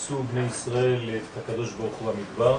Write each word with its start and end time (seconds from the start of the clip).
שניסו 0.00 0.22
בני 0.22 0.46
ישראל 0.46 1.10
את 1.16 1.38
הקדוש 1.42 1.72
ברוך 1.72 1.94
הוא 1.94 2.12
במדבר. 2.12 2.58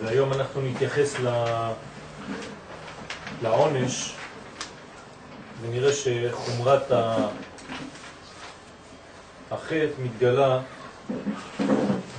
והיום 0.00 0.32
אנחנו 0.32 0.60
נתייחס 0.60 1.14
לעונש 3.42 4.14
ונראה 5.60 5.92
שחומרת 5.92 6.92
החטא 9.50 9.86
מתגלה 10.02 10.60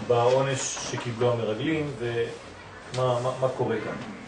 בעונש 0.07 0.77
שקיבלו 0.91 1.33
המרגלים 1.33 1.91
ומה 1.99 3.19
מה, 3.21 3.31
מה 3.41 3.49
קורה 3.49 3.75
כאן. 3.83 4.20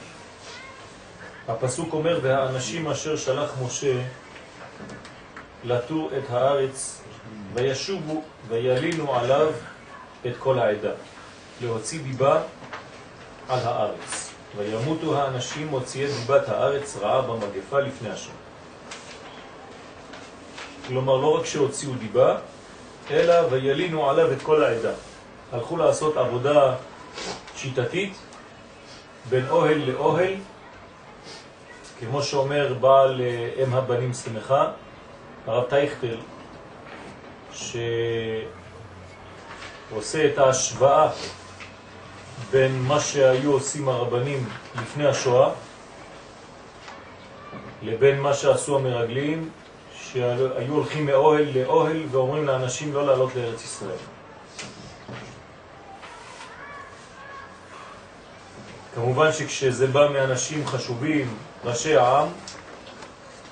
הפסוק 1.47 1.93
אומר, 1.93 2.19
והאנשים 2.23 2.87
אשר 2.87 3.15
שלח 3.17 3.51
משה 3.65 4.01
לתור 5.63 6.09
את 6.17 6.29
הארץ 6.29 7.01
וישובו 7.53 8.23
וילינו 8.47 9.15
עליו 9.15 9.51
את 10.25 10.33
כל 10.39 10.59
העדה, 10.59 10.91
להוציא 11.61 11.99
דיבה 12.03 12.41
על 13.49 13.59
הארץ. 13.63 14.29
וימותו 14.57 15.21
האנשים 15.21 15.67
מוציאי 15.67 16.07
דיבת 16.07 16.49
הארץ 16.49 16.97
רעה 17.01 17.21
במגפה 17.21 17.79
לפני 17.79 18.09
השם. 18.09 18.31
כלומר, 20.87 21.17
לא 21.17 21.37
רק 21.39 21.45
שהוציאו 21.45 21.93
דיבה, 21.93 22.37
אלא 23.11 23.33
וילינו 23.49 24.09
עליו 24.09 24.31
את 24.31 24.41
כל 24.41 24.63
העדה. 24.63 24.91
הלכו 25.51 25.77
לעשות 25.77 26.17
עבודה 26.17 26.75
שיטתית 27.55 28.13
בין 29.29 29.49
אוהל 29.49 29.77
לאוהל, 29.77 30.33
כמו 32.05 32.23
שאומר 32.23 32.73
בעל 32.73 33.21
אם 33.63 33.73
הבנים 33.73 34.13
שמחה, 34.13 34.67
הרב 35.47 35.63
טייכטל, 35.69 36.17
שעושה 39.91 40.25
את 40.25 40.37
ההשוואה 40.37 41.09
בין 42.51 42.81
מה 42.81 42.99
שהיו 42.99 43.51
עושים 43.51 43.89
הרבנים 43.89 44.49
לפני 44.81 45.07
השואה 45.07 45.49
לבין 47.83 48.19
מה 48.19 48.33
שעשו 48.33 48.77
המרגלים 48.77 49.49
שהיו 49.95 50.73
הולכים 50.73 51.05
מאוהל 51.05 51.45
לאוהל 51.55 52.03
ואומרים 52.11 52.45
לאנשים 52.45 52.93
לא 52.93 53.05
לעלות 53.05 53.35
לארץ 53.35 53.63
ישראל. 53.63 53.97
כמובן 58.95 59.31
שכשזה 59.31 59.87
בא 59.87 60.07
מאנשים 60.13 60.67
חשובים, 60.67 61.35
ראשי 61.65 61.95
העם, 61.95 62.27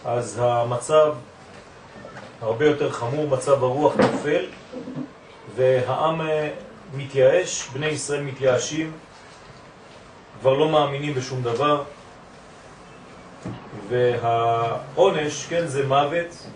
אז 0.06 0.40
המצב 0.44 1.14
הרבה 2.42 2.66
יותר 2.66 2.92
חמור, 2.92 3.28
מצב 3.28 3.64
הרוח 3.64 3.96
נופל, 3.96 4.46
והעם 5.56 6.22
אה, 6.22 6.50
מתייאש, 6.94 7.68
בני 7.74 7.86
ישראל 7.86 8.22
מתייאשים, 8.22 8.92
כבר 10.40 10.54
לא 10.54 10.70
מאמינים 10.70 11.14
בשום 11.14 11.42
דבר, 11.42 11.84
והעונש, 13.90 15.46
כן, 15.46 15.68
זה 15.68 15.88
מוות, 15.88 16.48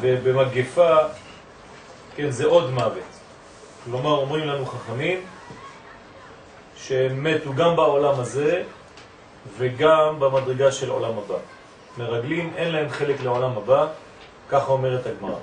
ובמגפה, 0.00 0.96
כן, 2.16 2.30
זה 2.30 2.46
עוד 2.46 2.70
מוות. 2.70 3.14
כלומר, 3.84 4.10
אומרים 4.10 4.46
לנו 4.46 4.66
חכמים, 4.66 5.20
שהם 6.76 7.24
מתו 7.24 7.54
גם 7.54 7.76
בעולם 7.76 8.20
הזה 8.20 8.62
וגם 9.58 10.20
במדרגה 10.20 10.72
של 10.72 10.90
עולם 10.90 11.18
הבא. 11.18 11.38
מרגלים, 11.98 12.52
אין 12.56 12.72
להם 12.72 12.88
חלק 12.88 13.20
לעולם 13.20 13.56
הבא, 13.56 13.86
ככה 14.48 14.72
אומרת 14.72 15.06
הגמרא. 15.06 15.38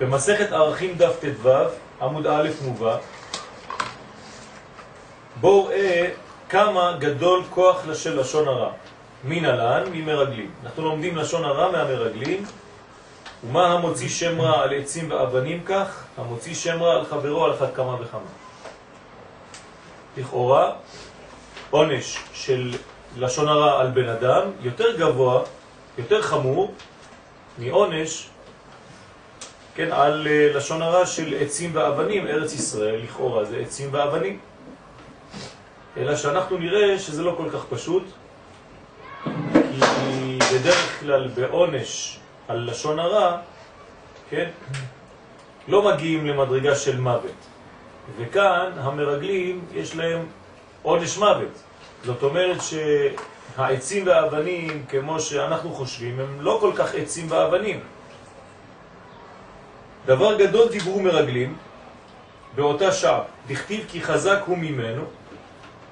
במסכת 0.00 0.52
ערכים 0.52 0.94
דף 0.94 1.16
ט"ו, 1.20 1.50
עמוד 2.00 2.26
א' 2.26 2.48
מובא, 2.64 2.98
בואו 5.40 5.66
ראה 5.66 6.10
כמה 6.48 6.96
גדול 6.98 7.42
כוח 7.50 7.94
של 7.94 8.20
לשון 8.20 8.48
הרע. 8.48 8.70
מן 9.24 9.44
הלן, 9.44 9.82
ממרגלים. 9.92 10.50
אנחנו 10.64 10.82
לומדים 10.82 11.16
לשון 11.16 11.44
הרע 11.44 11.70
מהמרגלים, 11.72 12.44
ומה 13.44 13.72
המוציא 13.72 14.08
שם 14.08 14.40
רע 14.40 14.62
על 14.62 14.74
עצים 14.74 15.10
ואבנים 15.10 15.62
כך? 15.64 16.04
המוציא 16.18 16.54
שם 16.54 16.82
רע 16.82 16.94
על 16.94 17.04
חברו 17.04 17.44
על 17.44 17.54
אחת 17.54 17.74
כמה 17.74 17.96
וכמה. 18.00 18.30
לכאורה, 20.16 20.72
עונש 21.70 22.18
של 22.34 22.72
לשון 23.16 23.48
הרע 23.48 23.80
על 23.80 23.90
בן 23.90 24.08
אדם 24.08 24.42
יותר 24.62 24.96
גבוה, 24.96 25.42
יותר 25.98 26.22
חמור, 26.22 26.74
מעונש 27.58 28.28
כן, 29.74 29.92
על 29.92 30.26
אה, 30.26 30.52
לשון 30.54 30.82
הרע 30.82 31.06
של 31.06 31.34
עצים 31.40 31.70
ואבנים, 31.74 32.26
ארץ 32.26 32.54
ישראל, 32.54 33.00
לכאורה 33.02 33.44
זה 33.44 33.56
עצים 33.56 33.88
ואבנים. 33.92 34.38
אלא 35.96 36.16
שאנחנו 36.16 36.58
נראה 36.58 36.98
שזה 36.98 37.22
לא 37.22 37.34
כל 37.36 37.50
כך 37.50 37.64
פשוט, 37.70 38.04
כי 39.24 40.38
בדרך 40.54 41.00
כלל 41.00 41.28
בעונש 41.28 42.18
על 42.48 42.70
לשון 42.70 42.98
הרע, 42.98 43.36
כן, 44.30 44.50
לא 45.68 45.92
מגיעים 45.92 46.26
למדרגה 46.26 46.76
של 46.76 47.00
מוות. 47.00 47.40
וכאן 48.18 48.70
המרגלים 48.76 49.64
יש 49.74 49.96
להם 49.96 50.26
עונש 50.86 51.18
מוות. 51.18 51.54
זאת 52.04 52.22
אומרת 52.22 52.56
שהעצים 52.62 54.06
והאבנים, 54.06 54.84
כמו 54.88 55.20
שאנחנו 55.20 55.72
חושבים, 55.74 56.20
הם 56.20 56.40
לא 56.40 56.58
כל 56.60 56.72
כך 56.76 56.94
עצים 56.94 57.26
ואבנים. 57.30 57.80
דבר 60.06 60.38
גדול 60.38 60.68
דיברו 60.68 61.00
מרגלים 61.00 61.56
באותה 62.54 62.92
שעה, 62.92 63.22
דכתיב 63.46 63.84
כי 63.88 64.02
חזק 64.02 64.38
הוא 64.46 64.58
ממנו, 64.58 65.02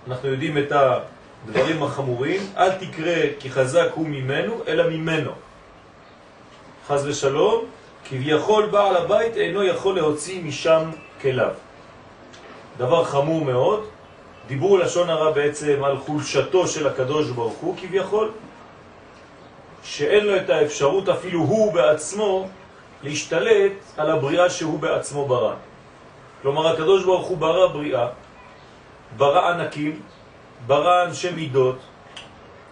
אנחנו 0.09 0.29
יודעים 0.29 0.59
את 0.59 0.73
הדברים 0.73 1.83
החמורים, 1.83 2.41
אל 2.57 2.71
תקרא 2.71 3.17
כי 3.39 3.51
חזק 3.51 3.89
הוא 3.95 4.07
ממנו, 4.09 4.61
אלא 4.67 4.91
ממנו. 4.91 5.31
חז 6.87 7.07
ושלום, 7.07 7.65
כביכול 8.09 8.67
בעל 8.67 8.97
הבית 8.97 9.37
אינו 9.37 9.63
יכול 9.63 9.95
להוציא 9.95 10.45
משם 10.45 10.91
כליו. 11.21 11.55
דבר 12.79 13.05
חמור 13.05 13.45
מאוד, 13.45 13.89
דיברו 14.47 14.77
לשון 14.77 15.11
הרע 15.11 15.31
בעצם 15.31 15.85
על 15.85 15.99
חולשתו 15.99 16.69
של 16.69 16.87
הקדוש 16.87 17.31
ברוך 17.31 17.55
הוא 17.55 17.77
כביכול, 17.81 18.31
שאין 19.83 20.27
לו 20.27 20.37
את 20.37 20.51
האפשרות 20.51 21.09
אפילו 21.09 21.41
הוא 21.41 21.73
בעצמו 21.73 22.49
להשתלט 23.03 23.73
על 23.97 24.11
הבריאה 24.11 24.51
שהוא 24.51 24.79
בעצמו 24.79 25.27
ברא. 25.27 25.55
כלומר, 26.43 26.73
הקדוש 26.73 27.05
ברוך 27.05 27.27
הוא 27.27 27.39
ברא 27.39 27.67
בריאה, 27.67 28.09
ברא 29.17 29.49
ענקים, 29.49 30.01
ברא 30.67 31.05
אנשי 31.05 31.31
מידות, 31.31 31.79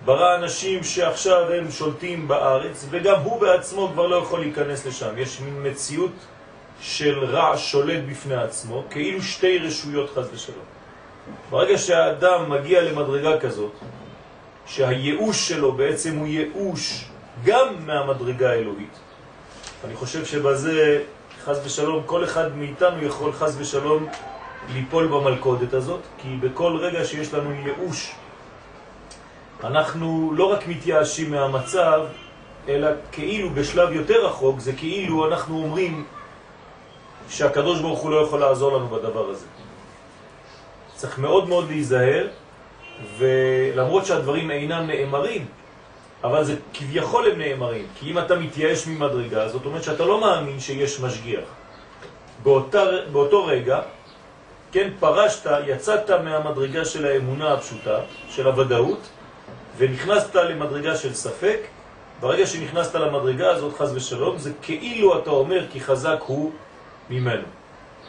ברא 0.04 0.36
אנשים 0.36 0.84
שעכשיו 0.84 1.52
הם 1.52 1.70
שולטים 1.70 2.28
בארץ, 2.28 2.86
וגם 2.90 3.20
הוא 3.20 3.40
בעצמו 3.40 3.90
כבר 3.92 4.06
לא 4.06 4.16
יכול 4.16 4.40
להיכנס 4.40 4.86
לשם. 4.86 5.18
יש 5.18 5.40
מין 5.40 5.66
מציאות 5.66 6.12
של 6.80 7.24
רע 7.24 7.56
שולט 7.56 8.02
בפני 8.10 8.34
עצמו, 8.34 8.82
כאילו 8.90 9.22
שתי 9.22 9.58
רשויות 9.58 10.10
חז 10.10 10.28
ושלום. 10.32 10.64
ברגע 11.50 11.78
שהאדם 11.78 12.50
מגיע 12.50 12.82
למדרגה 12.82 13.40
כזאת, 13.40 13.72
שהייאוש 14.66 15.48
שלו 15.48 15.72
בעצם 15.72 16.16
הוא 16.16 16.26
ייאוש 16.26 17.04
גם 17.44 17.66
מהמדרגה 17.86 18.50
האלוהית, 18.50 18.98
אני 19.84 19.94
חושב 19.94 20.24
שבזה, 20.24 21.02
חז 21.44 21.60
ושלום, 21.66 22.02
כל 22.06 22.24
אחד 22.24 22.56
מאיתנו 22.56 23.04
יכול 23.04 23.32
חז 23.32 23.56
ושלום 23.60 24.06
ליפול 24.72 25.06
במלכודת 25.06 25.74
הזאת, 25.74 26.00
כי 26.18 26.36
בכל 26.40 26.76
רגע 26.76 27.04
שיש 27.04 27.34
לנו 27.34 27.52
ייאוש, 27.52 28.12
אנחנו 29.64 30.32
לא 30.36 30.44
רק 30.52 30.68
מתייאשים 30.68 31.30
מהמצב, 31.30 32.00
אלא 32.68 32.88
כאילו 33.12 33.50
בשלב 33.50 33.92
יותר 33.92 34.26
רחוק, 34.26 34.60
זה 34.60 34.72
כאילו 34.72 35.28
אנחנו 35.28 35.62
אומרים 35.62 36.04
שהקדוש 37.28 37.80
ברוך 37.80 38.00
הוא 38.00 38.10
לא 38.10 38.16
יכול 38.16 38.40
לעזור 38.40 38.76
לנו 38.76 38.88
בדבר 38.88 39.30
הזה. 39.30 39.46
צריך 41.02 41.18
מאוד 41.18 41.48
מאוד 41.48 41.68
להיזהר, 41.68 42.26
ולמרות 43.18 44.06
שהדברים 44.06 44.50
אינם 44.50 44.86
נאמרים, 44.86 45.46
אבל 46.24 46.44
זה 46.44 46.54
כביכול 46.74 47.30
הם 47.30 47.38
נאמרים, 47.38 47.86
כי 47.98 48.10
אם 48.10 48.18
אתה 48.18 48.34
מתייאש 48.36 48.86
ממדרגה, 48.86 49.48
זאת 49.48 49.66
אומרת 49.66 49.82
שאתה 49.82 50.04
לא 50.04 50.20
מאמין 50.20 50.60
שיש 50.60 51.00
משגיח. 51.00 51.44
באותה, 52.42 52.84
באותו 53.12 53.46
רגע, 53.46 53.80
כן, 54.72 54.90
פרשת, 55.00 55.50
יצאת 55.66 56.10
מהמדרגה 56.10 56.84
של 56.84 57.06
האמונה 57.06 57.52
הפשוטה, 57.52 57.98
של 58.28 58.46
הוודאות, 58.46 59.08
ונכנסת 59.78 60.34
למדרגה 60.34 60.96
של 60.96 61.14
ספק, 61.14 61.58
ברגע 62.20 62.46
שנכנסת 62.46 62.94
למדרגה 62.94 63.50
הזאת, 63.50 63.74
חז 63.78 63.96
ושלום, 63.96 64.38
זה 64.38 64.50
כאילו 64.62 65.18
אתה 65.18 65.30
אומר 65.30 65.66
כי 65.72 65.80
חזק 65.80 66.18
הוא 66.26 66.52
ממנו. 67.10 67.46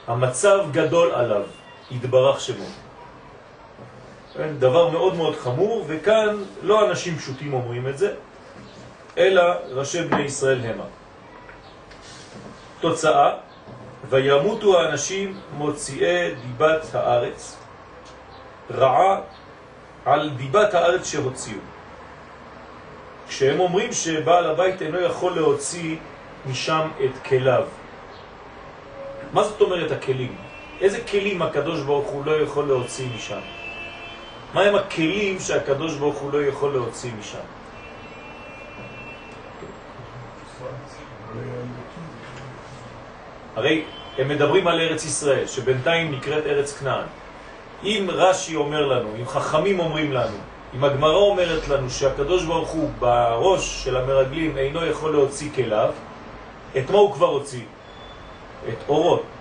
המצב 0.08 0.60
גדול 0.72 1.12
עליו, 1.12 1.44
יתברך 1.92 2.42
שמו. 2.42 2.66
כן, 4.34 4.58
דבר 4.60 4.90
מאוד 4.90 5.16
מאוד 5.16 5.36
חמור, 5.36 5.86
וכאן 5.88 6.44
לא 6.62 6.90
אנשים 6.90 7.18
פשוטים 7.18 7.54
אומרים 7.54 7.88
את 7.88 7.98
זה, 7.98 8.14
אלא 9.18 9.44
ראשי 9.70 10.04
בני 10.04 10.22
ישראל 10.22 10.66
המה. 10.66 10.84
תוצאה, 12.80 13.32
וימותו 14.10 14.80
האנשים 14.80 15.40
מוציאי 15.58 16.36
דיבת 16.36 16.96
הארץ, 16.96 17.58
רעה 18.72 19.22
על 20.06 20.30
דיבת 20.30 20.74
הארץ 20.74 21.12
שהוציאו. 21.12 21.60
כשהם 23.28 23.60
אומרים 23.60 23.94
שבעל 23.94 24.46
הבית 24.50 24.82
אינו 24.82 25.00
יכול 25.00 25.36
להוציא 25.36 25.98
משם 26.46 26.88
את 27.06 27.28
כליו. 27.28 27.64
מה 29.34 29.44
זאת 29.44 29.62
אומרת 29.62 29.92
הכלים? 29.92 30.43
איזה 30.84 31.00
כלים 31.02 31.42
הקדוש 31.42 31.82
ברוך 31.82 32.08
הוא 32.08 32.26
לא 32.26 32.32
יכול 32.32 32.68
להוציא 32.68 33.08
משם? 33.16 33.40
מה 34.54 34.62
הם 34.62 34.76
הכלים 34.76 35.40
שהקדוש 35.40 35.96
ברוך 35.96 36.18
הוא 36.18 36.34
לא 36.34 36.44
יכול 36.44 36.72
להוציא 36.74 37.12
משם? 37.20 37.48
הרי 43.56 43.84
הם 44.18 44.28
מדברים 44.28 44.68
על 44.68 44.80
ארץ 44.80 45.06
ישראל, 45.06 45.48
שבינתיים 45.48 46.12
נקראת 46.12 46.46
ארץ 46.46 46.78
כנען. 46.78 47.06
אם 47.84 48.08
רש"י 48.10 48.56
אומר 48.56 48.86
לנו, 48.86 49.10
אם 49.20 49.28
חכמים 49.28 49.80
אומרים 49.80 50.12
לנו, 50.12 50.38
אם 50.76 50.84
הגמרא 50.84 51.16
אומרת 51.16 51.68
לנו 51.68 51.90
שהקדוש 51.90 52.44
ברוך 52.44 52.70
הוא 52.70 52.90
בראש 53.00 53.84
של 53.84 53.98
המרגלים 53.98 54.58
אינו 54.58 54.86
יכול 54.86 55.12
להוציא 55.12 55.50
כליו, 55.56 55.92
את 56.78 56.90
מה 56.90 56.98
הוא 56.98 57.14
כבר 57.14 57.28
הוציא? 57.28 57.64
את 58.70 58.78
אורות. 58.90 59.33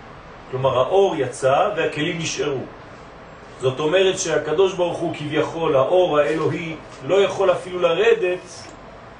כלומר, 0.52 0.78
האור 0.78 1.16
יצא 1.16 1.68
והכלים 1.76 2.18
נשארו. 2.18 2.64
זאת 3.60 3.80
אומרת 3.80 4.18
שהקדוש 4.18 4.74
ברוך 4.74 4.98
הוא 4.98 5.14
כביכול, 5.14 5.76
האור 5.76 6.18
האלוהי, 6.18 6.76
לא 7.06 7.22
יכול 7.22 7.52
אפילו 7.52 7.78
לרדת 7.78 8.68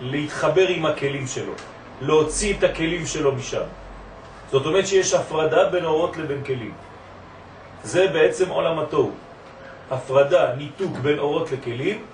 להתחבר 0.01 0.69
עם 0.69 0.87
הכלים 0.87 1.27
שלו, 1.27 1.53
להוציא 2.01 2.55
את 2.59 2.65
הכלים 2.65 3.07
שלו 3.07 3.33
משם. 3.33 3.65
זאת 4.51 4.67
אומרת 4.67 4.87
שיש 4.87 5.15
הפרדה 5.15 5.69
בין 5.69 5.85
אורות 5.85 6.17
לבין 6.17 6.45
כלים. 6.45 6.75
זה 7.85 8.09
בעצם 8.13 8.49
עולם 8.49 8.79
התוהו. 8.79 9.11
הפרדה, 9.91 10.55
ניתוק 10.57 10.97
בין 10.97 11.19
אורות 11.19 11.53
לכלים, 11.53 12.05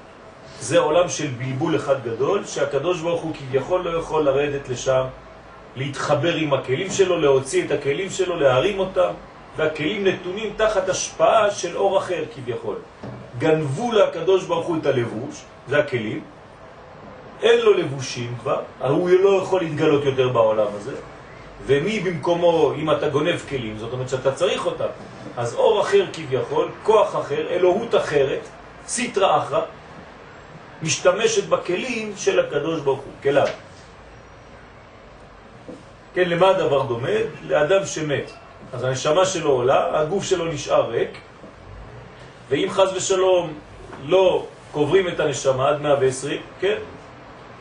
זה 0.60 0.78
עולם 0.78 1.08
של 1.08 1.26
בלבול 1.26 1.76
אחד 1.76 2.04
גדול, 2.04 2.44
שהקדוש 2.46 3.00
ברוך 3.00 3.22
הוא 3.22 3.34
כביכול 3.34 3.80
לא 3.80 3.98
יכול 3.98 4.24
לרדת 4.24 4.68
לשם, 4.68 5.04
להתחבר 5.76 6.34
עם 6.34 6.52
הכלים 6.52 6.90
שלו, 6.90 7.20
להוציא 7.20 7.64
את 7.64 7.70
הכלים 7.70 8.10
שלו, 8.10 8.36
להרים 8.36 8.78
אותם, 8.78 9.10
והכלים 9.56 10.06
נתונים 10.06 10.52
תחת 10.56 10.88
השפעה 10.88 11.50
של 11.50 11.76
אור 11.76 11.98
אחר 11.98 12.24
כביכול. 12.34 12.76
גנבו 13.38 13.92
לקדוש 13.92 14.44
ברוך 14.44 14.66
הוא 14.66 14.76
את 14.80 14.86
הלבוש, 14.86 15.42
זה 15.68 15.78
הכלים, 15.78 16.20
אין 17.42 17.60
לו 17.60 17.74
לבושים 17.74 18.34
כבר, 18.40 18.60
הוא 18.80 19.10
לא 19.10 19.42
יכול 19.42 19.60
להתגלות 19.60 20.04
יותר 20.04 20.28
בעולם 20.28 20.66
הזה, 20.76 20.92
ומי 21.66 22.00
במקומו, 22.00 22.72
אם 22.74 22.90
אתה 22.90 23.08
גונב 23.08 23.38
כלים, 23.48 23.78
זאת 23.78 23.92
אומרת 23.92 24.08
שאתה 24.08 24.32
צריך 24.32 24.66
אותם, 24.66 24.88
אז 25.36 25.54
אור 25.54 25.80
אחר 25.80 26.04
כביכול, 26.12 26.68
כוח 26.82 27.16
אחר, 27.16 27.48
אלוהות 27.50 27.94
אחרת, 27.94 28.40
סיטרה 28.86 29.42
אחרה, 29.42 29.62
משתמשת 30.82 31.48
בכלים 31.48 32.12
של 32.16 32.40
הקדוש 32.40 32.80
ברוך 32.80 33.00
הוא, 33.00 33.12
כליו. 33.22 33.46
כן, 36.18 36.28
למה 36.28 36.48
הדבר 36.48 36.82
דומה? 36.82 37.18
לאדם 37.42 37.86
שמת. 37.86 38.30
אז 38.72 38.84
הנשמה 38.84 39.26
שלו 39.26 39.50
עולה, 39.50 40.00
הגוף 40.00 40.24
שלו 40.24 40.44
נשאר 40.44 40.90
ריק, 40.90 41.18
ואם 42.48 42.68
חז 42.70 42.92
ושלום 42.96 43.52
לא 44.06 44.46
קוברים 44.72 45.08
את 45.08 45.20
הנשמה 45.20 45.68
עד 45.68 45.80
120, 45.80 46.40
כן, 46.60 46.76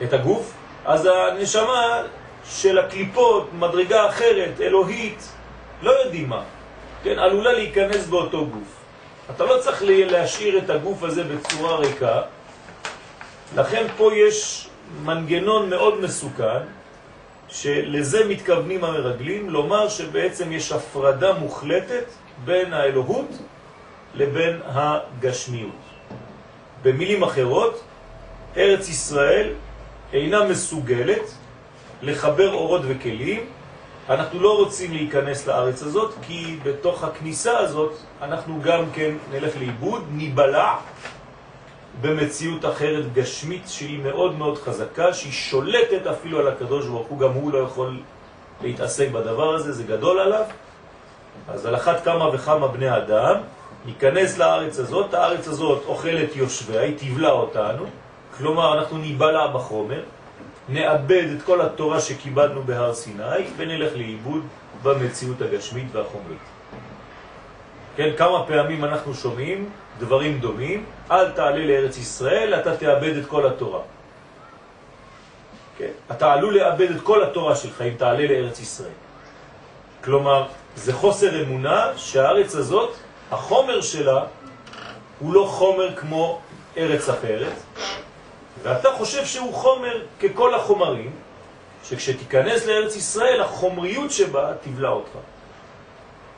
את 0.03 0.13
הגוף, 0.13 0.53
אז 0.85 1.09
הנשמה 1.13 2.01
של 2.49 2.77
הקליפות, 2.77 3.49
מדרגה 3.53 4.09
אחרת, 4.09 4.61
אלוהית, 4.61 5.31
לא 5.81 5.91
יודעים 5.91 6.29
מה, 6.29 6.43
כן, 7.03 7.19
עלולה 7.19 7.53
להיכנס 7.53 8.07
באותו 8.07 8.45
גוף. 8.45 8.75
אתה 9.35 9.45
לא 9.45 9.57
צריך 9.61 9.83
להשאיר 9.85 10.57
את 10.57 10.69
הגוף 10.69 11.03
הזה 11.03 11.23
בצורה 11.23 11.75
ריקה, 11.75 12.21
לכן 13.55 13.85
פה 13.97 14.15
יש 14.15 14.69
מנגנון 15.03 15.69
מאוד 15.69 16.01
מסוכן, 16.01 16.76
שלזה 17.47 18.27
מתכוונים 18.27 18.83
המרגלים, 18.83 19.49
לומר 19.49 19.89
שבעצם 19.89 20.51
יש 20.51 20.71
הפרדה 20.71 21.33
מוחלטת 21.33 22.05
בין 22.45 22.73
האלוהות 22.73 23.29
לבין 24.15 24.59
הגשמיות. 24.65 25.71
במילים 26.83 27.23
אחרות, 27.23 27.83
ארץ 28.57 28.89
ישראל 28.89 29.53
אינה 30.13 30.45
מסוגלת 30.45 31.31
לחבר 32.01 32.53
אורות 32.53 32.81
וכלים. 32.87 33.45
אנחנו 34.09 34.39
לא 34.39 34.57
רוצים 34.57 34.93
להיכנס 34.93 35.47
לארץ 35.47 35.83
הזאת, 35.83 36.13
כי 36.21 36.57
בתוך 36.63 37.03
הכניסה 37.03 37.57
הזאת 37.57 37.93
אנחנו 38.21 38.59
גם 38.61 38.83
כן 38.93 39.15
נלך 39.31 39.57
לאיבוד, 39.57 40.03
ניבלע 40.11 40.75
במציאות 42.01 42.65
אחרת 42.65 43.13
גשמית 43.13 43.63
שהיא 43.67 44.03
מאוד 44.03 44.37
מאוד 44.37 44.57
חזקה, 44.57 45.13
שהיא 45.13 45.31
שולטת 45.31 46.07
אפילו 46.07 46.39
על 46.39 46.47
הקדוש 46.47 46.85
ברוך 46.85 47.07
הוא, 47.07 47.19
גם 47.19 47.31
הוא 47.31 47.51
לא 47.51 47.57
יכול 47.57 47.99
להתעסק 48.61 49.09
בדבר 49.11 49.55
הזה, 49.55 49.71
זה 49.71 49.83
גדול 49.83 50.19
עליו. 50.19 50.43
אז 51.49 51.65
על 51.65 51.75
אחת 51.75 52.03
כמה 52.03 52.29
וכמה 52.33 52.67
בני 52.67 52.97
אדם, 52.97 53.35
ניכנס 53.85 54.37
לארץ 54.37 54.79
הזאת, 54.79 55.13
הארץ 55.13 55.47
הזאת 55.47 55.83
אוכלת 55.85 56.35
יושביה, 56.35 56.81
היא 56.81 56.97
תבלע 56.97 57.31
אותנו, 57.31 57.85
כלומר 58.37 58.77
אנחנו 58.77 58.97
ניבלע 58.97 59.47
בחומר, 59.47 60.03
נאבד 60.69 61.27
את 61.37 61.41
כל 61.43 61.61
התורה 61.61 62.01
שקיבלנו 62.01 62.63
בהר 62.63 62.93
סיני 62.93 63.47
ונלך 63.57 63.95
לאיבוד 63.95 64.43
במציאות 64.83 65.41
הגשמית 65.41 65.85
והחומרית. 65.91 66.45
כן, 67.95 68.09
כמה 68.17 68.43
פעמים 68.47 68.85
אנחנו 68.85 69.13
שומעים 69.13 69.69
דברים 69.99 70.39
דומים, 70.39 70.85
אל 71.11 71.31
תעלה 71.31 71.65
לארץ 71.65 71.97
ישראל, 71.97 72.53
אתה 72.59 72.77
תאבד 72.77 73.17
את 73.17 73.25
כל 73.25 73.47
התורה. 73.47 73.81
כן? 75.77 75.91
אתה 76.11 76.33
עלול 76.33 76.57
לאבד 76.57 76.91
את 76.91 77.01
כל 77.01 77.23
התורה 77.23 77.55
שלך 77.55 77.81
אם 77.81 77.93
תעלה 77.97 78.27
לארץ 78.27 78.59
ישראל. 78.59 78.97
כלומר, 80.03 80.47
זה 80.75 80.93
חוסר 80.93 81.43
אמונה 81.43 81.91
שהארץ 81.97 82.55
הזאת, 82.55 82.95
החומר 83.31 83.81
שלה 83.81 84.23
הוא 85.19 85.33
לא 85.33 85.45
חומר 85.49 85.95
כמו 85.95 86.39
ארץ 86.77 87.09
אחרת, 87.09 87.53
ואתה 88.63 88.89
חושב 88.97 89.25
שהוא 89.25 89.53
חומר 89.53 90.01
ככל 90.19 90.53
החומרים, 90.53 91.11
שכשתיכנס 91.83 92.65
לארץ 92.65 92.95
ישראל, 92.95 93.41
החומריות 93.41 94.11
שבה 94.11 94.53
תבלע 94.61 94.89
אותך. 94.89 95.11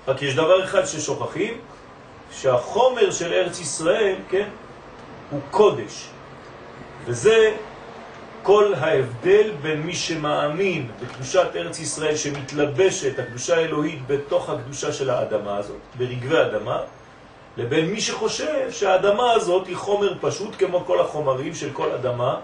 רק 0.07 0.21
יש 0.21 0.35
דבר 0.35 0.63
אחד 0.63 0.85
ששוכחים, 0.85 1.61
שהחומר 2.31 3.11
של 3.11 3.33
ארץ 3.33 3.59
ישראל, 3.59 4.15
כן, 4.29 4.49
הוא 5.29 5.39
קודש. 5.51 6.09
וזה 7.05 7.55
כל 8.43 8.73
ההבדל 8.73 9.51
בין 9.61 9.81
מי 9.81 9.95
שמאמין 9.95 10.91
בקדושת 11.01 11.47
ארץ 11.55 11.79
ישראל 11.79 12.15
שמתלבשת, 12.15 13.19
הקדושה 13.19 13.55
האלוהית, 13.57 14.07
בתוך 14.07 14.49
הקדושה 14.49 14.93
של 14.93 15.09
האדמה 15.09 15.57
הזאת, 15.57 15.81
ברגבי 15.97 16.41
אדמה, 16.41 16.81
לבין 17.57 17.85
מי 17.85 18.01
שחושב 18.01 18.71
שהאדמה 18.71 19.31
הזאת 19.31 19.67
היא 19.67 19.75
חומר 19.75 20.13
פשוט 20.21 20.55
כמו 20.59 20.85
כל 20.85 21.01
החומרים 21.01 21.55
של 21.55 21.69
כל 21.73 21.91
אדמה, 21.91 22.39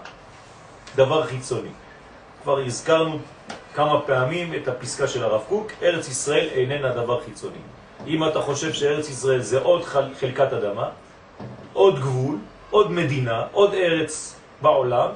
דבר 0.96 1.26
חיצוני. 1.26 1.68
כבר 2.42 2.58
הזכרנו 2.58 3.18
כמה 3.74 4.00
פעמים 4.00 4.54
את 4.54 4.68
הפסקה 4.68 5.08
של 5.08 5.24
הרב 5.24 5.42
קוק, 5.48 5.72
ארץ 5.82 6.08
ישראל 6.08 6.48
איננה 6.52 6.92
דבר 6.92 7.20
חיצוני. 7.24 7.58
אם 8.06 8.24
אתה 8.24 8.40
חושב 8.40 8.72
שארץ 8.72 9.08
ישראל 9.08 9.40
זה 9.40 9.60
עוד 9.60 9.84
חלקת 10.20 10.52
אדמה, 10.52 10.88
עוד 11.72 12.00
גבול, 12.00 12.36
עוד 12.70 12.90
מדינה, 12.92 13.44
עוד 13.52 13.74
ארץ 13.74 14.36
בעולם, 14.62 15.08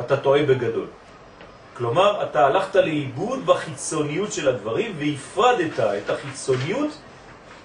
אתה 0.00 0.16
טועה 0.16 0.42
בגדול. 0.42 0.86
כלומר, 1.76 2.22
אתה 2.22 2.46
הלכת 2.46 2.74
לאיבוד 2.74 3.46
בחיצוניות 3.46 4.32
של 4.32 4.48
הדברים 4.48 4.96
והפרדת 4.98 5.80
את 5.80 6.10
החיצוניות 6.10 6.90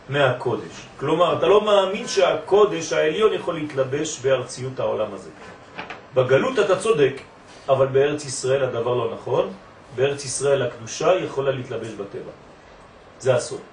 מהקודש. 0.09 0.87
כלומר, 0.99 1.37
אתה 1.37 1.47
לא 1.47 1.61
מאמין 1.61 2.07
שהקודש 2.07 2.93
העליון 2.93 3.33
יכול 3.33 3.53
להתלבש 3.55 4.19
בארציות 4.19 4.79
העולם 4.79 5.13
הזה. 5.13 5.29
בגלות 6.13 6.59
אתה 6.59 6.79
צודק, 6.79 7.13
אבל 7.69 7.85
בארץ 7.85 8.25
ישראל 8.25 8.63
הדבר 8.63 8.93
לא 8.93 9.13
נכון. 9.15 9.53
בארץ 9.95 10.25
ישראל 10.25 10.61
הקדושה 10.61 11.15
יכולה 11.15 11.51
להתלבש 11.51 11.87
בטבע. 11.87 12.31
זה 13.19 13.35
הסוד. 13.35 13.70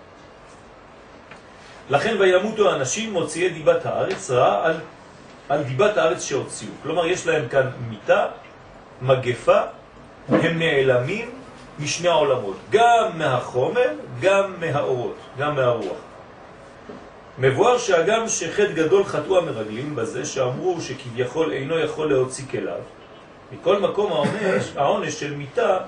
לכן 1.90 2.16
וימותו 2.20 2.70
האנשים 2.70 3.12
מוציאי 3.12 3.48
דיבת 3.48 3.86
הארץ 3.86 4.30
רע 4.30 4.66
על, 4.66 4.76
על 5.48 5.62
דיבת 5.62 5.96
הארץ 5.96 6.22
שהוציאו. 6.24 6.72
כלומר, 6.82 7.06
יש 7.06 7.26
להם 7.26 7.48
כאן 7.48 7.70
מיטה, 7.88 8.26
מגפה, 9.02 9.60
הם 10.28 10.58
נעלמים 10.58 11.30
משני 11.78 12.08
העולמות, 12.08 12.56
גם 12.70 13.04
מהחומר, 13.14 13.88
גם 14.20 14.54
מהאורות, 14.60 15.16
גם 15.38 15.54
מהרוח. 15.54 15.96
מבואר 17.38 17.78
שהגם 17.78 18.28
שחטא 18.28 18.72
גדול 18.72 19.04
חטאו 19.04 19.38
המרגלים 19.38 19.96
בזה 19.96 20.24
שאמרו 20.24 20.80
שכביכול 20.80 21.52
אינו 21.52 21.78
יכול 21.78 22.08
להוציא 22.08 22.44
כליו, 22.50 22.80
מכל 23.52 23.78
מקום 23.78 24.12
העונש, 24.12 24.64
העונש 24.76 25.20
של 25.20 25.34
מיטה 25.34 25.78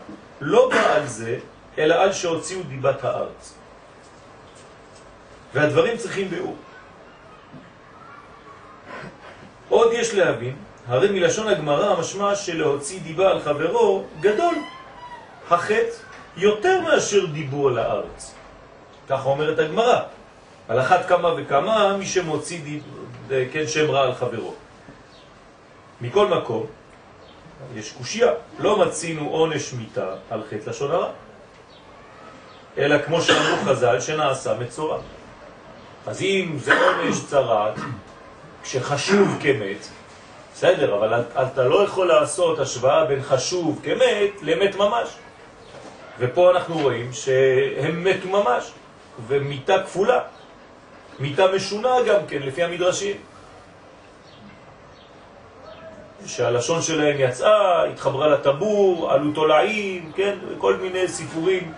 לא 0.40 0.68
בא 0.68 0.94
על 0.94 1.06
זה, 1.06 1.38
אלא 1.78 1.94
על 1.94 2.12
שהוציאו 2.12 2.62
דיבת 2.62 3.04
הארץ. 3.04 3.59
והדברים 5.54 5.96
צריכים 5.96 6.28
ביאור. 6.28 6.56
עוד 9.68 9.92
יש 9.92 10.14
להבין, 10.14 10.56
הרי 10.86 11.10
מלשון 11.10 11.48
הגמרא 11.48 11.90
המשמע 11.90 12.36
שלהוציא 12.36 13.00
דיבה 13.00 13.30
על 13.30 13.40
חברו 13.40 14.04
גדול. 14.20 14.54
החטא 15.50 15.90
יותר 16.36 16.80
מאשר 16.80 17.26
דיבור 17.26 17.68
על 17.68 17.78
הארץ. 17.78 18.34
ככה 19.08 19.28
אומרת 19.28 19.58
הגמרא. 19.58 20.00
על 20.68 20.80
אחת 20.80 21.08
כמה 21.08 21.28
וכמה 21.36 21.96
מי 21.96 22.06
שמוציא 22.06 22.60
דיב, 22.62 22.82
כן, 23.52 23.66
שם 23.66 23.90
רע 23.90 24.02
על 24.02 24.14
חברו. 24.14 24.54
מכל 26.00 26.26
מקום, 26.26 26.66
יש 27.74 27.92
קושיה, 27.92 28.32
לא 28.58 28.86
מצינו 28.86 29.28
עונש 29.28 29.72
מיתה 29.72 30.14
על 30.30 30.42
חטא 30.50 30.70
לשון 30.70 30.90
הרע, 30.90 31.10
אלא 32.78 32.98
כמו 32.98 33.20
שאמרו 33.22 33.56
חז"ל, 33.64 34.00
שנעשה 34.00 34.54
מצורע. 34.54 34.98
אז 36.06 36.22
אם 36.22 36.56
זה 36.58 36.72
עונש 36.80 37.24
צרת, 37.26 37.74
כשחשוב 38.62 39.38
כמת, 39.40 39.88
בסדר, 40.54 40.94
אבל 40.94 41.22
אתה 41.42 41.64
לא 41.64 41.84
יכול 41.84 42.08
לעשות 42.08 42.58
השוואה 42.58 43.04
בין 43.04 43.22
חשוב 43.22 43.80
כמת 43.82 44.42
למת 44.42 44.76
ממש. 44.76 45.08
ופה 46.18 46.50
אנחנו 46.50 46.78
רואים 46.78 47.12
שהם 47.12 48.04
מתו 48.04 48.28
ממש, 48.28 48.70
ומיטה 49.26 49.82
כפולה, 49.82 50.20
מיטה 51.18 51.46
משונה 51.56 51.94
גם 52.06 52.26
כן, 52.28 52.42
לפי 52.42 52.62
המדרשים. 52.62 53.16
שהלשון 56.26 56.82
שלהם 56.82 57.16
יצאה, 57.18 57.84
התחברה 57.84 58.28
לטבור, 58.28 59.12
עלו 59.12 59.32
תולעים, 59.32 60.12
כן, 60.16 60.38
כל 60.58 60.76
מיני 60.76 61.08
סיפורים 61.08 61.72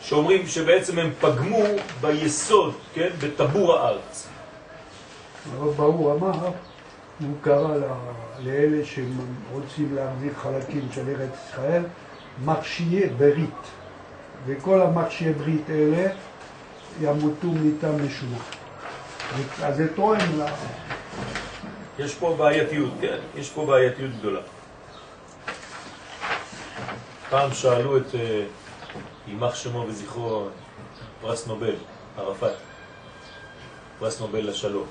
שאומרים 0.00 0.46
שבעצם 0.46 0.98
הם 0.98 1.10
פגמו 1.20 1.64
ביסוד, 2.00 2.74
כן, 2.94 3.08
בטבור 3.22 3.76
הארץ. 3.76 4.28
הרב 5.52 5.74
ברור 5.76 6.12
אמר, 6.12 6.50
הוא 7.20 7.34
קרא 7.42 7.76
לאלה 8.44 8.84
שרוצים 8.84 9.94
להחזיר 9.94 10.32
חלקים 10.42 10.88
של 10.94 11.08
ארץ 11.08 11.30
ישראל, 11.48 11.82
מרשיי 12.44 13.06
ברית, 13.06 13.60
וכל 14.46 14.82
המרשיי 14.82 15.32
ברית 15.32 15.68
האלה 15.68 16.12
ימותו 17.00 17.46
מיתה 17.46 17.92
משונה. 17.92 18.38
אז 19.62 19.76
זה 19.76 19.94
תואם 19.94 20.38
לה... 20.38 20.46
יש 21.98 22.14
פה 22.14 22.34
בעייתיות, 22.38 22.92
כן, 23.00 23.18
יש 23.36 23.50
פה 23.50 23.66
בעייתיות 23.66 24.10
גדולה. 24.18 24.40
פעם 27.30 27.54
שאלו 27.54 27.96
את 27.96 28.14
אה, 28.14 28.44
יימח 29.26 29.54
שמו 29.54 29.84
וזכרו 29.88 30.48
פרס 31.20 31.46
נובל, 31.46 31.74
ערפאת, 32.18 32.52
פרס 33.98 34.20
נובל 34.20 34.48
לשלום. 34.48 34.86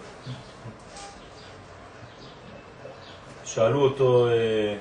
שאלו 3.46 3.82
אותו 3.82 4.28
אה, 4.28 4.78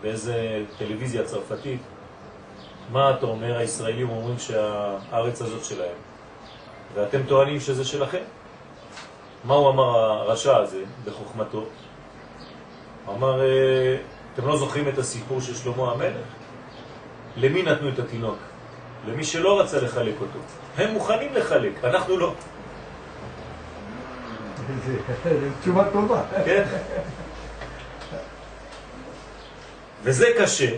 באיזה 0.00 0.64
טלוויזיה 0.78 1.24
צרפתית, 1.24 1.80
מה 2.92 3.10
אתה 3.10 3.26
אומר, 3.26 3.56
הישראלים 3.56 4.10
אומרים 4.10 4.38
שהארץ 4.38 5.42
הזאת 5.42 5.64
שלהם, 5.64 5.96
ואתם 6.94 7.22
טוענים 7.28 7.60
שזה 7.60 7.84
שלכם? 7.84 8.22
מה 9.44 9.54
הוא 9.54 9.70
אמר 9.70 9.98
הרשע 10.00 10.56
הזה 10.56 10.82
בחוכמתו? 11.04 11.64
הוא 13.06 13.14
אמר, 13.14 13.40
אה, 13.40 13.96
אתם 14.34 14.46
לא 14.46 14.56
זוכרים 14.56 14.88
את 14.88 14.98
הסיפור 14.98 15.40
של 15.40 15.54
שלמה 15.54 15.92
המלך? 15.92 16.26
למי 17.36 17.62
נתנו 17.62 17.88
את 17.88 17.98
התינוק? 17.98 18.38
למי 19.08 19.24
שלא 19.24 19.60
רצה 19.60 19.80
לחלק 19.80 20.14
אותו. 20.20 20.38
הם 20.76 20.90
מוכנים 20.90 21.34
לחלק, 21.34 21.72
אנחנו 21.84 22.16
לא. 22.16 22.34
תשובה 25.60 25.84
טובה. 25.92 26.22
כן. 26.44 26.64
וזה 30.02 30.26
קשה 30.38 30.70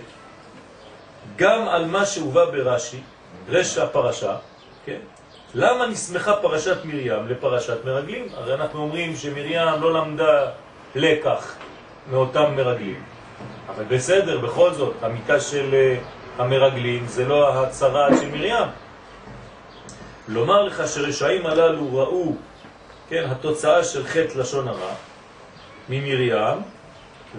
גם 1.37 1.69
על 1.69 1.87
מה 1.87 2.07
שהובא 2.07 2.45
ברש"י, 2.45 3.01
רשע 3.49 3.85
הפרשה, 3.85 4.37
כן? 4.85 4.99
למה 5.55 5.87
נסמכה 5.87 6.37
פרשת 6.37 6.85
מרים 6.85 7.29
לפרשת 7.29 7.85
מרגלים? 7.85 8.29
הרי 8.35 8.55
אנחנו 8.55 8.81
אומרים 8.81 9.17
שמרים 9.17 9.81
לא 9.81 9.93
למדה 9.95 10.51
לקח 10.95 11.55
מאותם 12.11 12.57
מרגלים. 12.57 13.03
אבל 13.69 13.85
בסדר, 13.85 14.39
בכל 14.39 14.73
זאת, 14.73 14.95
המיטה 15.03 15.41
של 15.41 15.75
אה, 15.75 15.97
המרגלים 16.39 17.07
זה 17.07 17.25
לא 17.25 17.55
ההצהרה 17.55 18.09
של 18.21 18.31
מרים. 18.31 18.69
לומר 20.29 20.63
לך 20.63 20.83
שרשעים 20.89 21.47
הללו 21.47 21.97
ראו, 21.97 22.33
כן, 23.09 23.31
התוצאה 23.31 23.85
של 23.85 24.07
חטא 24.07 24.39
לשון 24.39 24.69
הרע 24.69 24.95
ממרים, 25.89 26.63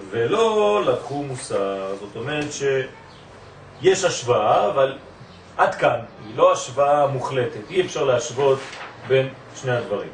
ולא 0.10 0.82
לקחו 0.86 1.24
מוסר. 1.24 1.96
זאת 2.00 2.16
אומרת 2.16 2.46
שיש 2.54 4.04
השוואה, 4.04 4.70
אבל 4.70 4.98
עד 5.58 5.75
כאן, 5.75 6.00
היא 6.25 6.38
לא 6.38 6.51
השוואה 6.51 7.08
מוחלטת, 7.08 7.70
אי 7.70 7.82
אפשר 7.82 8.04
להשוות 8.04 8.60
בין 9.08 9.30
שני 9.56 9.72
הדברים. 9.72 10.10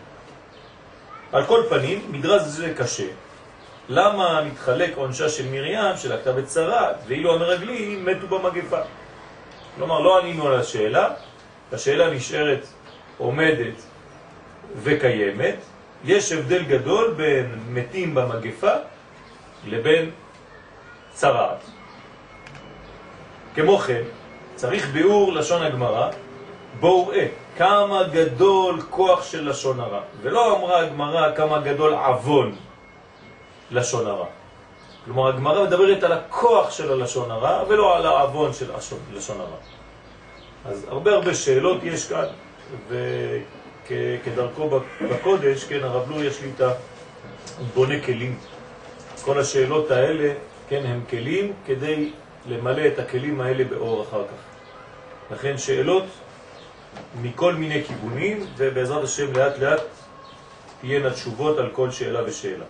על 1.32 1.46
כל 1.46 1.64
פנים, 1.70 2.12
מדרז 2.12 2.56
זה 2.56 2.74
קשה. 2.78 3.08
למה 3.90 4.44
מתחלק 4.44 4.92
עונשה 4.96 5.30
של 5.30 5.48
מרים 5.52 5.98
שלקתה 5.98 6.32
בצרת, 6.32 6.96
ואילו 7.08 7.34
המרגלים 7.34 8.06
מתו 8.06 8.28
במגפה? 8.28 8.80
כלומר, 9.76 10.00
לא 10.00 10.20
ענינו 10.20 10.48
על 10.48 10.60
השאלה, 10.60 11.10
השאלה 11.72 12.10
נשארת 12.14 12.68
עומדת 13.18 13.84
וקיימת. 14.84 15.56
יש 16.06 16.32
הבדל 16.32 16.64
גדול 16.64 17.14
בין 17.18 17.60
מתים 17.70 18.16
במגפה 18.16 18.72
לבין 19.68 20.12
צרת. 21.14 21.64
כמו 23.56 23.78
כן, 23.78 24.02
צריך 24.56 24.90
ביאור 24.90 25.34
לשון 25.34 25.64
הגמרא, 25.64 26.10
בואו 26.80 27.08
ראה 27.08 27.28
כמה 27.58 28.04
גדול 28.04 28.82
כוח 28.90 29.24
של 29.24 29.50
לשון 29.50 29.80
הרע. 29.80 30.02
ולא 30.22 30.58
אמרה 30.58 30.80
הגמרא 30.80 31.36
כמה 31.36 31.60
גדול 31.60 31.94
עוון 31.94 32.56
לשון 33.74 34.08
הרע. 34.08 34.26
כלומר, 35.06 35.28
הגמרא 35.28 35.64
מדברת 35.64 36.04
על 36.04 36.12
הכוח 36.12 36.72
של 36.72 36.92
הלשון 36.92 37.32
הרע 37.32 37.64
ולא 37.68 37.98
על 37.98 38.06
העוון 38.06 38.54
של 38.54 38.72
לשון 39.14 39.40
הרע. 39.40 39.58
אז 40.66 40.86
הרבה 40.88 41.12
הרבה 41.12 41.34
שאלות 41.34 41.84
יש 41.84 42.10
כאן, 42.10 42.26
וכדרכו 42.90 44.70
בקודש, 45.12 45.64
כן, 45.64 45.84
הרב 45.84 46.12
לו 46.12 46.24
יש 46.24 46.42
לי 46.42 46.52
את 46.56 46.62
הבונה 47.60 48.02
כלים. 48.06 48.38
כל 49.24 49.40
השאלות 49.40 49.92
האלה, 49.92 50.34
כן, 50.70 50.86
הם 50.86 51.04
כלים 51.10 51.54
כדי 51.66 52.12
למלא 52.46 52.88
את 52.88 53.00
הכלים 53.00 53.42
האלה 53.42 53.64
באור 53.64 54.04
אחר 54.04 54.24
כך. 54.24 55.34
לכן 55.36 55.58
שאלות 55.58 56.04
מכל 57.22 57.54
מיני 57.54 57.84
כיוונים, 57.84 58.46
ובעזרת 58.58 59.04
השם 59.04 59.34
לאט 59.38 59.60
לאט 59.60 59.82
תהיינה 60.82 61.10
תשובות 61.10 61.58
על 61.58 61.70
כל 61.72 61.92
שאלה 61.92 62.20
ושאלה. 62.26 62.66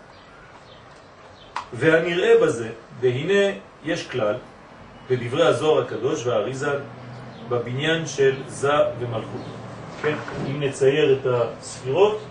והנראה 1.73 2.33
בזה, 2.41 2.69
והנה 2.99 3.57
יש 3.83 4.07
כלל 4.07 4.35
בדברי 5.09 5.47
הזוהר 5.47 5.83
הקדוש 5.83 6.25
והאריזה 6.25 6.79
בבניין 7.49 8.07
של 8.07 8.35
זה 8.47 8.73
ומלכות. 8.99 9.41
כן, 10.01 10.15
אם 10.47 10.63
נצייר 10.63 11.19
את 11.19 11.25
הספירות, 11.25 12.21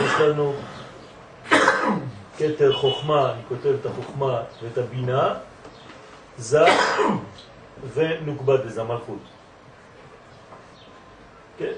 יש 0.00 0.20
לנו 0.20 0.52
כתר 2.38 2.72
חוכמה, 2.72 3.32
אני 3.32 3.42
כותב 3.48 3.74
את 3.80 3.86
החוכמה 3.86 4.42
ואת 4.62 4.78
הבינה, 4.78 5.34
זה 6.38 6.64
ונוקבד 7.94 8.64
לזה 8.64 8.82
מלכות. 8.82 9.18
כן. 11.58 11.72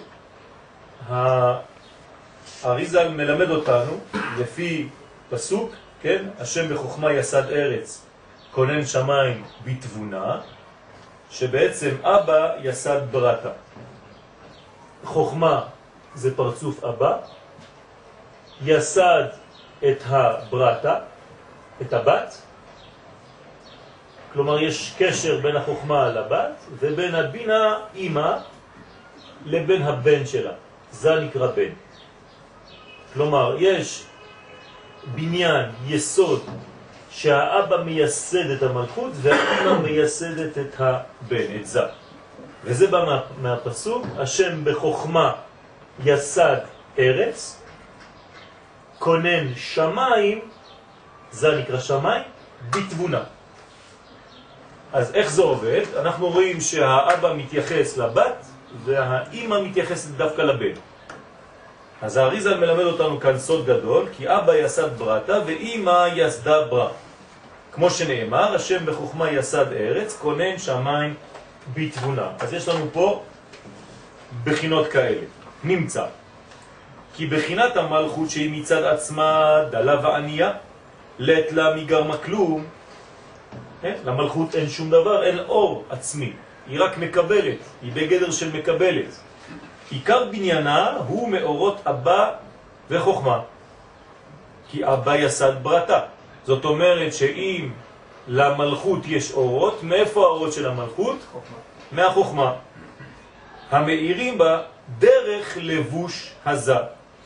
האריזל 2.64 3.08
מלמד 3.08 3.50
אותנו, 3.50 3.98
לפי 4.38 4.88
פסוק, 5.30 5.72
כן, 6.02 6.24
השם 6.38 6.74
בחוכמה 6.74 7.12
יסד 7.12 7.50
ארץ, 7.50 8.06
כונן 8.52 8.86
שמיים 8.86 9.44
בתבונה, 9.64 10.40
שבעצם 11.30 11.94
אבא 12.02 12.52
יסד 12.62 13.00
ברטה. 13.10 13.50
חוכמה 15.04 15.64
זה 16.14 16.36
פרצוף 16.36 16.84
הבא, 16.84 17.16
יסד 18.64 19.24
את 19.78 19.98
הברטה, 20.06 20.98
את 21.82 21.92
הבת, 21.92 22.42
כלומר 24.32 24.62
יש 24.62 24.94
קשר 24.98 25.40
בין 25.40 25.56
החוכמה 25.56 26.08
לבת 26.08 26.54
ובין 26.78 27.14
הבינה 27.14 27.78
אימא 27.94 28.38
לבין 29.46 29.82
הבן 29.82 30.26
שלה, 30.26 30.52
זה 30.90 31.20
נקרא 31.20 31.46
בן. 31.46 31.72
כלומר 33.14 33.56
יש 33.58 34.04
בניין, 35.14 35.70
יסוד, 35.86 36.42
שהאבא 37.10 37.82
מייסד 37.82 38.50
את 38.50 38.62
המלכות 38.62 39.12
והאמא 39.14 39.78
מייסדת 39.84 40.58
את 40.58 40.80
הבן, 40.80 41.56
את 41.60 41.66
זה. 41.66 41.80
וזה 42.64 42.86
בא 42.86 43.04
מה, 43.04 43.20
מהפסוק, 43.42 44.06
השם 44.18 44.64
בחוכמה 44.64 45.32
יסד 46.04 46.56
ארץ, 46.98 47.62
כונן 48.98 49.54
שמיים, 49.56 50.40
זה 51.30 51.56
נקרא 51.56 51.80
שמיים, 51.80 52.22
בתבונה. 52.70 53.22
אז 54.92 55.14
איך 55.14 55.30
זה 55.30 55.42
עובד? 55.42 55.82
אנחנו 56.00 56.28
רואים 56.28 56.60
שהאבא 56.60 57.34
מתייחס 57.34 57.96
לבת 57.96 58.46
והאימא 58.84 59.60
מתייחסת 59.60 60.10
דווקא 60.16 60.42
לבן. 60.42 60.91
אז 62.02 62.16
האריזה 62.16 62.56
מלמד 62.56 62.84
אותנו 62.84 63.20
כאן 63.20 63.38
סוד 63.38 63.66
גדול, 63.66 64.06
כי 64.16 64.28
אבא 64.28 64.54
יסד 64.54 64.98
ברטה 64.98 65.38
ואימא 65.46 66.06
יסדה 66.14 66.66
ברא. 66.66 66.88
כמו 67.72 67.90
שנאמר, 67.90 68.54
השם 68.54 68.86
בחוכמה 68.86 69.30
יסד 69.30 69.72
ארץ, 69.72 70.16
כונן 70.16 70.58
שמיים 70.58 71.14
בתבונה. 71.74 72.28
אז 72.40 72.52
יש 72.52 72.68
לנו 72.68 72.86
פה 72.92 73.22
בחינות 74.44 74.86
כאלה. 74.88 75.26
נמצא. 75.64 76.06
כי 77.14 77.26
בחינת 77.26 77.76
המלכות 77.76 78.30
שהיא 78.30 78.60
מצד 78.60 78.82
עצמה 78.82 79.58
דלה 79.70 80.00
וענייה, 80.02 80.52
לת 81.18 81.52
לה 81.52 81.76
מגרמה 81.76 82.16
כלום, 82.16 82.64
כן? 83.82 83.94
למלכות 84.04 84.54
אין 84.54 84.68
שום 84.68 84.90
דבר, 84.90 85.22
אין 85.22 85.38
אור 85.38 85.84
עצמי, 85.90 86.32
היא 86.66 86.80
רק 86.80 86.98
מקבלת, 86.98 87.58
היא 87.82 87.92
בגדר 87.92 88.30
של 88.30 88.52
מקבלת. 88.52 89.31
עיקר 89.92 90.24
בניינה 90.24 90.96
הוא 91.08 91.28
מאורות 91.28 91.86
אבא 91.86 92.30
וחוכמה, 92.90 93.40
כי 94.68 94.84
אבא 94.84 95.16
יסד 95.16 95.52
ברתה. 95.62 96.00
זאת 96.46 96.64
אומרת 96.64 97.14
שאם 97.14 97.70
למלכות 98.28 99.00
יש 99.06 99.32
אורות, 99.32 99.82
מאיפה 99.82 100.20
האורות 100.20 100.52
של 100.52 100.66
המלכות? 100.66 101.16
חוכמה. 101.32 101.56
מהחוכמה. 101.92 102.52
המאירים 103.70 104.38
בה 104.38 104.62
דרך 104.98 105.58
לבוש 105.60 106.32
הזה. 106.46 106.76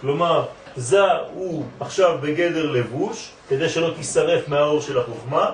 כלומר, 0.01 0.45
זה 0.77 1.03
הוא 1.35 1.65
עכשיו 1.81 2.19
בגדר 2.21 2.71
לבוש, 2.71 3.33
כדי 3.49 3.69
שלא 3.69 3.95
תישרף 3.97 4.49
מהאור 4.49 4.81
של 4.81 4.99
החוכמה, 4.99 5.51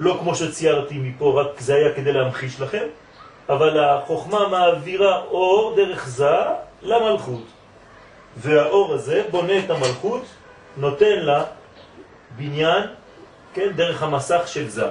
לא 0.00 0.16
כמו 0.20 0.34
שציירתי 0.34 0.98
מפה, 0.98 1.40
רק 1.40 1.60
זה 1.60 1.74
היה 1.74 1.94
כדי 1.94 2.12
להמחיש 2.12 2.60
לכם, 2.60 2.86
אבל 3.48 3.84
החוכמה 3.84 4.48
מעבירה 4.48 5.18
אור 5.18 5.74
דרך 5.76 6.08
זה 6.08 6.36
למלכות. 6.82 7.44
והאור 8.36 8.94
הזה 8.94 9.22
בונה 9.30 9.58
את 9.58 9.70
המלכות, 9.70 10.22
נותן 10.76 11.18
לה 11.18 11.44
בניין, 12.36 12.82
כן, 13.54 13.72
דרך 13.76 14.02
המסך 14.02 14.42
של 14.46 14.68
זה, 14.68 14.86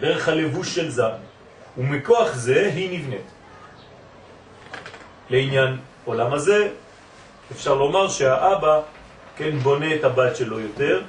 דרך 0.00 0.28
הלבוש 0.28 0.74
של 0.74 0.90
זה, 0.90 1.02
ומכוח 1.78 2.34
זה 2.34 2.70
היא 2.74 2.98
נבנית. 2.98 3.30
לעניין 5.30 5.76
עולם 6.04 6.32
הזה, 6.32 6.68
אפשר 7.52 7.74
לומר 7.74 8.08
שהאבא, 8.08 8.80
כן, 9.36 9.58
בונה 9.58 9.94
את 9.94 10.04
הבת 10.04 10.36
שלו 10.36 10.60
יותר, 10.60 11.02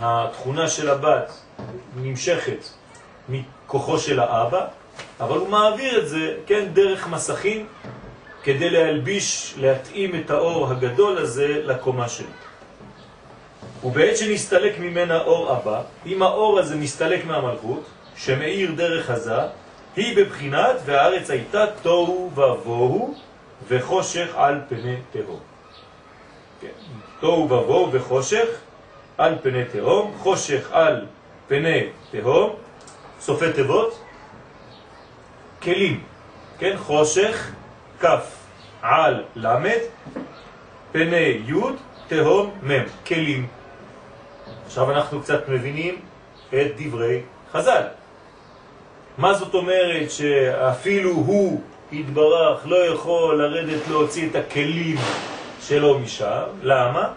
התכונה 0.00 0.68
של 0.68 0.90
הבת 0.90 1.32
נמשכת 1.96 2.64
מכוחו 3.28 3.98
של 3.98 4.20
האבא, 4.20 4.66
אבל 5.20 5.38
הוא 5.38 5.48
מעביר 5.48 5.98
את 5.98 6.08
זה, 6.08 6.34
כן, 6.46 6.68
דרך 6.72 7.08
מסכים, 7.08 7.66
כדי 8.42 8.70
להלביש, 8.70 9.54
להתאים 9.56 10.20
את 10.20 10.30
האור 10.30 10.70
הגדול 10.70 11.18
הזה 11.18 11.48
לקומה 11.64 12.08
שלו. 12.08 12.26
ובעת 13.84 14.16
שנסתלק 14.16 14.78
ממנה 14.78 15.22
אור 15.22 15.52
אבא, 15.52 15.82
אם 16.06 16.22
האור 16.22 16.58
הזה 16.58 16.76
מסתלק 16.76 17.24
מהמלכות, 17.24 17.82
שמאיר 18.16 18.72
דרך 18.72 19.10
הזה, 19.10 19.40
היא 19.96 20.16
בבחינת 20.16 20.76
והארץ 20.84 21.30
הייתה 21.30 21.64
תוהו 21.82 22.30
ובוהו 22.34 23.14
וחושך 23.68 24.28
על 24.36 24.60
פני 24.68 24.96
תהום. 25.12 25.40
כן. 26.60 26.68
תוהו 27.20 27.44
ובוהו 27.44 27.92
וחושך 27.92 28.48
על 29.18 29.34
פני 29.42 29.64
תהום, 29.64 30.14
חושך 30.18 30.68
על 30.72 31.06
פני 31.48 31.86
תהום, 32.10 32.50
סופי 33.20 33.52
תיבות, 33.52 34.00
כלים, 35.62 36.00
כן, 36.58 36.76
חושך, 36.76 37.50
כף, 38.00 38.36
על, 38.82 39.24
למד, 39.36 39.78
פני 40.92 41.40
י', 41.46 41.52
תהום, 42.08 42.50
מ', 42.62 42.72
כלים. 43.06 43.46
עכשיו 44.66 44.90
אנחנו 44.90 45.22
קצת 45.22 45.48
מבינים 45.48 46.00
את 46.48 46.66
דברי 46.76 47.20
חז"ל. 47.52 47.82
מה 49.18 49.34
זאת 49.34 49.54
אומרת 49.54 50.10
שאפילו 50.10 51.10
הוא 51.10 51.60
התברך 51.92 52.66
לא 52.66 52.76
יכול 52.76 53.42
לרדת 53.42 53.88
להוציא 53.88 54.28
את 54.30 54.34
הכלים 54.34 54.96
שלו 55.60 55.98
משם? 55.98 56.42
למה? 56.62 57.12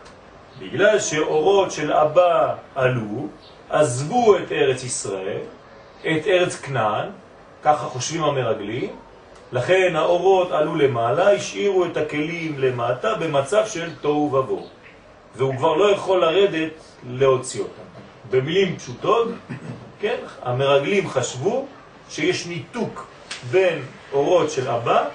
בגלל 0.59 0.99
שאורות 0.99 1.71
של 1.71 1.93
אבא 1.93 2.55
עלו, 2.75 3.27
עזבו 3.69 4.37
את 4.37 4.51
ארץ 4.51 4.83
ישראל, 4.83 5.41
את 6.01 6.27
ארץ 6.27 6.61
כנען, 6.61 7.09
ככה 7.63 7.85
חושבים 7.85 8.23
המרגלים, 8.23 8.95
לכן 9.51 9.95
האורות 9.95 10.51
עלו 10.51 10.75
למעלה, 10.75 11.31
השאירו 11.31 11.85
את 11.85 11.97
הכלים 11.97 12.59
למטה 12.59 13.15
במצב 13.15 13.65
של 13.65 13.89
תוהו 14.01 14.33
ובוהו. 14.33 14.67
והוא 15.35 15.55
כבר 15.55 15.75
לא 15.75 15.91
יכול 15.91 16.21
לרדת 16.21 16.71
להוציא 17.09 17.61
אותם. 17.61 17.81
במילים 18.29 18.77
פשוטות, 18.77 19.27
כן, 19.99 20.17
המרגלים 20.41 21.09
חשבו 21.09 21.65
שיש 22.09 22.47
ניתוק 22.47 23.07
בין 23.51 23.83
אורות 24.13 24.51
של 24.51 24.69
אבא 24.69 25.05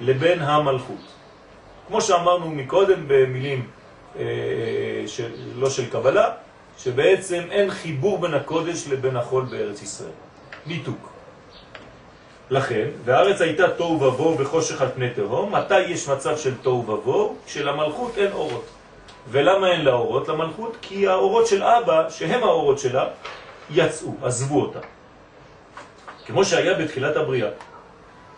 לבין 0.00 0.42
המלכות. 0.42 1.12
כמו 1.88 2.00
שאמרנו 2.00 2.50
מקודם 2.50 3.04
במילים 3.06 3.66
אה, 4.18 4.24
של, 5.06 5.30
לא 5.56 5.70
של 5.70 5.90
קבלה, 5.90 6.30
שבעצם 6.78 7.42
אין 7.50 7.70
חיבור 7.70 8.18
בין 8.18 8.34
הקודש 8.34 8.88
לבין 8.88 9.16
החול 9.16 9.44
בארץ 9.44 9.82
ישראל. 9.82 10.10
ניתוק. 10.66 11.11
לכן, 12.52 12.88
והארץ 13.04 13.40
הייתה 13.40 13.68
תוהו 13.68 14.02
ובוהו 14.02 14.38
וחושך 14.38 14.80
על 14.82 14.88
פני 14.94 15.10
תהום, 15.10 15.54
מתי 15.54 15.80
יש 15.80 16.08
מצב 16.08 16.36
של 16.36 16.54
תוהו 16.54 16.88
ובוהו? 16.88 17.36
כשלמלכות 17.46 18.18
אין 18.18 18.32
אורות. 18.32 18.64
ולמה 19.30 19.72
אין 19.72 19.84
לה 19.84 19.92
אורות 19.92 20.28
למלכות? 20.28 20.76
כי 20.82 21.08
האורות 21.08 21.46
של 21.46 21.62
אבא, 21.62 22.10
שהם 22.10 22.42
האורות 22.42 22.78
שלה, 22.78 23.08
יצאו, 23.70 24.14
עזבו 24.22 24.60
אותה. 24.60 24.78
כמו 26.26 26.44
שהיה 26.44 26.74
בתחילת 26.74 27.16
הבריאה. 27.16 27.48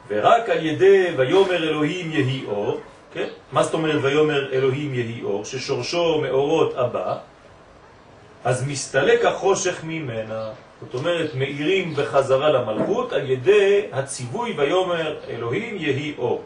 ורק 0.09 0.49
על 0.49 0.67
ידי 0.67 1.07
ויומר 1.17 1.57
אלוהים 1.57 2.11
יהי 2.13 2.45
אור, 2.47 2.81
כן? 3.13 3.29
מה 3.53 3.63
זאת 3.63 3.75
אומרת 3.75 3.99
ויומר 4.03 4.53
אלוהים 4.53 4.95
יהי 4.95 5.23
אור? 5.23 5.45
ששורשו 5.45 6.21
מאורות 6.21 6.75
אבא, 6.75 7.17
אז 8.45 8.65
מסתלק 8.67 9.25
החושך 9.25 9.85
ממנה. 9.85 10.51
זאת 10.85 10.95
אומרת, 10.95 11.35
מאירים 11.35 11.95
בחזרה 11.95 12.49
למלכות 12.49 13.13
על 13.13 13.31
ידי 13.31 13.83
הציווי 13.93 14.55
ויומר 14.57 15.17
אלוהים 15.29 15.77
יהי 15.77 16.15
אור. 16.19 16.43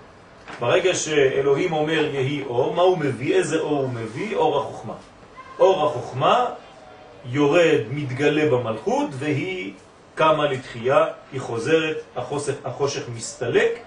ברגע 0.60 0.94
שאלוהים 0.94 1.72
אומר 1.72 2.04
יהי 2.14 2.42
אור, 2.42 2.74
מה 2.74 2.82
הוא 2.82 2.98
מביא? 2.98 3.34
איזה 3.34 3.60
אור 3.60 3.78
הוא 3.78 3.88
מביא? 3.88 4.36
אור 4.36 4.58
החוכמה. 4.58 4.94
אור 5.58 5.86
החוכמה 5.86 6.46
יורד, 7.24 7.80
מתגלה 7.90 8.50
במלכות, 8.50 9.10
והיא 9.12 9.72
קמה 10.14 10.46
לתחייה, 10.46 11.06
היא 11.32 11.40
חוזרת, 11.40 11.96
החושך, 12.16 12.54
החושך 12.64 13.02
מסתלק, 13.14 13.78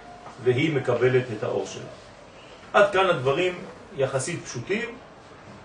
והיא 0.43 0.75
מקבלת 0.75 1.23
את 1.37 1.43
האור 1.43 1.65
שלה. 1.65 1.83
עד 2.73 2.91
כאן 2.93 3.05
הדברים 3.05 3.53
יחסית 3.97 4.43
פשוטים, 4.45 4.85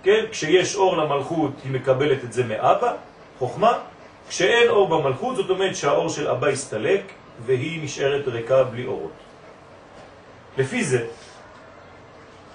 כן? 0.02 0.24
כשיש 0.30 0.76
אור 0.76 0.96
למלכות 0.96 1.52
היא 1.64 1.72
מקבלת 1.72 2.24
את 2.24 2.32
זה 2.32 2.44
מאבא, 2.44 2.92
חוכמה, 3.38 3.78
כשאין 4.28 4.68
אור 4.68 4.88
במלכות 4.88 5.36
זאת 5.36 5.50
אומרת 5.50 5.76
שהאור 5.76 6.08
של 6.08 6.28
אבא 6.28 6.46
הסתלק 6.46 7.02
והיא 7.46 7.84
נשארת 7.84 8.28
ריקה 8.28 8.64
בלי 8.64 8.86
אורות. 8.86 9.12
לפי 10.58 10.84
זה, 10.84 11.06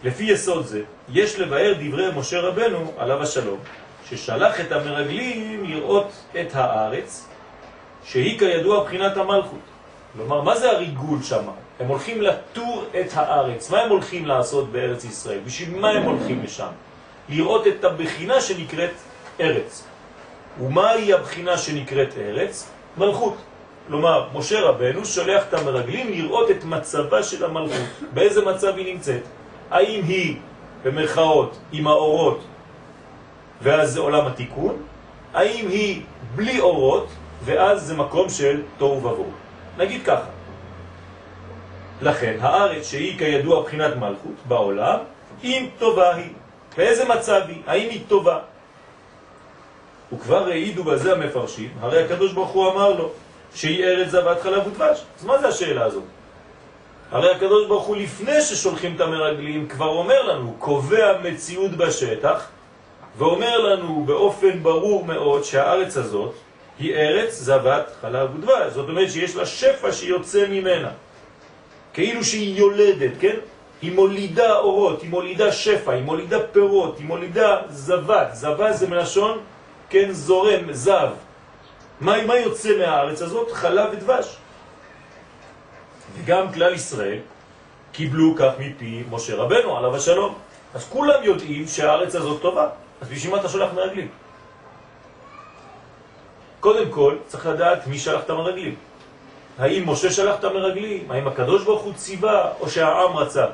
לפי 0.04 0.24
יסוד 0.24 0.66
זה, 0.66 0.82
יש 1.10 1.40
לבאר 1.40 1.74
דברי 1.80 2.10
משה 2.16 2.40
רבנו 2.40 2.92
עליו 2.98 3.24
השלום, 3.24 3.60
ששלח 4.10 4.60
את 4.60 4.72
המרגלים 4.72 5.64
לראות 5.64 6.12
את 6.42 6.56
הארץ, 6.56 7.28
שהיא 8.04 8.40
כידוע 8.40 8.84
בחינת 8.84 9.18
המלכות. 9.18 9.60
כלומר, 10.14 10.42
מה 10.42 10.58
זה 10.58 10.72
הריגול 10.72 11.24
שם? 11.24 11.44
הם 11.80 11.88
הולכים 11.88 12.22
לטור 12.22 12.86
את 13.00 13.08
הארץ. 13.14 13.70
מה 13.70 13.82
הם 13.82 13.90
הולכים 13.90 14.26
לעשות 14.26 14.72
בארץ 14.72 15.04
ישראל? 15.04 15.40
בשביל 15.46 15.80
מה 15.80 15.90
הם 15.90 16.04
הולכים 16.04 16.44
לשם? 16.44 16.68
לראות 17.30 17.68
את 17.68 17.84
הבחינה 17.84 18.42
שנקראת 18.42 18.92
ארץ. 19.40 19.84
ומהי 20.60 21.14
הבחינה 21.14 21.58
שנקראת 21.58 22.14
ארץ? 22.18 22.70
מלכות. 22.98 23.38
כלומר, 23.88 24.28
משה 24.34 24.62
רבנו 24.62 25.06
שולח 25.06 25.44
את 25.50 25.54
המרגלים 25.54 26.12
לראות 26.12 26.52
את 26.52 26.64
מצבה 26.64 27.24
של 27.24 27.46
המלכות. 27.46 27.88
באיזה 28.14 28.46
מצב 28.46 28.76
היא 28.78 28.94
נמצאת? 28.94 29.22
האם 29.72 30.04
היא, 30.04 30.36
במרכאות, 30.84 31.58
עם 31.72 31.88
האורות, 31.88 32.44
ואז 33.62 33.94
זה 33.94 34.00
עולם 34.00 34.26
התיקון? 34.28 34.84
האם 35.34 35.68
היא 35.68 36.02
בלי 36.36 36.60
אורות, 36.60 37.08
ואז 37.46 37.84
זה 37.84 37.96
מקום 37.96 38.30
של 38.30 38.62
תוהו 38.78 38.98
ובוהו? 38.98 39.32
נגיד 39.78 40.04
ככה. 40.06 40.30
לכן, 42.02 42.38
הארץ 42.42 42.90
שהיא 42.90 43.18
כידוע 43.20 43.64
בחינת 43.64 43.96
מלכות 43.96 44.36
בעולם, 44.48 44.98
אם 45.44 45.66
טובה 45.80 46.16
היא. 46.16 46.34
באיזה 46.78 47.06
מצב 47.06 47.42
היא? 47.48 47.62
האם 47.68 47.90
היא 47.90 48.02
טובה? 48.08 48.40
וכבר 50.14 50.48
העידו 50.48 50.84
בזה 50.84 51.14
המפרשים, 51.14 51.70
הרי 51.80 52.04
הקדוש 52.04 52.34
ברוך 52.34 52.50
הוא 52.50 52.72
אמר 52.72 52.94
לו 52.94 53.10
שהיא 53.56 53.84
ארץ 53.84 54.10
זבת 54.10 54.42
חלב 54.42 54.68
ודבש. 54.68 55.04
אז 55.20 55.26
מה 55.26 55.38
זה 55.38 55.48
השאלה 55.48 55.86
הזאת? 55.86 56.04
הרי 57.12 57.32
הקדוש 57.32 57.68
ברוך 57.68 57.86
הוא 57.86 57.98
לפני 57.98 58.42
ששולחים 58.42 58.96
את 58.96 59.02
המרגלים 59.02 59.68
כבר 59.68 59.88
אומר 59.88 60.24
לנו, 60.24 60.56
קובע 60.60 61.18
מציאות 61.24 61.72
בשטח 61.72 62.48
ואומר 63.18 63.60
לנו 63.60 64.04
באופן 64.06 64.64
ברור 64.64 65.06
מאוד 65.06 65.44
שהארץ 65.44 65.98
הזאת 65.98 66.34
היא 66.80 66.96
ארץ 66.96 67.34
זבת 67.34 67.92
חלב 68.02 68.36
ודבש. 68.36 68.74
זאת 68.74 68.90
אומרת 68.90 69.12
שיש 69.12 69.36
לה 69.36 69.46
שפע 69.46 69.92
שיוצא 69.92 70.48
ממנה. 70.50 70.90
כאילו 71.94 72.24
שהיא 72.24 72.58
יולדת, 72.58 73.12
כן? 73.20 73.36
היא 73.82 73.92
מולידה 73.92 74.58
אורות, 74.58 75.02
היא 75.02 75.10
מולידה 75.10 75.52
שפע, 75.52 75.92
היא 75.92 76.04
מולידה 76.04 76.40
פירות, 76.52 76.98
היא 76.98 77.06
מולידה 77.08 77.58
זבת. 77.70 78.30
זבת 78.34 78.76
זה 78.76 78.88
מלשון, 78.88 79.40
כן, 79.92 80.12
זורם, 80.12 80.74
זב. 80.74 81.10
מה, 82.02 82.26
מה 82.26 82.38
יוצא 82.38 82.78
מהארץ 82.78 83.22
הזאת? 83.22 83.52
חלב 83.52 83.90
ודבש. 83.92 84.38
וגם 86.16 86.52
כלל 86.54 86.74
ישראל 86.74 87.20
קיבלו 87.92 88.36
כך 88.38 88.52
מפי 88.60 89.04
משה 89.12 89.36
רבנו, 89.36 89.78
עליו 89.78 89.96
השלום. 89.96 90.36
אז 90.74 90.86
כולם 90.90 91.24
יודעים 91.24 91.68
שהארץ 91.68 92.16
הזאת 92.16 92.42
טובה, 92.42 92.68
אז 93.02 93.08
בשביל 93.10 93.32
מה 93.32 93.40
אתה 93.40 93.50
שולח 93.50 93.74
מרגלים? 93.74 94.08
קודם 96.60 96.90
כל, 96.90 97.16
צריך 97.28 97.46
לדעת 97.46 97.88
מי 97.88 98.00
שלח 98.00 98.24
את 98.24 98.30
המרגלים. 98.30 98.76
האם 99.60 99.90
משה 99.90 100.12
שלח 100.12 100.40
את 100.40 100.44
המרגלים? 100.44 101.12
האם 101.12 101.28
הקדוש 101.28 101.64
ברוך 101.64 101.82
הוא 101.82 101.94
ציווה 101.94 102.52
או 102.60 102.70
שהעם 102.70 103.18
רצה? 103.18 103.46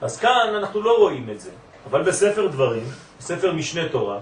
אז 0.00 0.20
כאן 0.20 0.54
אנחנו 0.56 0.82
לא 0.82 0.98
רואים 0.98 1.30
את 1.30 1.40
זה. 1.40 1.50
אבל 1.90 2.02
בספר 2.02 2.46
דברים, 2.46 2.84
בספר 3.18 3.52
משנה 3.52 3.88
תורה, 3.88 4.18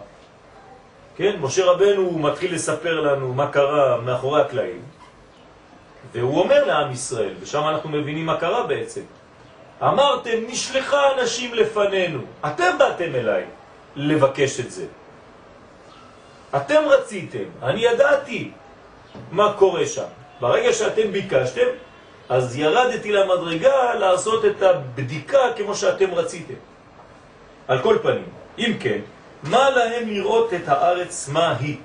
כן, 1.16 1.37
משה 1.40 1.64
רבנו 1.64 2.03
הוא 2.03 2.20
מתחיל 2.20 2.55
לספר 2.55 3.00
לנו 3.00 3.35
מה 3.35 3.46
קרה 3.50 4.00
מאחורי 4.00 4.40
הקלעים, 4.40 4.83
והוא 6.12 6.40
אומר 6.40 6.64
לעם 6.64 6.92
ישראל, 6.92 7.35
ושם 7.40 7.68
אנחנו 7.68 7.90
מבינים 7.90 8.27
מה 8.27 8.40
קרה 8.40 8.66
בעצם. 8.66 9.00
אמרתם, 9.83 10.38
נשלחה 10.46 11.03
אנשים 11.18 11.55
לפנינו, 11.55 12.18
אתם 12.46 12.79
באתם 12.79 13.14
אליי 13.14 13.44
לבקש 13.96 14.61
את 14.61 14.70
זה. 14.70 14.87
אתם 16.57 16.83
רציתם, 16.87 17.44
אני 17.62 17.81
ידעתי 17.81 18.50
מה 19.31 19.53
קורה 19.59 19.87
שם. 19.87 20.11
ברגע 20.40 20.72
שאתם 20.72 21.12
ביקשתם, 21.12 21.66
אז 22.29 22.57
ירדתי 22.59 23.12
למדרגה 23.12 23.94
לעשות 23.94 24.44
את 24.44 24.62
הבדיקה 24.62 25.38
כמו 25.57 25.74
שאתם 25.74 26.14
רציתם. 26.14 26.55
על 27.68 27.83
כל 27.83 27.98
פנים, 28.03 28.29
אם 28.59 28.72
כן, 28.81 28.98
מה 29.44 29.70
להם 29.70 30.09
לראות 30.09 30.54
את 30.54 30.68
הארץ 30.68 31.28
מה 31.28 31.57
היא? 31.61 31.76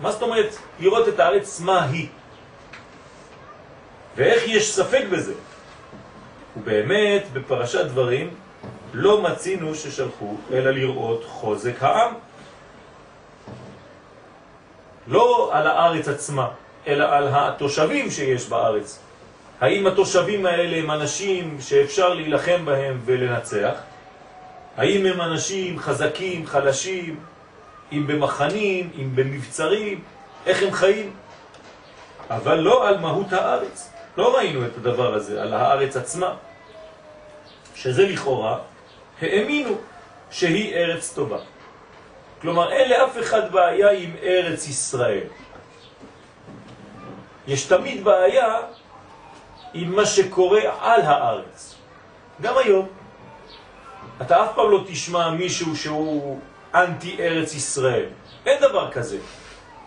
מה 0.00 0.12
זאת 0.12 0.22
אומרת 0.22 0.56
לראות 0.80 1.08
את 1.08 1.20
הארץ 1.20 1.60
מה 1.60 1.84
היא? 1.84 2.08
ואיך 4.16 4.42
יש 4.48 4.74
ספק 4.74 5.04
בזה? 5.12 5.34
ובאמת, 6.56 7.32
בפרשת 7.32 7.84
דברים, 7.84 8.30
לא 8.92 9.22
מצינו 9.22 9.74
ששלחו, 9.74 10.36
אלא 10.52 10.70
לראות 10.70 11.24
חוזק 11.24 11.82
העם. 11.82 12.14
לא 15.06 15.50
על 15.52 15.66
הארץ 15.66 16.08
עצמה, 16.08 16.48
אלא 16.86 17.04
על 17.04 17.28
התושבים 17.32 18.10
שיש 18.10 18.48
בארץ. 18.48 18.98
האם 19.60 19.86
התושבים 19.86 20.46
האלה 20.46 20.76
הם 20.76 20.90
אנשים 20.90 21.56
שאפשר 21.60 22.14
להילחם 22.14 22.64
בהם 22.64 23.00
ולנצח? 23.04 23.74
האם 24.76 25.06
הם 25.06 25.20
אנשים 25.20 25.78
חזקים, 25.78 26.46
חלשים, 26.46 27.20
אם 27.92 28.06
במחנים, 28.06 28.90
אם 28.98 29.10
במבצרים, 29.16 30.04
איך 30.46 30.62
הם 30.62 30.72
חיים? 30.72 31.12
אבל 32.30 32.58
לא 32.58 32.88
על 32.88 32.98
מהות 32.98 33.32
הארץ. 33.32 33.92
לא 34.16 34.36
ראינו 34.36 34.66
את 34.66 34.76
הדבר 34.76 35.14
הזה, 35.14 35.42
על 35.42 35.54
הארץ 35.54 35.96
עצמה, 35.96 36.34
שזה 37.74 38.02
לכאורה, 38.02 38.58
האמינו 39.20 39.74
שהיא 40.30 40.74
ארץ 40.74 41.12
טובה. 41.14 41.38
כלומר, 42.40 42.72
אין 42.72 42.90
לאף 42.90 43.18
אחד 43.20 43.52
בעיה 43.52 43.90
עם 43.90 44.10
ארץ 44.22 44.68
ישראל. 44.68 45.26
יש 47.46 47.64
תמיד 47.64 48.04
בעיה 48.04 48.56
עם 49.74 49.96
מה 49.96 50.06
שקורה 50.06 50.60
על 50.80 51.00
הארץ. 51.00 51.74
גם 52.40 52.58
היום. 52.58 53.01
אתה 54.26 54.44
אף 54.44 54.48
פעם 54.54 54.70
לא 54.70 54.84
תשמע 54.86 55.30
מישהו 55.30 55.76
שהוא 55.76 56.40
אנטי 56.74 57.16
ארץ 57.18 57.54
ישראל. 57.54 58.06
אין 58.46 58.60
דבר 58.60 58.90
כזה. 58.90 59.18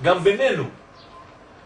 גם 0.03 0.23
בינינו. 0.23 0.63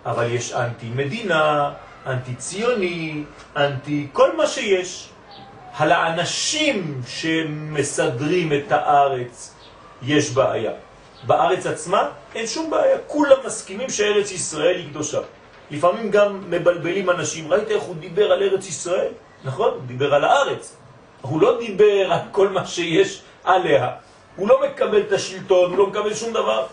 אבל 0.05 0.31
יש 0.31 0.53
אנטי 0.53 0.89
מדינה, 0.89 1.71
אנטי 2.05 2.35
ציוני, 2.35 3.23
אנטי 3.55 4.07
כל 4.13 4.37
מה 4.37 4.47
שיש. 4.47 5.09
על 5.77 5.91
האנשים 5.91 7.01
שמסדרים 7.07 8.53
את 8.53 8.71
הארץ 8.71 9.55
יש 10.01 10.31
בעיה. 10.31 10.71
בארץ 11.23 11.65
עצמה 11.65 12.09
אין 12.35 12.47
שום 12.47 12.69
בעיה, 12.69 12.97
כולם 13.07 13.37
מסכימים 13.45 13.89
שארץ 13.89 14.31
ישראל 14.31 14.75
היא 14.75 14.89
קדושה. 14.89 15.19
לפעמים 15.71 16.11
גם 16.11 16.43
מבלבלים 16.49 17.09
אנשים, 17.09 17.51
ראית 17.51 17.71
איך 17.71 17.83
הוא 17.83 17.95
דיבר 17.95 18.31
על 18.31 18.43
ארץ 18.43 18.67
ישראל? 18.67 19.11
נכון, 19.43 19.69
הוא 19.69 19.81
דיבר 19.85 20.13
על 20.15 20.23
הארץ. 20.23 20.75
הוא 21.21 21.41
לא 21.41 21.57
דיבר 21.59 22.13
על 22.13 22.19
כל 22.31 22.49
מה 22.49 22.65
שיש 22.65 23.21
עליה. 23.43 23.91
הוא 24.35 24.47
לא 24.47 24.61
מקבל 24.67 25.01
את 25.01 25.11
השלטון, 25.11 25.69
הוא 25.69 25.77
לא 25.77 25.87
מקבל 25.87 26.13
שום 26.13 26.33
דבר. 26.33 26.65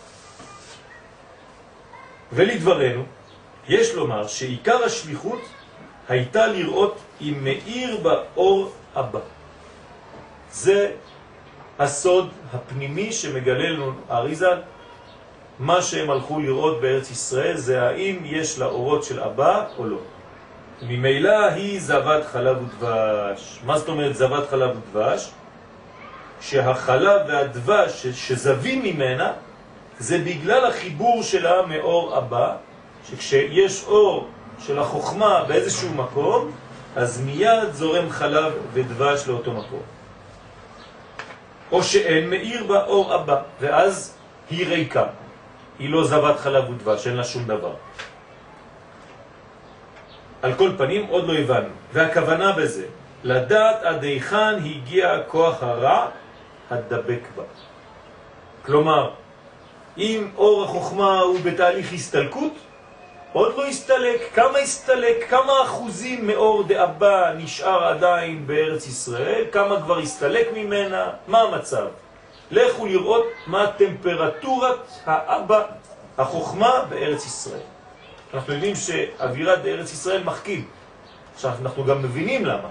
ולדברנו, 2.33 3.03
יש 3.69 3.95
לומר 3.95 4.27
שעיקר 4.27 4.85
השליחות 4.85 5.41
הייתה 6.09 6.47
לראות 6.47 6.97
אם 7.21 7.35
מאיר 7.41 7.97
באור 8.03 8.73
הבא. 8.95 9.21
זה 10.51 10.93
הסוד 11.79 12.29
הפנימי 12.53 13.13
שמגלה 13.13 13.71
לנו 13.71 13.93
אריזל, 14.11 14.63
מה 15.59 15.83
שהם 15.83 16.11
הלכו 16.11 16.41
לראות 16.41 16.81
בארץ 16.81 17.11
ישראל 17.11 17.57
זה 17.57 17.83
האם 17.83 18.23
יש 18.25 18.59
לה 18.59 18.67
אורות 18.67 19.05
של 19.05 19.21
אבא 19.21 19.65
או 19.79 19.85
לא. 19.85 19.99
ממילא 20.83 21.47
היא 21.47 21.81
זבת 21.81 22.27
חלב 22.33 22.57
ודבש. 22.63 23.61
מה 23.65 23.79
זאת 23.79 23.89
אומרת 23.89 24.17
זבת 24.17 24.51
חלב 24.51 24.77
ודבש? 24.77 25.31
שהחלב 26.41 27.21
והדבש 27.29 28.07
שזבים 28.07 28.83
ממנה 28.83 29.33
זה 29.99 30.19
בגלל 30.19 30.67
החיבור 30.67 31.23
שלה 31.23 31.67
מאור 31.67 32.19
אבא, 32.19 32.57
שכשיש 33.11 33.85
אור 33.87 34.29
של 34.67 34.79
החוכמה 34.79 35.45
באיזשהו 35.49 35.95
מקום, 35.95 36.51
אז 36.97 37.21
מיד 37.21 37.73
זורם 37.73 38.11
חלב 38.11 38.53
ודבש 38.73 39.29
לאותו 39.29 39.53
מקום. 39.53 39.83
או 41.73 41.83
שאין 41.83 42.31
מאיר 42.31 42.65
בה 42.65 42.85
אור 42.85 43.15
אבא, 43.15 43.43
ואז 43.61 44.15
היא 44.51 44.67
ריקה. 44.67 45.05
היא 45.79 45.91
לא 45.91 46.05
זבת 46.05 46.41
חלב 46.41 46.71
ודבש, 46.71 47.07
אין 47.07 47.17
לה 47.17 47.25
שום 47.25 47.45
דבר. 47.45 47.75
על 50.43 50.55
כל 50.55 50.71
פנים 50.79 51.07
עוד 51.07 51.29
לא 51.29 51.35
הבנו, 51.35 51.69
והכוונה 51.93 52.53
בזה, 52.53 52.85
לדעת 53.25 53.83
עד 53.83 54.05
היכן 54.05 54.55
הגיע 54.65 55.13
הכוח 55.13 55.63
הרע 55.63 56.07
הדבק 56.71 57.21
בה. 57.37 57.43
כלומר, 58.65 59.11
אם 59.99 60.31
אור 60.37 60.65
החוכמה 60.65 61.21
הוא 61.21 61.39
בתהליך 61.45 61.93
הסתלקות, 61.93 62.53
עוד 63.33 63.57
לא 63.57 63.67
הסתלק, 63.67 64.21
כמה 64.35 64.59
הסתלק, 64.59 65.27
כמה 65.31 65.53
אחוזים 65.63 66.27
מאור 66.27 66.63
דאבא 66.63 67.33
נשאר 67.37 67.85
עדיין 67.85 68.47
בארץ 68.47 68.87
ישראל, 68.87 69.45
כמה 69.53 69.83
כבר 69.83 69.99
הסתלק 69.99 70.49
ממנה, 70.55 71.11
מה 71.29 71.41
המצב? 71.41 71.87
לכו 72.51 72.87
לראות 72.87 73.27
מה 73.47 73.67
טמפרטורת 73.77 74.79
האבא, 75.07 75.63
החוכמה 76.19 76.85
בארץ 76.89 77.27
ישראל. 77.27 77.76
אנחנו 78.35 78.53
יודעים 78.53 78.75
שאווירת 78.77 79.65
ארץ 79.65 79.93
ישראל 79.93 80.23
מחכים. 80.25 80.65
עכשיו, 81.35 81.53
אנחנו 81.63 81.85
גם 81.85 82.03
מבינים 82.03 82.45
למה. 82.47 82.69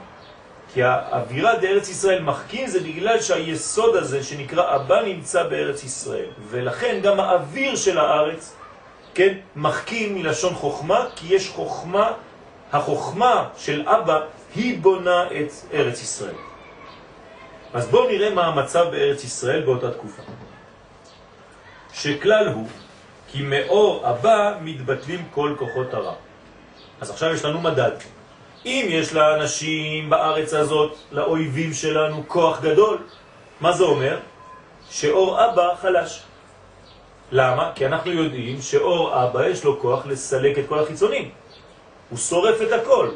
כי 0.73 0.83
האווירה 0.83 1.55
בארץ 1.55 1.89
ישראל 1.89 2.21
מחכים 2.21 2.67
זה 2.67 2.79
בגלל 2.79 3.21
שהיסוד 3.21 3.95
הזה 3.95 4.23
שנקרא 4.23 4.75
אבא 4.75 5.01
נמצא 5.01 5.43
בארץ 5.43 5.83
ישראל. 5.83 6.29
ולכן 6.49 6.99
גם 7.03 7.19
האוויר 7.19 7.75
של 7.75 7.97
הארץ, 7.97 8.55
כן, 9.13 9.37
מחכים 9.55 10.15
מלשון 10.15 10.53
חוכמה, 10.55 11.05
כי 11.15 11.35
יש 11.35 11.49
חוכמה, 11.49 12.11
החוכמה 12.71 13.49
של 13.57 13.87
אבא 13.87 14.19
היא 14.55 14.79
בונה 14.81 15.27
את 15.27 15.51
ארץ 15.73 16.01
ישראל. 16.01 16.35
אז 17.73 17.87
בואו 17.87 18.07
נראה 18.07 18.29
מה 18.29 18.45
המצב 18.45 18.85
בארץ 18.91 19.23
ישראל 19.23 19.61
באותה 19.61 19.91
תקופה. 19.91 20.21
שכלל 21.93 22.47
הוא 22.47 22.67
כי 23.35 23.43
מאור 23.43 24.09
אבא 24.09 24.53
מתבטלים 24.61 25.25
כל 25.31 25.55
כוחות 25.59 25.93
הרע. 25.93 26.13
אז 27.01 27.09
עכשיו 27.09 27.33
יש 27.33 27.45
לנו 27.45 27.61
מדד. 27.61 27.91
אם 28.65 28.85
יש 28.89 29.13
לאנשים 29.13 30.09
בארץ 30.09 30.53
הזאת, 30.53 30.95
לאויבים 31.11 31.73
שלנו, 31.73 32.23
כוח 32.27 32.61
גדול, 32.61 32.97
מה 33.61 33.71
זה 33.71 33.83
אומר? 33.83 34.19
שאור 34.89 35.45
אבא 35.45 35.75
חלש. 35.81 36.23
למה? 37.31 37.71
כי 37.75 37.85
אנחנו 37.85 38.11
יודעים 38.11 38.61
שאור 38.61 39.23
אבא 39.23 39.47
יש 39.47 39.63
לו 39.63 39.79
כוח 39.79 40.05
לסלק 40.05 40.59
את 40.59 40.63
כל 40.67 40.79
החיצונים. 40.79 41.29
הוא 42.09 42.19
שורף 42.19 42.61
את 42.61 42.71
הכל. 42.71 43.09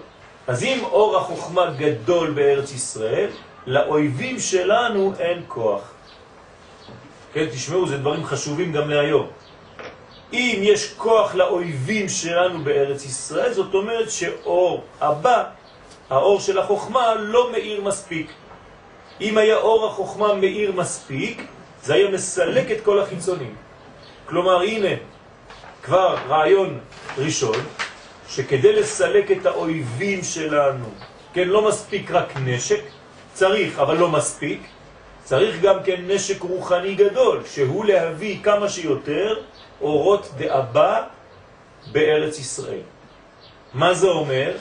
אז 0.48 0.64
אם 0.64 0.84
אור 0.84 1.18
החוכמה 1.18 1.66
גדול 1.80 2.32
בארץ 2.32 2.72
ישראל, 2.72 3.30
לאויבים 3.68 4.40
שלנו 4.40 5.14
אין 5.20 5.44
כוח. 5.48 5.82
כן, 7.34 7.46
תשמעו, 7.46 7.88
זה 7.88 7.98
דברים 7.98 8.26
חשובים 8.26 8.72
גם 8.72 8.90
להיום. 8.90 9.28
אם 10.34 10.60
יש 10.62 10.94
כוח 10.98 11.36
לאויבים 11.36 12.10
שלנו 12.10 12.64
בארץ 12.64 13.06
ישראל, 13.06 13.54
זאת 13.54 13.74
אומרת 13.74 14.12
שאור 14.12 14.84
הבא, 15.02 15.44
האור 16.10 16.40
של 16.40 16.60
החוכמה, 16.60 17.16
לא 17.16 17.52
מאיר 17.52 17.82
מספיק. 17.82 18.32
אם 19.22 19.38
היה 19.38 19.56
אור 19.58 19.88
החוכמה 19.88 20.34
מאיר 20.34 20.72
מספיק, 20.72 21.42
זה 21.84 21.94
היה 21.94 22.10
מסלק 22.10 22.72
את 22.72 22.82
כל 22.84 23.00
החיצונים. 23.00 23.56
כלומר, 24.26 24.62
הנה, 24.62 24.96
כבר 25.84 26.18
רעיון 26.28 26.80
ראשון, 27.18 27.58
שכדי 28.30 28.74
לסלק 28.74 29.32
את 29.32 29.46
האויבים 29.46 30.24
שלנו, 30.24 30.86
כן, 31.34 31.48
לא 31.48 31.68
מספיק 31.68 32.12
רק 32.12 32.34
נשק, 32.46 32.82
צריך, 33.34 33.80
אבל 33.80 33.98
לא 33.98 34.08
מספיק, 34.10 34.62
צריך 35.24 35.62
גם 35.62 35.84
כן 35.84 36.02
נשק 36.08 36.42
רוחני 36.42 36.96
גדול, 36.96 37.42
שהוא 37.46 37.86
להביא 37.86 38.44
כמה 38.44 38.70
שיותר 38.70 39.42
אורות 39.82 40.30
דאבא 40.38 41.04
בארץ 41.92 42.40
ישראל. 42.40 42.82
מה 43.74 43.94
זה 43.94 44.08
אומר? 44.08 44.58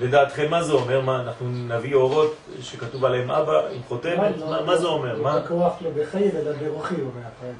לדעתכם 0.00 0.50
מה 0.50 0.62
זה 0.62 0.72
אומר? 0.72 1.00
מה, 1.00 1.20
אנחנו 1.20 1.48
נביא 1.48 1.94
אורות 1.94 2.34
שכתוב 2.60 3.04
עליהם 3.04 3.30
אבא 3.30 3.68
עם 3.68 3.82
חותמת? 3.88 4.38
מה, 4.38 4.62
מה 4.62 4.76
זה 4.76 4.86
אומר? 4.86 5.22
מה? 5.22 5.36
הכוח 5.36 5.72
לא 5.80 5.90
בחיים 5.90 6.30
אלא 6.36 6.52
ברוחי 6.52 6.94
אומר. 6.94 7.54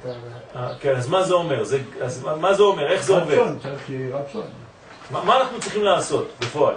אה, 0.55 0.75
כן, 0.79 0.95
אז 0.95 1.09
מה 1.09 1.23
זה 1.23 1.33
אומר? 1.33 1.63
זה, 1.63 1.79
אז 2.01 2.23
מה 2.23 2.53
זה 2.53 2.63
אומר? 2.63 2.87
איך 2.87 3.03
זה 3.03 3.13
עובד? 3.13 3.33
רצון, 3.33 3.59
צריך 3.59 3.87
שיהיה 3.87 4.17
רצון. 4.17 4.45
מה, 5.11 5.23
מה 5.23 5.41
אנחנו 5.41 5.59
צריכים 5.59 5.83
לעשות 5.83 6.27
בפועל? 6.39 6.75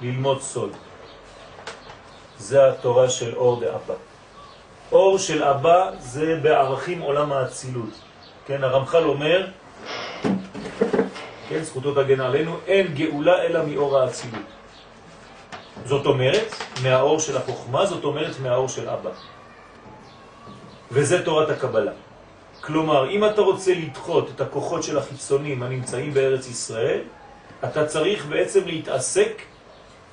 ללמוד 0.00 0.40
סוד. 0.40 0.70
זה 2.38 2.68
התורה 2.68 3.10
של 3.10 3.36
אור 3.36 3.60
דאבא. 3.60 3.94
אור 4.92 5.18
של 5.18 5.44
אבא 5.44 5.90
זה 5.98 6.38
בערכים 6.42 7.00
עולם 7.00 7.32
האצילות. 7.32 7.90
כן, 8.46 8.64
הרמח"ל 8.64 9.04
אומר, 9.04 9.46
כן, 11.48 11.62
זכותו 11.62 11.94
תגן 11.94 12.20
עלינו, 12.20 12.56
אין 12.66 12.94
גאולה 12.94 13.42
אלא 13.42 13.66
מאור 13.66 13.98
האצילות. 13.98 14.50
זאת 15.84 16.06
אומרת, 16.06 16.54
מהאור 16.82 17.20
של 17.20 17.36
החוכמה, 17.36 17.86
זאת 17.86 18.04
אומרת 18.04 18.40
מהאור 18.40 18.68
של 18.68 18.88
אבא. 18.88 19.10
וזה 20.90 21.24
תורת 21.24 21.50
הקבלה. 21.50 21.92
כלומר, 22.60 23.10
אם 23.10 23.24
אתה 23.24 23.40
רוצה 23.40 23.74
לדחות 23.74 24.30
את 24.34 24.40
הכוחות 24.40 24.82
של 24.82 24.98
החיצונים 24.98 25.62
הנמצאים 25.62 26.14
בארץ 26.14 26.48
ישראל, 26.48 27.00
אתה 27.64 27.86
צריך 27.86 28.26
בעצם 28.26 28.66
להתעסק 28.66 29.42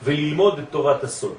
וללמוד 0.03 0.59
את 0.59 0.65
תורת 0.69 1.03
הסוד. 1.03 1.35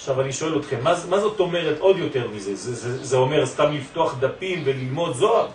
עכשיו 0.00 0.20
אני 0.20 0.32
שואל 0.32 0.58
אתכם, 0.58 0.76
מה, 0.82 0.94
מה 1.08 1.20
זאת 1.20 1.40
אומרת 1.40 1.78
עוד 1.78 1.98
יותר 1.98 2.28
מזה? 2.28 2.54
זה, 2.54 2.74
זה, 2.74 3.04
זה 3.04 3.16
אומר 3.16 3.46
סתם 3.46 3.72
לפתוח 3.72 4.16
דפים 4.20 4.62
וללמוד 4.64 5.14
זוהר? 5.14 5.48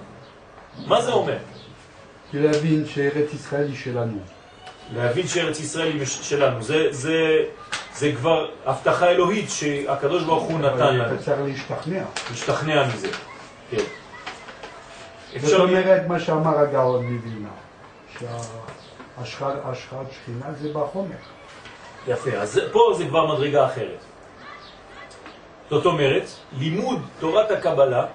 מה 0.87 1.01
זה 1.01 1.11
אומר? 1.11 1.37
להבין 2.33 2.85
שארץ 2.87 3.33
ישראל 3.33 3.67
היא 3.67 3.75
שלנו. 3.75 4.17
להבין 4.93 5.27
שארץ 5.27 5.59
ישראל 5.59 5.87
היא 5.87 6.05
שלנו. 6.05 6.63
זה, 6.63 6.87
זה, 6.91 7.43
זה 7.95 8.11
כבר 8.15 8.49
הבטחה 8.65 9.07
אלוהית 9.07 9.49
שהקדוש 9.49 10.23
ברוך 10.23 10.43
הוא 10.43 10.59
נתן 10.59 10.95
לנו. 10.95 11.05
אבל 11.05 11.17
צריך 11.17 11.39
להשתכנע. 11.45 12.03
להשתכנע 12.29 12.87
מזה, 12.87 13.07
כן. 13.71 13.83
זאת 15.41 15.59
אומרת 15.59 16.07
מה 16.07 16.19
שאמר 16.19 16.59
הגאון 16.59 17.05
מבינה, 17.05 17.49
שהשחת 18.13 20.05
שכינה 20.11 20.53
זה 20.61 20.73
בחומר. 20.73 21.15
יפה, 22.07 22.31
אז 22.31 22.59
פה 22.71 22.93
זה 22.97 23.07
כבר 23.07 23.35
מדרגה 23.35 23.65
אחרת. 23.65 24.14
זאת 25.69 25.85
אומרת, 25.85 26.23
לימוד 26.59 27.01
תורת 27.19 27.51
הקבלה 27.51 28.05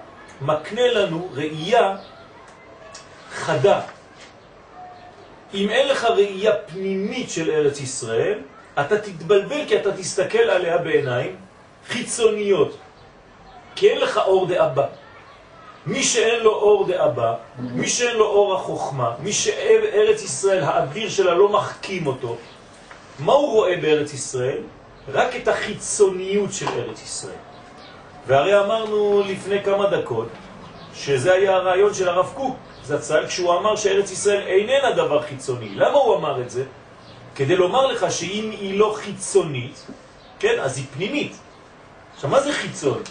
מקנה 0.41 0.87
לנו 0.87 1.29
ראייה 1.33 1.95
חדה. 3.31 3.81
אם 5.53 5.69
אין 5.69 5.87
לך 5.87 6.03
ראייה 6.03 6.55
פנימית 6.55 7.29
של 7.29 7.51
ארץ 7.51 7.79
ישראל, 7.79 8.39
אתה 8.79 8.99
תתבלבל 8.99 9.65
כי 9.67 9.75
אתה 9.75 9.91
תסתכל 9.91 10.37
עליה 10.37 10.77
בעיניים 10.77 11.35
חיצוניות, 11.87 12.77
כי 13.75 13.89
אין 13.89 13.97
לך 13.97 14.17
אור 14.17 14.47
דאבא. 14.47 14.85
מי 15.85 16.03
שאין 16.03 16.39
לו 16.43 16.51
אור 16.51 16.87
דאבא, 16.87 17.35
מי 17.59 17.87
שאין 17.87 18.15
לו 18.15 18.25
אור 18.25 18.55
החוכמה, 18.55 19.11
מי 19.19 19.33
שארץ 19.33 20.23
ישראל, 20.23 20.63
האוויר 20.63 21.09
שלה 21.09 21.33
לא 21.33 21.49
מחכים 21.49 22.07
אותו, 22.07 22.37
מה 23.19 23.33
הוא 23.33 23.51
רואה 23.51 23.77
בארץ 23.77 24.13
ישראל? 24.13 24.61
רק 25.07 25.35
את 25.35 25.47
החיצוניות 25.47 26.53
של 26.53 26.67
ארץ 26.67 27.01
ישראל. 27.03 27.41
והרי 28.27 28.59
אמרנו 28.59 29.23
לפני 29.27 29.63
כמה 29.63 29.89
דקות 29.89 30.27
שזה 30.93 31.33
היה 31.33 31.55
הרעיון 31.55 31.93
של 31.93 32.09
הרב 32.09 32.31
קוק 32.35 32.55
זצ"ל 32.83 33.27
כשהוא 33.27 33.59
אמר 33.59 33.75
שארץ 33.75 34.11
ישראל 34.11 34.41
איננה 34.47 34.91
דבר 34.91 35.21
חיצוני. 35.21 35.69
למה 35.69 35.97
הוא 35.97 36.15
אמר 36.15 36.41
את 36.41 36.49
זה? 36.49 36.63
כדי 37.35 37.55
לומר 37.55 37.87
לך 37.87 38.11
שאם 38.11 38.51
היא 38.51 38.79
לא 38.79 38.93
חיצונית, 38.97 39.85
כן, 40.39 40.59
אז 40.59 40.77
היא 40.77 40.85
פנימית. 40.93 41.35
עכשיו, 42.15 42.29
מה 42.29 42.41
זה 42.41 42.53
חיצון? 42.53 43.01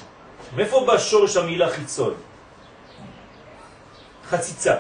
מאיפה 0.56 0.84
בא 0.86 0.98
שורש 0.98 1.36
המילה 1.36 1.70
חיצון? 1.70 2.14
חציצה. 4.28 4.74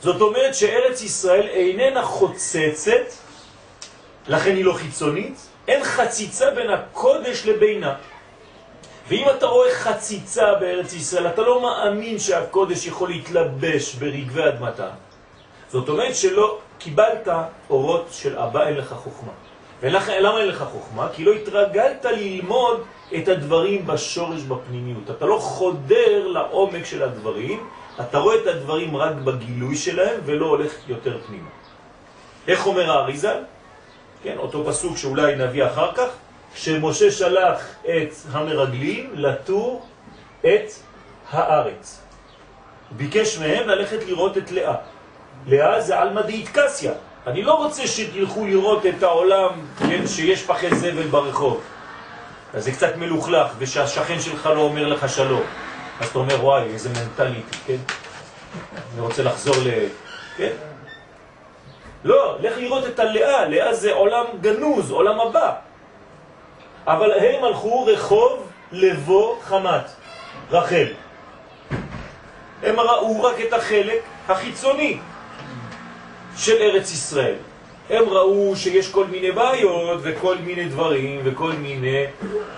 זאת 0.00 0.20
אומרת 0.20 0.54
שארץ 0.54 1.02
ישראל 1.02 1.48
איננה 1.48 2.02
חוצצת, 2.02 3.06
לכן 4.28 4.56
היא 4.56 4.64
לא 4.64 4.72
חיצונית, 4.72 5.48
אין 5.68 5.84
חציצה 5.84 6.50
בין 6.50 6.70
הקודש 6.70 7.46
לבינה. 7.46 7.94
ואם 9.08 9.26
אתה 9.36 9.46
רואה 9.46 9.74
חציצה 9.74 10.54
בארץ 10.54 10.92
ישראל, 10.92 11.26
אתה 11.26 11.42
לא 11.42 11.62
מאמין 11.62 12.18
שהקודש 12.18 12.86
יכול 12.86 13.08
להתלבש 13.08 13.94
ברגבי 13.94 14.48
אדמתה. 14.48 14.88
זאת 15.68 15.88
אומרת 15.88 16.14
שלא 16.14 16.58
קיבלת 16.78 17.28
אורות 17.70 18.08
של 18.12 18.38
אבא, 18.38 18.66
אין 18.66 18.76
לך 18.76 18.92
חוכמה. 18.92 19.32
ולמה 19.80 20.40
אין 20.40 20.48
לך 20.48 20.64
חוכמה? 20.72 21.08
כי 21.12 21.24
לא 21.24 21.32
התרגלת 21.32 22.04
ללמוד 22.04 22.82
את 23.16 23.28
הדברים 23.28 23.86
בשורש 23.86 24.42
בפנימיות. 24.42 25.10
אתה 25.10 25.26
לא 25.26 25.38
חודר 25.38 26.28
לעומק 26.28 26.84
של 26.84 27.02
הדברים, 27.02 27.68
אתה 28.00 28.18
רואה 28.18 28.36
את 28.36 28.46
הדברים 28.46 28.96
רק 28.96 29.14
בגילוי 29.14 29.76
שלהם 29.76 30.20
ולא 30.24 30.46
הולך 30.46 30.72
יותר 30.88 31.18
פנימה. 31.26 31.50
איך 32.48 32.66
אומר 32.66 32.90
האריזל? 32.90 33.42
כן, 34.22 34.38
אותו 34.38 34.64
פסוק 34.66 34.96
שאולי 34.96 35.36
נביא 35.36 35.66
אחר 35.66 35.92
כך, 35.94 36.08
שמשה 36.54 37.10
שלח 37.10 37.62
את 37.80 38.14
המרגלים 38.32 39.10
לטור 39.14 39.86
את 40.40 40.72
הארץ. 41.30 42.00
ביקש 42.90 43.38
מהם 43.38 43.68
ללכת 43.68 44.06
לראות 44.06 44.38
את 44.38 44.50
לאה. 44.50 44.74
לאה 45.46 45.80
זה 45.80 45.98
על 45.98 46.12
מדעית 46.12 46.48
קסיה. 46.52 46.92
אני 47.26 47.42
לא 47.42 47.52
רוצה 47.52 47.86
שתלכו 47.86 48.46
לראות 48.46 48.86
את 48.86 49.02
העולם, 49.02 49.50
כן, 49.78 50.06
שיש 50.06 50.42
פחי 50.42 50.76
זבל 50.76 51.06
ברחוב. 51.06 51.60
אז 52.54 52.64
זה 52.64 52.72
קצת 52.72 52.96
מלוכלך, 52.96 53.52
ושהשכן 53.58 54.20
שלך 54.20 54.46
לא 54.46 54.60
אומר 54.60 54.86
לך 54.86 55.08
שלום. 55.08 55.42
אז 56.00 56.08
אתה 56.08 56.18
אומר, 56.18 56.44
וואי, 56.44 56.62
איזה 56.62 56.88
מנטליטי, 56.88 57.58
כן? 57.66 57.76
אני 58.92 59.00
רוצה 59.00 59.22
לחזור 59.22 59.56
ל... 59.64 59.70
כן? 60.36 60.52
לא, 62.04 62.36
לך 62.40 62.58
לראות 62.58 62.86
את 62.86 62.98
הלאה, 62.98 63.44
לאה 63.48 63.74
זה 63.74 63.92
עולם 63.92 64.24
גנוז, 64.40 64.90
עולם 64.90 65.20
הבא. 65.20 65.52
אבל 66.86 67.12
הם 67.12 67.44
הלכו 67.44 67.84
רחוב 67.84 68.46
לבוא 68.72 69.36
חמת, 69.42 69.84
רחל. 70.50 70.86
הם 72.62 72.80
ראו 72.80 73.22
רק 73.22 73.40
את 73.40 73.52
החלק 73.52 74.02
החיצוני 74.28 74.98
של 76.36 76.56
ארץ 76.56 76.92
ישראל. 76.92 77.34
הם 77.90 78.04
ראו 78.08 78.56
שיש 78.56 78.90
כל 78.90 79.06
מיני 79.06 79.32
בעיות 79.32 80.00
וכל 80.02 80.36
מיני 80.38 80.64
דברים 80.64 81.20
וכל 81.24 81.52
מיני, 81.52 82.04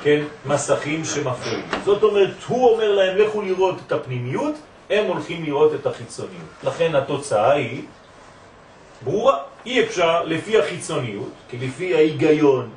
כן, 0.03 0.21
מסכים 0.47 1.05
שמפריעים. 1.05 1.65
זאת 1.85 2.03
אומרת, 2.03 2.31
הוא 2.49 2.73
אומר 2.73 2.93
להם, 2.93 3.17
לכו 3.17 3.43
לראות 3.43 3.75
את 3.87 3.93
הפנימיות, 3.93 4.55
הם 4.91 5.07
הולכים 5.07 5.45
לראות 5.45 5.75
את 5.75 5.87
החיצוניות. 5.87 6.51
לכן 6.65 6.95
התוצאה 6.95 7.53
היא 7.53 7.83
ברורה. 9.03 9.39
אי 9.67 9.85
אפשר, 9.85 10.23
לפי 10.25 10.59
החיצוניות, 10.59 11.33
כי 11.49 11.59
לפי 11.59 11.95
ההיגיון, 11.95 12.71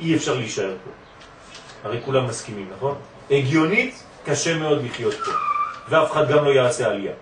אי 0.00 0.16
אפשר 0.16 0.34
להישאר 0.34 0.74
פה. 0.84 0.90
הרי 1.88 2.00
כולם 2.04 2.26
מסכימים, 2.26 2.70
נכון? 2.76 2.94
הגיונית, 3.30 4.02
קשה 4.24 4.56
מאוד 4.56 4.84
לחיות 4.84 5.14
פה, 5.14 5.30
ואף 5.88 6.12
אחד 6.12 6.28
גם 6.28 6.44
לא 6.44 6.50
יעשה 6.50 6.86
עלייה. 6.86 7.12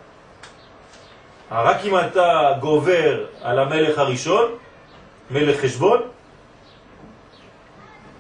רק 1.51 1.77
אם 1.85 1.99
אתה 1.99 2.53
גובר 2.61 3.25
על 3.43 3.59
המלך 3.59 3.99
הראשון, 3.99 4.51
מלך 5.31 5.61
חשבון, 5.61 6.03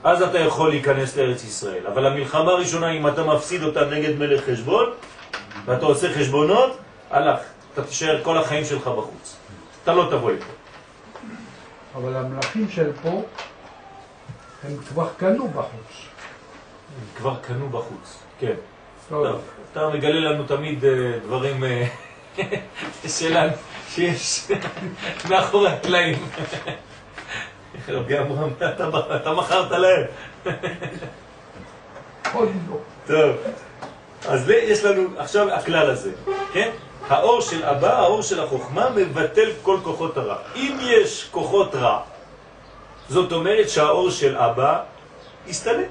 אז 0.04 0.22
אתה 0.22 0.38
יכול 0.38 0.70
להיכנס 0.70 1.16
לארץ 1.16 1.44
ישראל. 1.44 1.86
אבל 1.86 2.06
המלחמה 2.06 2.50
הראשונה, 2.50 2.90
אם 2.90 3.08
אתה 3.08 3.24
מפסיד 3.24 3.62
אותה 3.62 3.84
נגד 3.84 4.18
מלך 4.18 4.44
חשבון, 4.50 4.90
ואתה 5.64 5.86
עושה 5.86 6.14
חשבונות, 6.14 6.78
הלך, 7.10 7.40
אתה 7.74 7.82
תישאר 7.82 8.22
כל 8.22 8.38
החיים 8.38 8.64
שלך 8.64 8.86
בחוץ. 8.86 9.36
אתה 9.86 9.94
לא 9.94 10.06
תבוא 10.10 10.32
לפה. 10.32 10.44
אבל 11.96 12.16
המלכים 12.16 12.68
של 12.70 12.92
פה, 13.02 13.22
הם 14.64 14.76
כבר 14.88 15.08
קנו 15.16 15.48
בחוץ. 15.48 16.06
הם 16.98 17.06
כבר 17.16 17.34
קנו 17.42 17.68
בחוץ, 17.68 18.18
כן. 18.40 18.54
טוב. 19.08 19.26
טוב, 19.26 19.40
אתה 19.72 19.88
מגלה 19.88 20.30
לנו 20.30 20.44
תמיד 20.44 20.84
אה, 20.84 20.90
דברים 21.22 21.64
אה, 21.64 21.86
שלנו, 23.18 23.52
שיש 23.88 24.48
מאחורי 25.30 25.70
הקלעים. 25.70 26.18
רבי 27.88 28.18
אברהם, 28.18 28.50
אתה- 28.58 28.88
אתה 29.16 29.32
מכרת 29.34 29.70
להם. 29.70 30.04
לא. 32.34 32.40
טוב, 33.06 33.36
אז 34.28 34.50
יש 34.50 34.84
לנו 34.84 35.08
עכשיו 35.18 35.50
הכלל 35.54 35.90
הזה, 35.90 36.12
כן? 36.52 36.70
האור 37.08 37.40
של 37.40 37.64
אבא, 37.64 37.98
האור 37.98 38.22
של 38.22 38.40
החוכמה, 38.40 38.90
מבטל 38.90 39.50
כל 39.62 39.78
כוחות 39.82 40.16
הרע. 40.16 40.36
אם 40.56 40.76
יש 40.80 41.28
כוחות 41.30 41.74
רע, 41.74 42.00
זאת 43.08 43.32
אומרת 43.32 43.68
שהאור 43.68 44.10
של 44.10 44.36
אבא 44.36 44.82
הסתלק. 45.48 45.88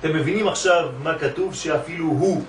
אתם 0.00 0.16
מבינים 0.16 0.48
עכשיו 0.48 0.88
מה 1.02 1.18
כתוב 1.18 1.54
שאפילו 1.54 2.04
הוא 2.04 2.42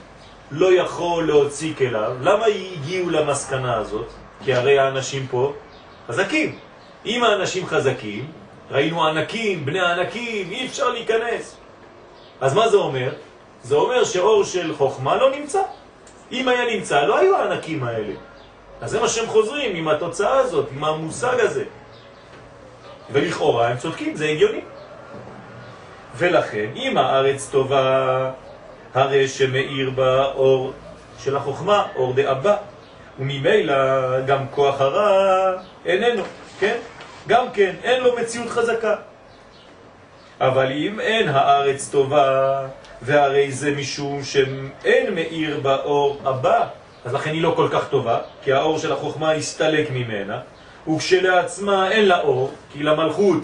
לא 0.52 0.74
יכול 0.74 1.28
להוציא 1.28 1.74
כליו? 1.78 2.12
למה 2.22 2.46
הגיעו 2.46 3.10
למסקנה 3.10 3.78
הזאת? 3.78 4.08
כי 4.44 4.54
הרי 4.54 4.80
האנשים 4.80 5.28
פה 5.32 5.54
חזקים. 6.08 6.60
אם 7.06 7.24
האנשים 7.24 7.68
חזקים, 7.68 8.32
ראינו 8.72 9.08
ענקים, 9.08 9.66
בני 9.66 9.80
ענקים, 9.80 10.52
אי 10.52 10.68
אפשר 10.68 10.90
להיכנס. 10.90 11.56
אז 12.42 12.54
מה 12.54 12.70
זה 12.70 12.78
אומר? 12.78 13.14
זה 13.64 13.76
אומר 13.76 14.04
שאור 14.04 14.44
של 14.44 14.76
חוכמה 14.76 15.16
לא 15.16 15.32
נמצא. 15.32 15.62
אם 16.32 16.48
היה 16.48 16.76
נמצא, 16.76 17.02
לא 17.02 17.18
היו 17.18 17.36
הענקים 17.38 17.84
האלה. 17.84 18.14
אז 18.82 18.92
זה 18.92 19.00
מה 19.00 19.08
שהם 19.08 19.28
חוזרים 19.28 19.76
עם 19.76 19.88
התוצאה 19.88 20.38
הזאת, 20.38 20.70
עם 20.76 20.84
המושג 20.84 21.40
הזה. 21.40 21.64
ולכאורה 23.12 23.68
הם 23.68 23.78
צודקים, 23.78 24.16
זה 24.16 24.26
הגיוני. 24.26 24.62
ולכן, 26.18 26.66
אם 26.76 26.98
הארץ 26.98 27.50
טובה, 27.52 28.32
הרי 28.94 29.28
שמאיר 29.28 29.90
בה 29.90 30.26
אור 30.26 30.74
של 31.20 31.36
החוכמה, 31.36 31.86
אור 31.96 32.14
דאבא, 32.14 32.56
וממילא 33.20 33.76
גם 34.22 34.48
כוח 34.52 34.82
הרע 34.82 35.54
איננו, 35.86 36.24
כן? 36.60 36.78
גם 37.28 37.46
כן, 37.54 37.76
אין 37.84 38.04
לו 38.04 38.16
מציאות 38.16 38.50
חזקה. 38.50 38.96
אבל 40.42 40.72
אם 40.72 41.00
אין 41.00 41.28
הארץ 41.30 41.90
טובה, 41.92 42.68
והרי 43.02 43.52
זה 43.52 43.72
משום 43.72 44.24
שאין 44.24 45.16
מאיר 45.16 45.60
באור 45.60 46.18
הבא, 46.26 46.68
אז 47.06 47.14
לכן 47.14 47.30
היא 47.30 47.42
לא 47.42 47.54
כל 47.56 47.68
כך 47.72 47.88
טובה, 47.90 48.20
כי 48.44 48.54
האור 48.54 48.80
של 48.80 48.92
החוכמה 48.92 49.32
הסתלק 49.32 49.88
ממנה, 49.92 50.40
וכשלעצמה 50.88 51.92
אין 51.92 52.06
לה 52.06 52.22
אור, 52.22 52.52
כי 52.74 52.84
למלכות 52.84 53.44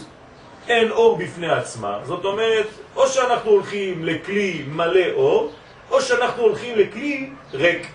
אין 0.67 0.91
אור 0.91 1.17
בפני 1.17 1.49
עצמה. 1.49 1.99
זאת 2.03 2.25
אומרת, 2.25 2.67
או 2.95 3.07
שאנחנו 3.07 3.51
הולכים 3.51 4.05
לכלי 4.05 4.63
מלא 4.67 5.13
אור, 5.13 5.51
או 5.91 6.01
שאנחנו 6.01 6.43
הולכים 6.43 6.77
לכלי 6.77 7.29
ריק. 7.53 7.87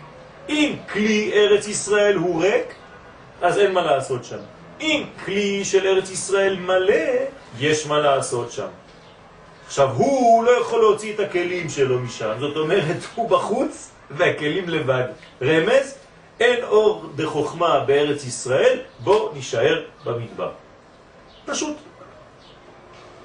אם 0.49 0.75
כלי 0.93 1.33
ארץ 1.35 1.69
ישראל 1.69 2.17
הוא 2.17 2.43
ריק, 2.45 2.75
אז 3.43 3.59
אין 3.59 3.73
מה 3.73 3.83
לעשות 3.83 4.25
שם. 4.25 4.43
אם 4.81 5.05
כלי 5.25 5.65
של 5.65 5.87
ארץ 5.87 6.11
ישראל 6.11 6.57
מלא, 6.57 7.05
יש 7.59 7.87
מה 7.87 7.99
לעשות 7.99 8.53
שם. 8.53 8.67
עכשיו, 9.73 9.91
הוא 9.91 10.45
לא 10.45 10.51
יכול 10.51 10.81
להוציא 10.81 11.15
את 11.15 11.21
הכלים 11.21 11.69
שלו 11.69 11.99
משם, 11.99 12.33
זאת 12.41 12.57
אומרת, 12.57 12.97
הוא 13.15 13.31
בחוץ 13.31 13.91
והכלים 14.11 14.69
לבד. 14.69 15.05
רמז, 15.43 15.95
אין 16.41 16.65
אור 16.65 17.07
דחוכמה 17.17 17.81
בארץ 17.81 18.25
ישראל, 18.25 18.79
בוא 18.99 19.31
נשאר 19.35 19.83
במדבר. 20.05 20.51
פשוט. 21.45 21.77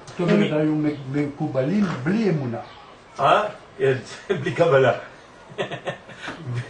זאת 0.06 0.20
אומרת, 0.20 0.52
היו 0.52 0.74
מקובלים 1.12 1.84
בלי 2.02 2.30
אמונה. 2.30 2.60
אה? 3.20 3.42
בלי 4.40 4.52
קבלה. 4.52 4.92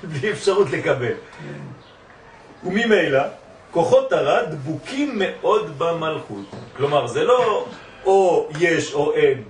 בלי 0.03 0.31
אפשרות 0.31 0.71
לקבל. 0.71 1.15
וממילא, 2.65 3.23
כוחות 3.71 4.13
הרע 4.13 4.43
דבוקים 4.45 5.19
מאוד 5.19 5.79
במלכות. 5.79 6.47
כלומר, 6.77 7.07
זה 7.07 7.25
לא 7.25 7.67
או 8.05 8.49
יש 8.61 8.95
או 8.95 9.15
אין. 9.15 9.43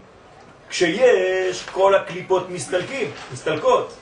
כשיש, 0.71 1.65
כל 1.73 1.95
הקליפות 1.95 2.51
מסתלקים, 2.51 3.11
מסתלקות. 3.33 3.97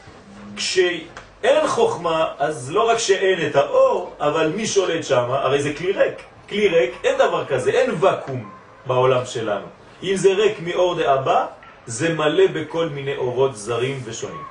כשאין 0.57 1.67
חוכמה, 1.67 2.33
אז 2.39 2.71
לא 2.71 2.89
רק 2.89 2.99
שאין 2.99 3.47
את 3.47 3.57
האור, 3.57 4.15
אבל 4.21 4.53
מי 4.57 4.67
שולט 4.67 5.05
שם? 5.05 5.31
הרי 5.31 5.63
זה 5.63 5.75
כלי 5.75 5.93
ריק. 5.93 6.23
כלי 6.49 6.69
ריק, 6.69 6.95
אין 7.05 7.19
דבר 7.19 7.47
כזה, 7.47 7.71
אין 7.71 7.91
וקום 7.91 8.51
בעולם 8.87 9.27
שלנו. 9.27 9.67
אם 10.03 10.17
זה 10.17 10.35
ריק 10.35 10.59
מאור 10.61 10.95
דאבא, 10.95 11.47
זה 11.87 12.15
מלא 12.15 12.47
בכל 12.47 12.89
מיני 12.89 13.17
אורות 13.17 13.57
זרים 13.57 14.01
ושונים. 14.05 14.45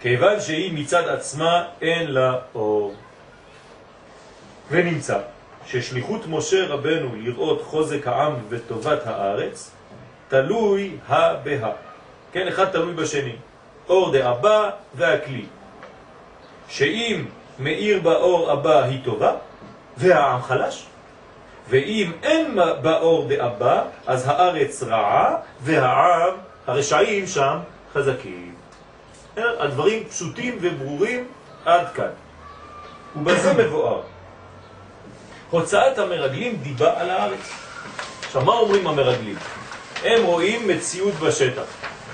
כיוון 0.00 0.40
שהיא 0.40 0.72
מצד 0.74 1.08
עצמה 1.08 1.64
אין 1.80 2.10
לה 2.10 2.36
אור. 2.54 2.94
ונמצא 4.70 5.18
ששליחות 5.66 6.20
משה 6.26 6.66
רבנו 6.66 7.16
לראות 7.16 7.62
חוזק 7.62 8.06
העם 8.06 8.32
וטובת 8.48 9.06
הארץ 9.06 9.70
תלוי 10.32 10.96
ה 11.08 11.34
בה. 11.34 11.68
כן, 12.32 12.48
אחד 12.48 12.64
תלוי 12.64 12.94
בשני. 12.94 13.36
אור 13.88 14.12
דאבא 14.12 14.70
והכלי. 14.94 15.44
שאם 16.68 17.24
מאיר 17.58 18.00
באור 18.00 18.52
אבא 18.52 18.82
היא 18.82 19.04
טובה, 19.04 19.32
והעם 19.96 20.42
חלש. 20.42 20.86
ואם 21.68 22.12
אין 22.22 22.58
באור 22.82 23.28
דאבא, 23.28 23.82
אז 24.06 24.28
הארץ 24.28 24.82
רעה, 24.82 25.36
והעם, 25.60 26.34
הרשעים 26.66 27.26
שם, 27.26 27.58
חזקים. 27.94 28.54
הדברים 29.36 30.04
פשוטים 30.04 30.58
וברורים 30.60 31.28
עד 31.64 31.86
כאן. 31.94 32.12
ובזה 33.16 33.52
מבואר. 33.64 34.00
הוצאת 35.50 35.98
המרגלים 35.98 36.56
דיבה 36.56 37.00
על 37.00 37.10
הארץ. 37.10 37.52
עכשיו, 38.26 38.44
מה 38.44 38.52
אומרים 38.52 38.86
המרגלים? 38.86 39.36
הם 40.04 40.24
רואים 40.24 40.68
מציאות 40.68 41.14
בשטח. 41.14 41.62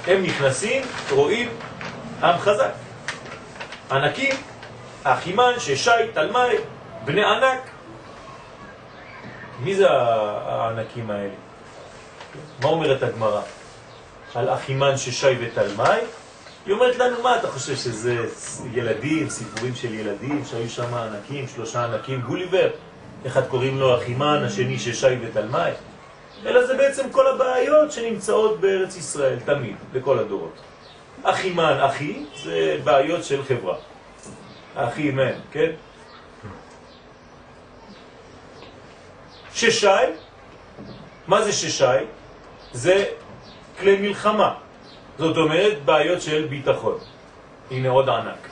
הם 0.07 0.23
נכנסים, 0.23 0.83
רואים 1.11 1.49
עם 2.23 2.39
חזק. 2.39 2.71
ענקים, 3.91 4.35
אחימן, 5.03 5.53
ששי, 5.59 5.91
תלמי, 6.15 6.55
בני 7.05 7.25
ענק. 7.25 7.71
מי 9.61 9.75
זה 9.75 9.91
הענקים 9.91 11.11
האלה? 11.11 11.35
מה 12.63 12.69
אומרת 12.69 13.03
הגמרא? 13.03 13.41
על 14.35 14.55
אחימן, 14.55 14.97
ששי 14.97 15.37
ותלמי? 15.41 15.99
היא 16.67 16.75
אומרת 16.75 16.97
לנו, 16.99 17.23
מה 17.23 17.39
אתה 17.39 17.49
חושב 17.49 17.77
שזה 17.77 18.17
ילדים, 18.73 19.31
סיפורים 19.31 19.75
של 19.75 19.95
ילדים, 19.95 20.45
שהיו 20.51 20.69
שם 20.71 20.95
ענקים, 20.95 21.49
שלושה 21.55 21.85
ענקים, 21.85 22.21
גוליבר? 22.21 22.71
אחד 23.27 23.47
קוראים 23.47 23.81
לו 23.81 23.97
אחימן, 23.99 24.45
השני 24.45 24.79
ששי 24.79 25.17
ותלמי? 25.21 25.71
אלא 26.47 26.67
זה 26.67 26.77
בעצם 26.77 27.11
כל 27.11 27.27
הבעיות 27.27 27.93
שנמצאות 27.93 28.61
בארץ 28.61 28.97
ישראל, 28.97 29.39
תמיד, 29.45 29.77
בכל 29.93 30.19
הדורות. 30.19 30.55
אחימן, 31.23 31.79
אחי, 31.81 32.25
זה 32.45 32.77
בעיות 32.85 33.25
של 33.25 33.45
חברה. 33.45 33.77
אחי 34.75 35.11
מן, 35.11 35.33
כן? 35.53 35.71
ששי, 39.53 39.87
מה 41.27 41.43
זה 41.43 41.53
ששי? 41.53 41.85
זה 42.73 43.05
כלי 43.79 43.97
מלחמה. 43.97 44.55
זאת 45.19 45.37
אומרת, 45.37 45.85
בעיות 45.85 46.23
של 46.23 46.47
ביטחון. 46.51 46.99
הנה 47.71 47.89
עוד 47.89 48.09
ענק. 48.09 48.49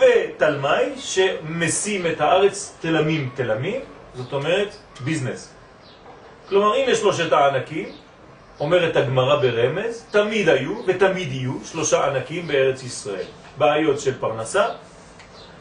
ותלמי 0.00 0.96
שמשים 0.96 2.06
את 2.06 2.20
הארץ 2.20 2.76
תלמים 2.80 3.30
תלמים, 3.34 3.80
זאת 4.14 4.32
אומרת 4.32 4.76
ביזנס. 5.00 5.54
כלומר, 6.48 6.76
יש 6.76 6.98
שלושת 6.98 7.32
הענקים, 7.32 7.88
אומרת 8.60 8.96
הגמרא 8.96 9.36
ברמז, 9.36 10.06
תמיד 10.10 10.48
היו 10.48 10.74
ותמיד 10.86 11.32
יהיו 11.32 11.54
שלושה 11.64 12.06
ענקים 12.06 12.46
בארץ 12.46 12.82
ישראל. 12.82 13.24
בעיות 13.58 14.00
של 14.00 14.18
פרנסה, 14.20 14.66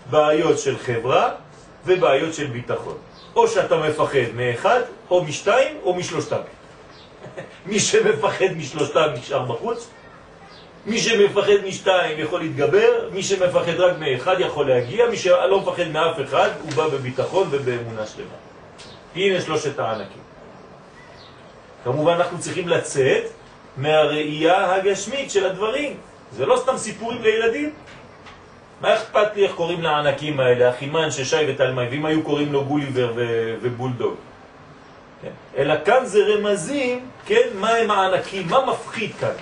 בעיות 0.09 0.59
של 0.59 0.77
חברה 0.77 1.29
ובעיות 1.85 2.33
של 2.33 2.47
ביטחון. 2.47 2.97
או 3.35 3.47
שאתה 3.47 3.77
מפחד 3.77 4.33
מאחד, 4.35 4.81
או 5.09 5.23
משתיים, 5.23 5.77
או 5.83 5.93
משלושתם. 5.93 6.41
מי 7.65 7.79
שמפחד 7.79 8.45
משלושתם 8.57 9.07
נשאר 9.13 9.45
בחוץ, 9.45 9.89
מי 10.85 10.99
שמפחד 10.99 11.65
משתיים 11.67 12.19
יכול 12.19 12.39
להתגבר, 12.39 13.09
מי 13.11 13.23
שמפחד 13.23 13.79
רק 13.79 13.97
מאחד 13.99 14.35
יכול 14.39 14.69
להגיע, 14.69 15.09
מי 15.09 15.17
שלא 15.17 15.61
מפחד 15.61 15.87
מאף 15.87 16.15
אחד 16.23 16.49
הוא 16.61 16.71
בא 16.71 16.87
בביטחון 16.87 17.47
ובאמונה 17.51 18.05
שלמה. 18.05 18.35
הנה 19.15 19.41
שלושת 19.41 19.79
הענקים. 19.79 20.30
כמובן 21.83 22.13
אנחנו 22.13 22.39
צריכים 22.39 22.67
לצאת 22.67 23.23
מהראייה 23.77 24.75
הגשמית 24.75 25.31
של 25.31 25.45
הדברים. 25.45 25.97
זה 26.31 26.45
לא 26.45 26.57
סתם 26.57 26.77
סיפורים 26.77 27.21
לילדים. 27.21 27.73
מה 28.81 28.95
אכפת 28.95 29.35
לי 29.35 29.43
איך 29.43 29.55
קוראים 29.55 29.81
לענקים 29.81 30.39
האלה, 30.39 30.69
אחימן, 30.69 31.11
ששי 31.11 31.45
ותלמי, 31.47 31.87
ואם 31.91 32.05
היו 32.05 32.23
קוראים 32.23 32.53
לו 32.53 32.65
גוליבר 32.65 33.13
ובולדוג? 33.61 34.15
כן? 35.21 35.31
אלא 35.57 35.73
כאן 35.85 36.05
זה 36.05 36.19
רמזים, 36.27 37.09
כן, 37.25 37.47
מה 37.55 37.69
הם 37.69 37.91
הענקים, 37.91 38.47
מה 38.47 38.65
מפחיד 38.65 39.11
כאן? 39.19 39.35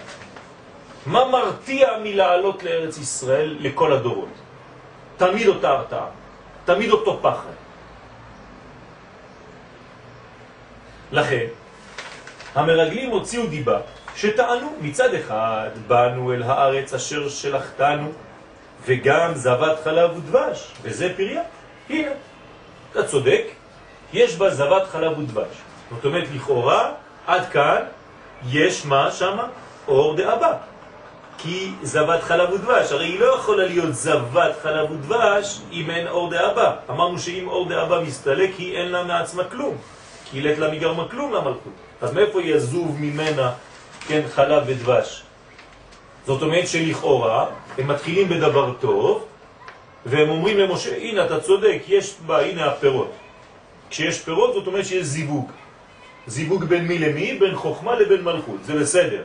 מה 1.05 1.27
מרתיע 1.27 1.87
מלעלות 2.03 2.63
לארץ 2.63 2.97
ישראל 2.97 3.57
לכל 3.59 3.93
הדורות? 3.93 4.29
תמיד 5.17 5.47
אותה 5.47 5.69
הרתעה, 5.69 6.05
תמיד 6.65 6.91
אותו 6.91 7.19
פחד. 7.21 7.55
לכן, 11.11 11.45
המרגלים 12.55 13.09
הוציאו 13.09 13.47
דיבה 13.47 13.79
שטענו 14.15 14.73
מצד 14.81 15.13
אחד 15.13 15.69
באנו 15.87 16.33
אל 16.33 16.43
הארץ 16.43 16.93
אשר 16.93 17.29
שלחתנו 17.29 18.11
וגם 18.85 19.31
זבת 19.35 19.79
חלב 19.83 20.17
ודבש, 20.17 20.71
וזה 20.81 21.13
פריה. 21.17 21.41
הנה, 21.89 22.11
אתה 22.91 23.03
צודק, 23.03 23.43
יש 24.13 24.35
בה 24.35 24.49
זבת 24.49 24.87
חלב 24.87 25.19
ודבש. 25.19 25.55
זאת 25.95 26.05
אומרת, 26.05 26.27
לכאורה, 26.35 26.91
עד 27.27 27.49
כאן 27.49 27.81
יש 28.49 28.85
מה 28.85 29.11
שמה? 29.11 29.47
אור 29.87 30.15
דאבא. 30.15 30.53
כי 31.37 31.71
זבת 31.83 32.23
חלב 32.23 32.53
ודבש, 32.53 32.91
הרי 32.91 33.05
היא 33.05 33.19
לא 33.19 33.35
יכולה 33.35 33.65
להיות 33.65 33.93
זבת 33.93 34.55
חלב 34.61 34.91
ודבש 34.91 35.61
אם 35.71 35.89
אין 35.89 36.07
אור 36.07 36.29
דאבא. 36.29 36.75
אמרנו 36.89 37.19
שאם 37.19 37.47
אור 37.47 37.69
דאבא 37.69 38.01
מסתלק, 38.01 38.49
היא 38.57 38.77
אין 38.77 38.91
לה 38.91 39.03
מעצמה 39.03 39.43
כלום. 39.43 39.77
כי 40.31 40.41
לית 40.41 40.59
לה 40.59 40.71
מגרמה 40.71 41.09
כלום 41.09 41.33
למלכות. 41.33 41.88
אז 42.01 42.13
מאיפה 42.13 42.41
יזוב 42.41 42.97
ממנה, 42.99 43.53
כן, 44.07 44.21
חלב 44.29 44.63
ודבש? 44.67 45.23
זאת 46.25 46.41
אומרת 46.41 46.67
שלכאורה 46.67 47.45
הם 47.77 47.87
מתחילים 47.87 48.29
בדבר 48.29 48.73
טוב, 48.79 49.25
והם 50.05 50.29
אומרים 50.29 50.57
למשה, 50.57 50.97
הנה 50.97 51.25
אתה 51.25 51.39
צודק, 51.39 51.81
יש 51.87 52.15
בה, 52.25 52.41
הנה 52.41 52.65
הפירות. 52.65 53.11
כשיש 53.89 54.21
פירות 54.21 54.53
זאת 54.53 54.67
אומרת 54.67 54.85
שיש 54.85 55.05
זיווג. 55.05 55.51
זיווג 56.27 56.63
בין 56.63 56.87
מי 56.87 56.97
למי? 56.97 57.33
בין 57.39 57.55
חוכמה 57.55 57.95
לבין 57.95 58.23
מלכות, 58.23 58.63
זה 58.63 58.73
בסדר. 58.79 59.23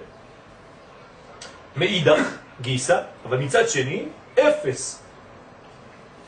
מאידך 1.76 2.26
גיסה, 2.60 2.98
אבל 3.28 3.36
מצד 3.36 3.68
שני, 3.68 4.04
אפס. 4.34 5.02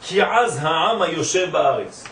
כי 0.03 0.22
עז 0.22 0.59
העם 0.62 1.03
היושב 1.03 1.51
בארץ. 1.51 2.05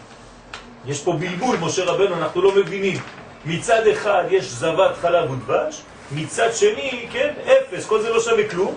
יש 0.87 1.03
פה 1.03 1.12
בלבול, 1.12 1.57
משה 1.57 1.85
רבנו, 1.85 2.14
אנחנו 2.16 2.43
לא 2.43 2.55
מבינים. 2.55 2.99
מצד 3.47 3.86
אחד 3.86 4.24
יש 4.30 4.45
זבת 4.45 4.97
חלב 5.01 5.30
ודבש, 5.30 5.82
מצד 6.12 6.53
שני, 6.53 7.07
כן, 7.12 7.34
אפס, 7.45 7.86
כל 7.86 8.03
זה 8.03 8.11
לא 8.11 8.20
שווה 8.20 8.49
כלום, 8.49 8.74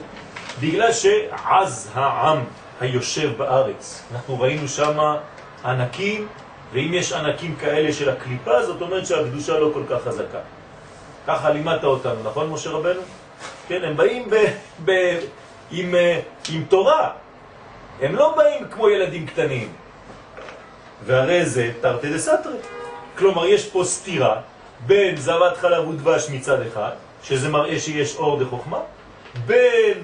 בגלל 0.61 0.91
שעז 0.91 1.91
העם 1.93 2.43
היושב 2.80 3.38
בארץ. 3.38 4.03
אנחנו 4.11 4.39
ראינו 4.39 4.68
שם 4.68 5.15
ענקים, 5.65 6.28
ואם 6.74 6.93
יש 6.93 7.13
ענקים 7.13 7.55
כאלה 7.55 7.93
של 7.93 8.09
הקליפה, 8.09 8.65
זאת 8.65 8.82
אומרת 8.82 9.05
שהקדושה 9.05 9.59
לא 9.59 9.70
כל 9.74 9.84
כך 9.89 10.03
חזקה. 10.03 10.39
ככה 11.28 11.49
לימדת 11.49 11.84
אותנו, 11.84 12.24
נכון 12.24 12.49
משה 12.49 12.70
רבנו? 12.70 13.01
כן, 13.68 13.84
הם 13.84 13.97
באים 13.97 14.30
ב, 14.30 14.36
ב, 14.86 14.91
עם, 15.72 15.95
אה, 15.95 16.20
עם 16.49 16.63
תורה, 16.70 17.09
הם 18.01 18.15
לא 18.15 18.36
באים 18.38 18.68
כמו 18.72 18.89
ילדים 18.89 19.28
קטנים. 19.28 19.74
והרי 21.05 21.45
זה 21.45 21.72
תרתי 21.82 22.13
דסתרי. 22.13 22.57
כלומר, 23.18 23.45
יש 23.45 23.70
פה 23.70 23.84
סתירה 23.84 24.41
בין 24.86 25.17
זבת 25.17 25.57
חלב 25.57 25.88
ודבש 25.88 26.30
מצד 26.30 26.61
אחד, 26.61 26.91
שזה 27.23 27.49
מראה 27.49 27.80
שיש 27.80 28.15
אור 28.15 28.43
דחוכמה, 28.43 28.80
בין 29.45 29.97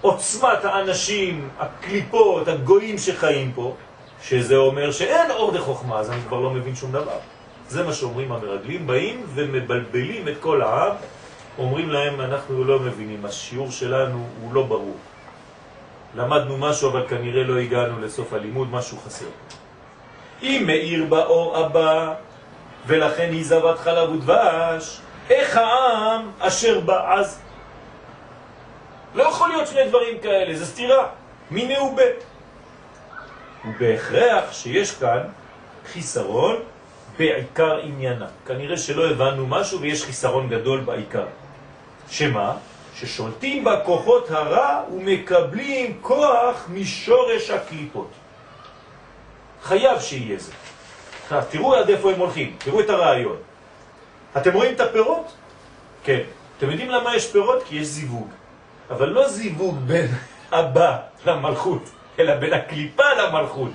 עוצמת 0.00 0.64
האנשים, 0.64 1.48
הקליפות, 1.58 2.48
הגויים 2.48 2.98
שחיים 2.98 3.52
פה, 3.54 3.74
שזה 4.22 4.56
אומר 4.56 4.92
שאין 4.92 5.30
אור 5.30 5.52
דחוכמה, 5.52 5.98
אז 5.98 6.10
אני 6.10 6.20
כבר 6.28 6.40
לא 6.40 6.50
מבין 6.50 6.74
שום 6.74 6.92
דבר. 6.92 7.18
זה 7.68 7.82
מה 7.82 7.92
שאומרים 7.92 8.32
המרגלים, 8.32 8.86
באים 8.86 9.22
ומבלבלים 9.34 10.28
את 10.28 10.34
כל 10.40 10.62
העם, 10.62 10.94
אומרים 11.58 11.90
להם 11.90 12.20
אנחנו 12.20 12.64
לא 12.64 12.78
מבינים, 12.78 13.24
השיעור 13.24 13.70
שלנו 13.70 14.26
הוא 14.42 14.54
לא 14.54 14.62
ברור. 14.62 14.96
למדנו 16.14 16.56
משהו 16.56 16.90
אבל 16.90 17.06
כנראה 17.08 17.42
לא 17.42 17.58
הגענו 17.58 18.00
לסוף 18.00 18.32
הלימוד, 18.32 18.70
משהו 18.70 18.98
חסר. 19.06 19.26
אם 20.42 20.62
מאיר 20.66 21.04
באור 21.04 21.56
הבא 21.56 22.14
ולכן 22.86 23.28
היא 23.32 23.44
זבת 23.44 23.78
חלב 23.78 24.10
ודבש, 24.10 25.00
איך 25.30 25.56
העם 25.56 26.30
אשר 26.40 26.80
בא 26.80 27.14
אז? 27.14 27.38
לא 29.14 29.22
יכול 29.22 29.48
להיות 29.48 29.68
שני 29.68 29.88
דברים 29.88 30.18
כאלה, 30.18 30.56
זה 30.56 30.66
סתירה, 30.66 31.06
מיני 31.50 31.78
ובה. 31.78 32.02
ובהכרח 33.64 34.52
שיש 34.52 34.90
כאן 34.90 35.20
חיסרון 35.92 36.56
בעיקר 37.18 37.78
עניינה. 37.82 38.26
כנראה 38.46 38.76
שלא 38.76 39.10
הבנו 39.10 39.46
משהו 39.46 39.80
ויש 39.80 40.04
חיסרון 40.04 40.48
גדול 40.48 40.80
בעיקר. 40.80 41.26
שמה? 42.10 42.56
ששולטים 42.94 43.64
בכוחות 43.64 44.30
הרע 44.30 44.82
ומקבלים 44.92 45.98
כוח 46.00 46.68
משורש 46.72 47.50
הקליפות. 47.50 48.10
חייב 49.62 50.00
שיהיה 50.00 50.38
זה. 50.38 50.52
תראו 51.50 51.74
עד 51.74 51.90
איפה 51.90 52.12
הם 52.12 52.20
הולכים, 52.20 52.56
תראו 52.58 52.80
את 52.80 52.90
הרעיון. 52.90 53.36
אתם 54.36 54.52
רואים 54.52 54.74
את 54.74 54.80
הפירות? 54.80 55.32
כן. 56.04 56.20
אתם 56.58 56.70
יודעים 56.70 56.90
למה 56.90 57.16
יש 57.16 57.30
פירות? 57.30 57.62
כי 57.64 57.76
יש 57.76 57.86
זיווג. 57.86 58.28
אבל 58.90 59.08
לא 59.08 59.28
זיווג 59.28 59.78
בין 59.86 60.06
הבא 60.52 60.96
למלכות, 61.26 61.82
אלא 62.18 62.34
בין 62.34 62.52
הקליפה 62.52 63.12
למלכות. 63.12 63.72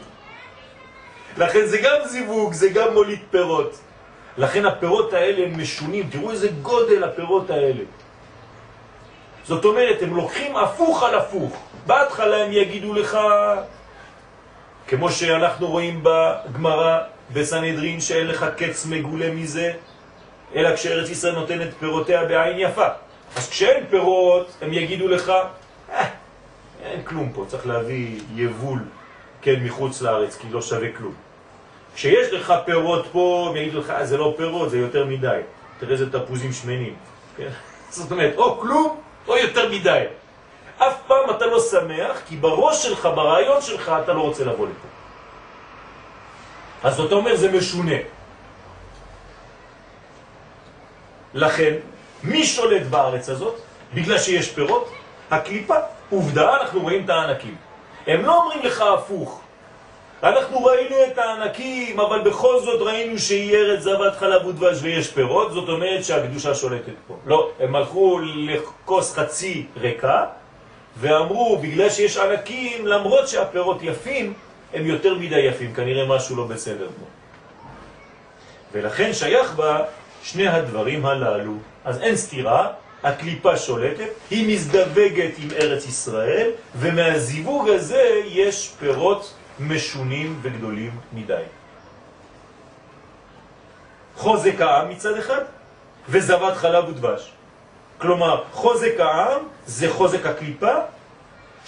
לכן 1.38 1.66
זה 1.66 1.78
גם 1.78 1.98
זיווג, 2.06 2.54
זה 2.54 2.70
גם 2.70 2.94
מוליד 2.94 3.20
פירות. 3.32 3.80
לכן 4.38 4.66
הפירות 4.66 5.14
האלה 5.14 5.46
הם 5.46 5.62
משונים, 5.62 6.10
תראו 6.10 6.32
איזה 6.32 6.48
גודל 6.62 7.04
הפירות 7.04 7.50
האלה. 7.50 7.84
זאת 9.44 9.66
אומרת, 9.66 10.02
הם 10.02 10.16
לוקחים 10.16 10.56
הפוך 10.56 11.04
על 11.04 11.16
הפוך. 11.16 11.64
בהתחלה 11.86 12.38
הם 12.44 12.52
יגידו 12.52 12.94
לך, 12.94 13.18
כמו 14.88 15.12
שאנחנו 15.12 15.68
רואים 15.68 16.04
בגמרא 16.04 17.00
בסנהדרין, 17.34 18.02
שאין 18.02 18.28
לך 18.28 18.46
קץ 18.58 18.86
מגולה 18.86 19.32
מזה, 19.32 19.74
אלא 20.56 20.76
כשארץ 20.76 21.10
ישראל 21.10 21.36
נותנת 21.36 21.70
פירותיה 21.80 22.26
בעין 22.26 22.60
יפה. 22.60 22.88
אז 23.36 23.50
כשאין 23.50 23.84
פירות, 23.90 24.58
הם 24.62 24.74
יגידו 24.74 25.08
לך, 25.08 25.32
אה, 25.92 26.08
אין 26.84 27.04
כלום 27.04 27.32
פה, 27.34 27.46
צריך 27.48 27.68
להביא 27.68 28.20
יבול, 28.36 28.80
כן, 29.42 29.64
מחוץ 29.64 30.02
לארץ, 30.02 30.38
כי 30.38 30.48
לא 30.52 30.62
שווה 30.62 30.88
כלום. 30.98 31.14
כשיש 31.96 32.34
לך 32.34 32.54
פירות 32.66 33.06
פה, 33.12 33.48
הם 33.50 33.56
יגידו 33.56 33.80
לך, 33.80 33.90
אה, 33.90 34.06
זה 34.06 34.18
לא 34.18 34.34
פירות, 34.38 34.70
זה 34.70 34.78
יותר 34.78 35.06
מדי. 35.06 35.40
תראה 35.80 35.92
איזה 35.92 36.12
תפוזים 36.12 36.54
שמנים. 36.54 36.96
כן? 37.38 37.50
זאת 37.90 38.12
אומרת, 38.12 38.34
או 38.38 38.60
כלום, 38.60 39.00
או 39.28 39.38
יותר 39.38 39.70
מדי. 39.72 40.04
אף 40.78 40.98
פעם 41.08 41.30
אתה 41.30 41.46
לא 41.46 41.60
שמח, 41.60 42.22
כי 42.28 42.36
בראש 42.36 42.84
שלך, 42.84 43.10
ברעיון 43.16 43.62
שלך, 43.62 43.92
אתה 44.04 44.14
לא 44.14 44.22
רוצה 44.22 44.46
לבוא 44.46 44.68
לפה. 44.68 44.97
אז 46.84 46.96
זאת 46.96 47.12
אומרת, 47.12 47.40
זה 47.40 47.52
משונה. 47.52 47.96
לכן, 51.34 51.74
מי 52.24 52.46
שולט 52.46 52.82
בארץ 52.90 53.30
הזאת? 53.30 53.56
בגלל 53.94 54.18
שיש 54.18 54.52
פירות? 54.52 54.92
הקליפה. 55.32 55.76
עובדה, 56.10 56.58
אנחנו 56.58 56.80
רואים 56.82 57.06
את 57.06 57.10
הענקים. 57.10 57.56
הם 58.08 58.26
לא 58.26 58.44
אומרים 58.44 58.62
לך 58.64 58.82
הפוך. 58.82 59.42
אנחנו 60.24 60.64
ראינו 60.64 60.96
את 61.12 61.18
הענקים, 61.18 62.00
אבל 62.00 62.22
בכל 62.22 62.60
זאת 62.60 62.82
ראינו 62.82 63.20
שהיא 63.20 63.56
ארץ 63.56 63.80
זבת 63.80 64.16
חלב 64.18 64.46
ודבש 64.46 64.78
ויש 64.82 65.08
פירות, 65.12 65.52
זאת 65.52 65.70
אומרת 65.70 66.06
שהקדושה 66.06 66.56
שולטת 66.56 66.94
פה. 67.08 67.18
לא, 67.26 67.50
הם 67.60 67.76
הלכו 67.76 68.20
לכוס 68.20 69.14
חצי 69.14 69.66
ריקה, 69.78 70.26
ואמרו, 70.98 71.58
בגלל 71.58 71.90
שיש 71.90 72.18
ענקים, 72.18 72.88
למרות 72.88 73.28
שהפירות 73.28 73.78
יפים, 73.82 74.34
הם 74.74 74.86
יותר 74.86 75.16
מדי 75.16 75.40
יפים, 75.40 75.74
כנראה 75.74 76.06
משהו 76.06 76.36
לא 76.36 76.48
בסדר 76.48 76.88
פה. 76.88 77.06
ולכן 78.72 79.14
שייך 79.14 79.54
בה 79.54 79.84
שני 80.24 80.48
הדברים 80.48 81.06
הללו. 81.06 81.54
אז 81.86 82.02
אין 82.02 82.16
סתירה, 82.16 82.72
הקליפה 83.04 83.58
שולטת, 83.58 84.10
היא 84.30 84.54
מזדווגת 84.54 85.32
עם 85.38 85.48
ארץ 85.52 85.86
ישראל, 85.86 86.52
ומהזיווג 86.76 87.70
הזה 87.70 88.22
יש 88.26 88.74
פירות 88.80 89.34
משונים 89.60 90.40
וגדולים 90.42 90.92
מדי. 91.14 91.44
חוזק 94.16 94.62
העם 94.62 94.90
מצד 94.90 95.18
אחד, 95.18 95.42
וזבת 96.10 96.58
חלב 96.58 96.90
ודבש. 96.90 97.32
כלומר, 97.98 98.44
חוזק 98.52 99.00
העם 99.00 99.42
זה 99.66 99.90
חוזק 99.90 100.26
הקליפה, 100.26 100.74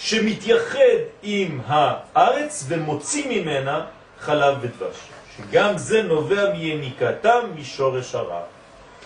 שמתייחד 0.00 0.98
עם 1.22 1.60
הארץ 1.66 2.64
ומוציא 2.68 3.42
ממנה 3.42 3.84
חלב 4.20 4.56
ודבש. 4.60 4.96
שגם 5.36 5.78
זה 5.78 6.02
נובע 6.02 6.52
מיניקתם 6.52 7.40
משורש 7.56 8.14
הרע. 8.14 8.40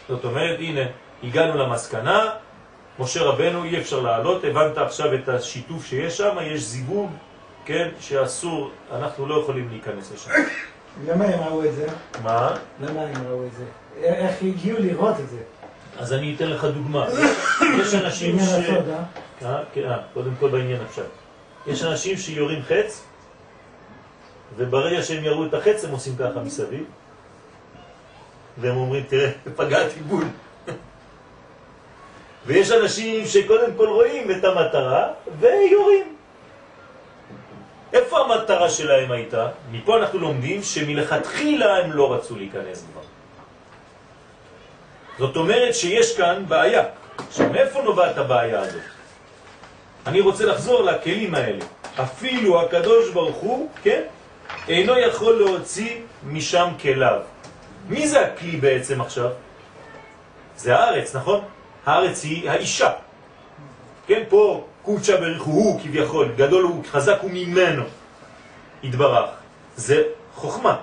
זאת 0.09 0.25
אומרת, 0.25 0.59
הנה, 0.59 0.81
הגענו 1.23 1.59
למסקנה, 1.59 2.31
משה 2.99 3.23
רבנו 3.23 3.65
אי 3.65 3.79
אפשר 3.79 4.01
לעלות, 4.01 4.45
הבנת 4.45 4.79
עכשיו 4.79 5.15
את 5.15 5.29
השיתוף 5.29 5.87
שיש 5.87 6.17
שם, 6.17 6.37
יש 6.43 6.61
זיווג, 6.61 7.11
כן, 7.65 7.89
שאסור, 8.01 8.71
אנחנו 8.93 9.27
לא 9.27 9.41
יכולים 9.41 9.69
להיכנס 9.71 10.13
לשם. 10.13 10.31
למה 11.09 11.25
הם 11.25 11.41
ראו 11.41 11.65
את 11.65 11.75
זה? 11.75 11.87
מה? 12.23 12.57
למה 12.81 13.01
הם 13.01 13.27
ראו 13.29 13.47
את 13.47 13.53
זה? 13.53 13.65
איך 14.03 14.43
הגיעו 14.43 14.79
לראות 14.81 15.21
את 15.21 15.29
זה? 15.29 15.39
אז 15.99 16.13
אני 16.13 16.35
אתן 16.37 16.51
לך 16.51 16.65
דוגמה. 16.65 17.07
יש 17.81 17.95
אנשים 17.95 18.39
ש... 18.39 18.43
אה? 18.43 19.05
אה, 19.43 19.63
כן, 19.75 19.85
אה, 19.85 19.99
קודם 20.15 20.35
כל 20.41 20.49
בעניין 20.49 20.81
עכשיו. 20.89 21.05
יש 21.67 21.83
אנשים 21.83 22.17
שיורים 22.17 22.63
חץ, 22.63 23.05
וברגע 24.57 25.03
שהם 25.03 25.25
ירו 25.25 25.45
את 25.45 25.55
החץ 25.55 25.85
הם 25.85 25.91
עושים 25.91 26.17
ככה 26.17 26.41
מסביב, 26.41 26.85
והם 28.59 28.77
אומרים, 28.77 29.05
תראה, 29.09 29.31
פגעתי 29.57 30.01
בול. 30.01 30.25
ויש 32.47 32.71
אנשים 32.71 33.27
שקודם 33.27 33.71
כל 33.77 33.89
רואים 33.89 34.31
את 34.31 34.45
המטרה 34.45 35.09
ויורים. 35.41 36.15
איפה 37.93 38.19
המטרה 38.25 38.71
שלהם 38.71 39.11
הייתה? 39.11 39.49
מפה 39.71 39.99
אנחנו 39.99 40.19
לומדים 40.19 40.63
שמלכתחילה 40.63 41.77
הם 41.77 41.93
לא 41.93 42.15
רצו 42.15 42.37
להיכנס 42.37 42.85
כבר. 42.93 43.03
זאת 45.19 45.37
אומרת 45.37 45.75
שיש 45.75 46.17
כאן 46.17 46.45
בעיה. 46.49 46.83
עכשיו, 47.29 47.49
מאיפה 47.51 47.83
נובעת 47.83 48.19
הבעיה 48.19 48.61
הזאת? 48.61 48.83
אני 50.07 50.21
רוצה 50.21 50.47
לחזור 50.47 50.83
לכלים 50.83 51.35
האלה. 51.35 51.65
אפילו 52.03 52.61
הקדוש 52.61 53.11
ברוך 53.11 53.37
הוא, 53.37 53.69
כן, 53.83 54.03
אינו 54.69 54.99
יכול 54.99 55.35
להוציא 55.35 56.01
משם 56.27 56.69
כליו. 56.83 57.21
מי 57.89 58.09
זה 58.09 58.27
הכלי 58.27 58.57
בעצם 58.57 59.01
עכשיו? 59.01 59.31
זה 60.57 60.77
הארץ, 60.77 61.17
נכון? 61.17 61.41
הארץ 61.87 62.25
היא 62.25 62.51
האישה. 62.51 62.91
כן, 64.07 64.23
פה 64.29 64.65
קודשא 64.83 65.21
בריחו 65.21 65.51
הוא 65.51 65.81
כביכול, 65.81 66.29
גדול 66.37 66.63
הוא, 66.63 66.85
חזק 66.91 67.19
הוא 67.21 67.31
ממנו, 67.31 67.83
התברך. 68.85 69.31
זה 69.77 70.03
חוכמה. 70.35 70.77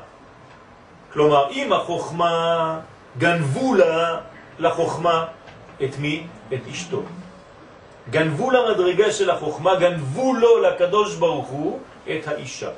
כלומר, 1.14 1.50
אם 1.52 1.74
החוכמה 1.74 2.80
גנבו 3.18 3.74
לה, 3.74 4.18
לחוכמה 4.60 5.26
את 5.84 5.98
מי? 6.00 6.24
את 6.54 6.60
אשתו. 6.72 7.02
גנבו 8.10 8.52
למדרגה 8.52 9.12
של 9.12 9.30
החוכמה, 9.30 9.76
גנבו 9.76 10.34
לו, 10.34 10.62
לקדוש 10.62 11.16
ברוך 11.16 11.48
הוא, 11.48 11.80
את 12.06 12.28
האישה, 12.28 12.70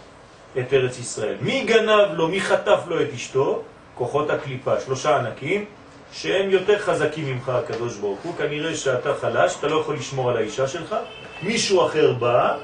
את 0.60 0.74
ארץ 0.74 1.00
ישראל. 1.00 1.36
מי 1.42 1.64
גנב 1.64 2.14
לו, 2.14 2.28
מי 2.28 2.42
חטף 2.42 2.80
לו 2.88 3.02
את 3.02 3.08
אשתו? 3.16 3.62
כוחות 3.96 4.30
הקליפה, 4.30 4.80
שלושה 4.80 5.18
ענקים, 5.18 5.66
שהם 6.12 6.50
יותר 6.50 6.80
חזקים 6.80 7.26
ממך, 7.26 7.50
הקדוש 7.50 7.96
ברוך 7.98 8.20
הוא. 8.24 8.36
כנראה 8.38 8.76
שאתה 8.76 9.14
חלש, 9.22 9.56
אתה 9.60 9.68
לא 9.68 9.80
יכול 9.80 9.96
לשמור 9.96 10.30
על 10.30 10.38
האישה 10.38 10.68
שלך. 10.68 10.96
מישהו 11.44 11.86
אחר 11.86 12.14
בא 12.14 12.58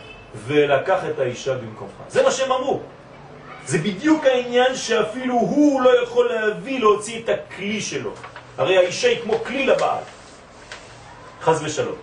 ולקח 0.46 1.00
את 1.10 1.20
האישה 1.20 1.54
במקומך. 1.54 1.92
זה 2.10 2.24
מה 2.24 2.32
שהם 2.32 2.52
אמרו. 2.52 2.82
זה 3.70 3.78
בדיוק 3.78 4.26
העניין 4.26 4.76
שאפילו 4.76 5.34
הוא 5.34 5.82
לא 5.82 6.04
יכול 6.04 6.30
להביא, 6.34 6.80
להוציא 6.80 7.20
את 7.24 7.30
הכלי 7.30 7.82
שלו. 7.82 8.12
הרי 8.58 8.78
האישה 8.78 9.08
היא 9.08 9.22
כמו 9.24 9.34
כלי 9.46 9.66
לבעל. 9.66 10.04
חז 11.42 11.64
ושלום. 11.64 11.96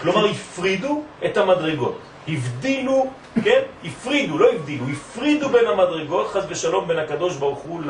כלומר, 0.00 0.26
הפרידו 0.26 1.02
את 1.24 1.36
המדרגות. 1.36 1.98
הבדילו, 2.28 3.06
כן? 3.44 3.62
הפרידו, 3.84 4.38
לא 4.38 4.52
הבדילו, 4.52 4.84
הפרידו 4.92 5.48
בין 5.48 5.66
המדרגות, 5.66 6.28
חז 6.28 6.44
ושלום, 6.48 6.88
בין 6.88 6.98
הקדוש 6.98 7.36
ברוך 7.36 7.58
הוא 7.58 7.82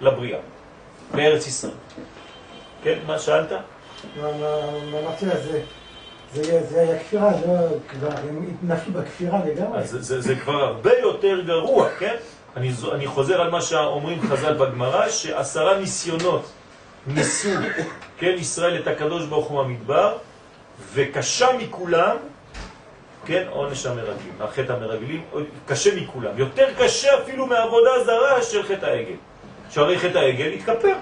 לבריאה, 0.00 0.38
בארץ 1.14 1.46
ישראל. 1.46 1.72
כן, 2.82 2.98
מה 3.06 3.18
שאלת? 3.18 3.52
אמרתי 4.18 5.26
לה, 5.26 5.36
זה... 5.36 5.60
זה 6.34 6.66
זה 6.66 6.80
היה 6.80 6.98
כפירה, 6.98 7.30
לא... 7.30 7.54
כבר 7.88 8.08
הם 8.28 8.56
נפלו 8.62 8.92
בכפירה 8.92 9.38
לגמרי. 9.44 9.86
זה, 9.86 10.20
זה 10.20 10.34
כבר 10.36 10.64
הרבה 10.64 10.98
יותר 10.98 11.40
גרוע, 11.40 11.88
כן? 11.98 12.16
אני, 12.56 12.70
אני 12.92 13.06
חוזר 13.06 13.40
על 13.40 13.50
מה 13.50 13.62
שאומרים 13.62 14.20
חז"ל 14.28 14.54
בגמרא, 14.54 15.08
שעשרה 15.08 15.78
ניסיונות 15.78 16.50
ניסו, 17.06 17.48
כן, 18.18 18.34
ישראל 18.38 18.78
את 18.80 18.86
הקדוש 18.86 19.26
ברוך 19.26 19.46
הוא 19.48 19.60
המדבר, 19.60 20.16
וקשה 20.92 21.48
מכולם, 21.58 22.16
כן, 23.26 23.46
עונש 23.50 23.86
המרגלים, 23.86 24.32
החטא 24.40 24.72
המרגלים, 24.72 25.24
קשה 25.66 25.96
מכולם, 25.96 26.38
יותר 26.38 26.66
קשה 26.78 27.18
אפילו 27.22 27.46
מעבודה 27.46 28.04
זרה 28.04 28.42
של 28.42 28.62
חטא 28.62 28.86
העגל, 28.86 29.16
שהרי 29.70 29.98
חטא 29.98 30.18
העגל 30.18 30.52
התכפר. 30.52 30.94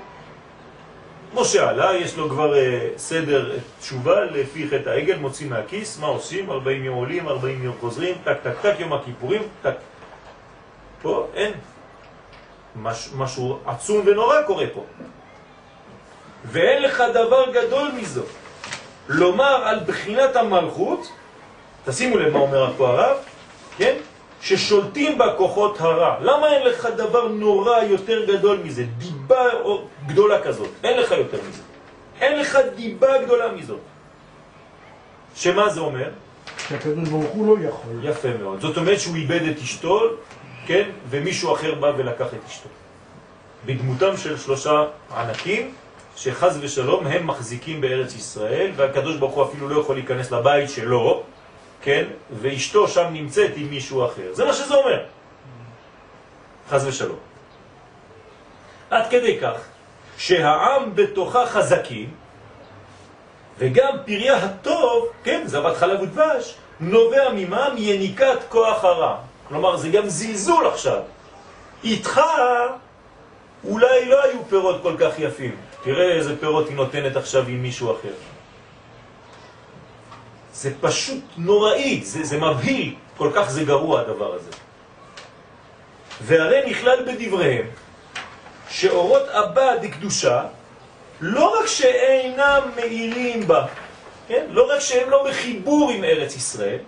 משה 1.35 1.69
עלה, 1.69 1.97
יש 1.97 2.17
לו 2.17 2.31
כבר 2.31 2.57
אה, 2.57 2.89
סדר 2.97 3.53
אה, 3.53 3.57
תשובה 3.81 4.25
לפי 4.25 4.69
חטא 4.69 4.89
העגל, 4.89 5.17
מוציא 5.17 5.49
מהכיס, 5.49 5.99
מה 5.99 6.07
עושים? 6.07 6.51
40 6.51 6.85
יום 6.85 6.97
עולים, 6.97 7.29
40 7.29 7.65
יום 7.65 7.75
חוזרים, 7.81 8.15
טק 8.25 8.37
טק 8.43 8.61
טק, 8.63 8.75
יום 8.79 8.93
הכיפורים, 8.93 9.43
טק. 9.63 9.75
פה 11.05 11.27
אין. 11.35 11.53
מש, 12.77 13.09
משהו 13.17 13.59
עצום 13.67 14.03
ונורא 14.07 14.43
קורה 14.47 14.67
פה. 14.75 14.85
ואין 16.45 16.83
לך 16.83 17.03
דבר 17.15 17.51
גדול 17.53 17.89
מזו. 18.01 18.23
לומר 19.09 19.55
על 19.65 19.81
בחינת 19.87 20.37
המלכות, 20.37 21.09
תשימו 21.85 22.17
לב 22.17 22.33
מה 22.33 22.39
אומר 22.39 22.73
פה 22.77 22.89
הרב, 22.89 23.17
כן? 23.79 23.97
ששולטים 24.41 25.19
בכוחות 25.19 25.81
הרע. 25.81 26.17
למה 26.21 26.53
אין 26.53 26.67
לך 26.67 26.87
דבר 26.97 27.29
נורא 27.29 27.79
יותר 27.83 28.25
גדול 28.25 28.57
מזה? 28.65 28.85
דיבה 28.99 29.53
או- 29.63 29.85
גדולה 30.07 30.43
כזאת. 30.43 30.69
אין 30.85 31.01
לך 31.01 31.11
יותר 31.11 31.39
מזה. 31.49 31.63
אין 32.21 32.39
לך 32.41 32.59
דיבה 32.77 33.23
גדולה 33.25 33.53
מזאת. 33.53 33.81
שמה 35.37 35.69
זה 35.69 35.81
אומר? 35.81 36.09
שהקדוש 36.69 37.09
ברוך 37.09 37.31
הוא 37.31 37.47
לא 37.59 37.69
יכול. 37.69 37.91
יפה 38.03 38.29
מאוד. 38.43 38.61
זאת 38.61 38.77
אומרת 38.77 39.01
שהוא 39.01 39.17
איבד 39.17 39.43
את 39.43 39.57
אשתו, 39.63 40.01
כן? 40.67 40.91
ומישהו 41.11 41.55
אחר 41.55 41.75
בא 41.75 41.93
ולקח 41.97 42.27
את 42.27 42.41
אשתו. 42.49 42.69
בדמותם 43.67 44.17
של 44.17 44.39
שלושה 44.39 44.85
ענקים, 45.17 45.75
שחז 46.17 46.59
ושלום 46.61 47.07
הם 47.07 47.27
מחזיקים 47.27 47.81
בארץ 47.81 48.15
ישראל, 48.15 48.71
והקדוש 48.77 49.17
ברוך 49.17 49.35
הוא 49.35 49.45
אפילו 49.45 49.69
לא 49.69 49.81
יכול 49.81 49.97
להיכנס 49.97 50.31
לבית 50.31 50.71
שלו, 50.71 51.23
כן? 51.83 52.05
ואשתו 52.41 52.89
שם 52.89 53.07
נמצאת 53.13 53.51
עם 53.57 53.71
מישהו 53.71 54.07
אחר. 54.07 54.33
זה 54.33 54.45
מה 54.45 54.53
שזה 54.53 54.75
אומר. 54.75 55.05
חז 56.71 56.87
ושלום. 56.87 57.19
עד 58.91 59.11
כדי 59.11 59.39
כך 59.41 59.59
שהעם 60.19 60.95
בתוכה 60.95 61.47
חזקים, 61.47 62.11
וגם 63.59 63.97
פריה 64.07 64.37
הטוב, 64.37 65.09
כן, 65.25 65.43
זבת 65.47 65.77
חלב 65.77 66.03
ודבש, 66.03 66.55
נובע 66.81 67.33
ממה? 67.35 67.69
מיניקת 67.75 68.39
כוח 68.49 68.85
הרע. 68.85 69.17
כלומר, 69.49 69.77
זה 69.77 69.89
גם 69.89 70.09
זלזול 70.09 70.67
עכשיו. 70.67 71.01
איתך 71.85 72.21
אולי 73.65 74.05
לא 74.05 74.23
היו 74.23 74.45
פירות 74.49 74.83
כל 74.83 74.95
כך 74.99 75.19
יפים. 75.19 75.57
תראה 75.83 76.13
איזה 76.13 76.41
פירות 76.41 76.69
היא 76.69 76.77
נותנת 76.77 77.17
עכשיו 77.17 77.49
עם 77.49 77.63
מישהו 77.63 77.93
אחר. 77.93 78.15
זה 80.55 80.71
פשוט 80.81 81.25
נוראי, 81.37 82.01
זה, 82.05 82.25
זה 82.25 82.39
מבהיל, 82.41 82.95
כל 83.17 83.31
כך 83.35 83.51
זה 83.51 83.65
גרוע 83.65 84.01
הדבר 84.01 84.35
הזה. 84.35 84.51
והרי 86.21 86.71
נכלל 86.71 87.05
בדבריהם 87.05 87.67
שאורות 88.69 89.29
אבא 89.29 89.77
דקדושה 89.77 90.43
לא 91.21 91.59
רק 91.61 91.67
שאינם 91.67 92.61
מאירים 92.77 93.47
בה, 93.47 93.67
כן? 94.29 94.47
לא 94.49 94.73
רק 94.73 94.81
שהם 94.81 95.11
לא 95.11 95.27
בחיבור 95.29 95.91
עם 95.91 96.05
ארץ 96.05 96.37
ישראל, 96.37 96.79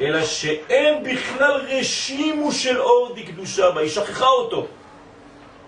אלא 0.00 0.24
שהם 0.24 1.02
בכלל 1.04 1.60
רשימו 1.68 2.52
של 2.52 2.80
אור 2.80 3.14
דקדושה 3.16 3.70
בה, 3.70 3.80
היא 3.80 3.90
שכחה 3.90 4.26
אותו. 4.26 4.66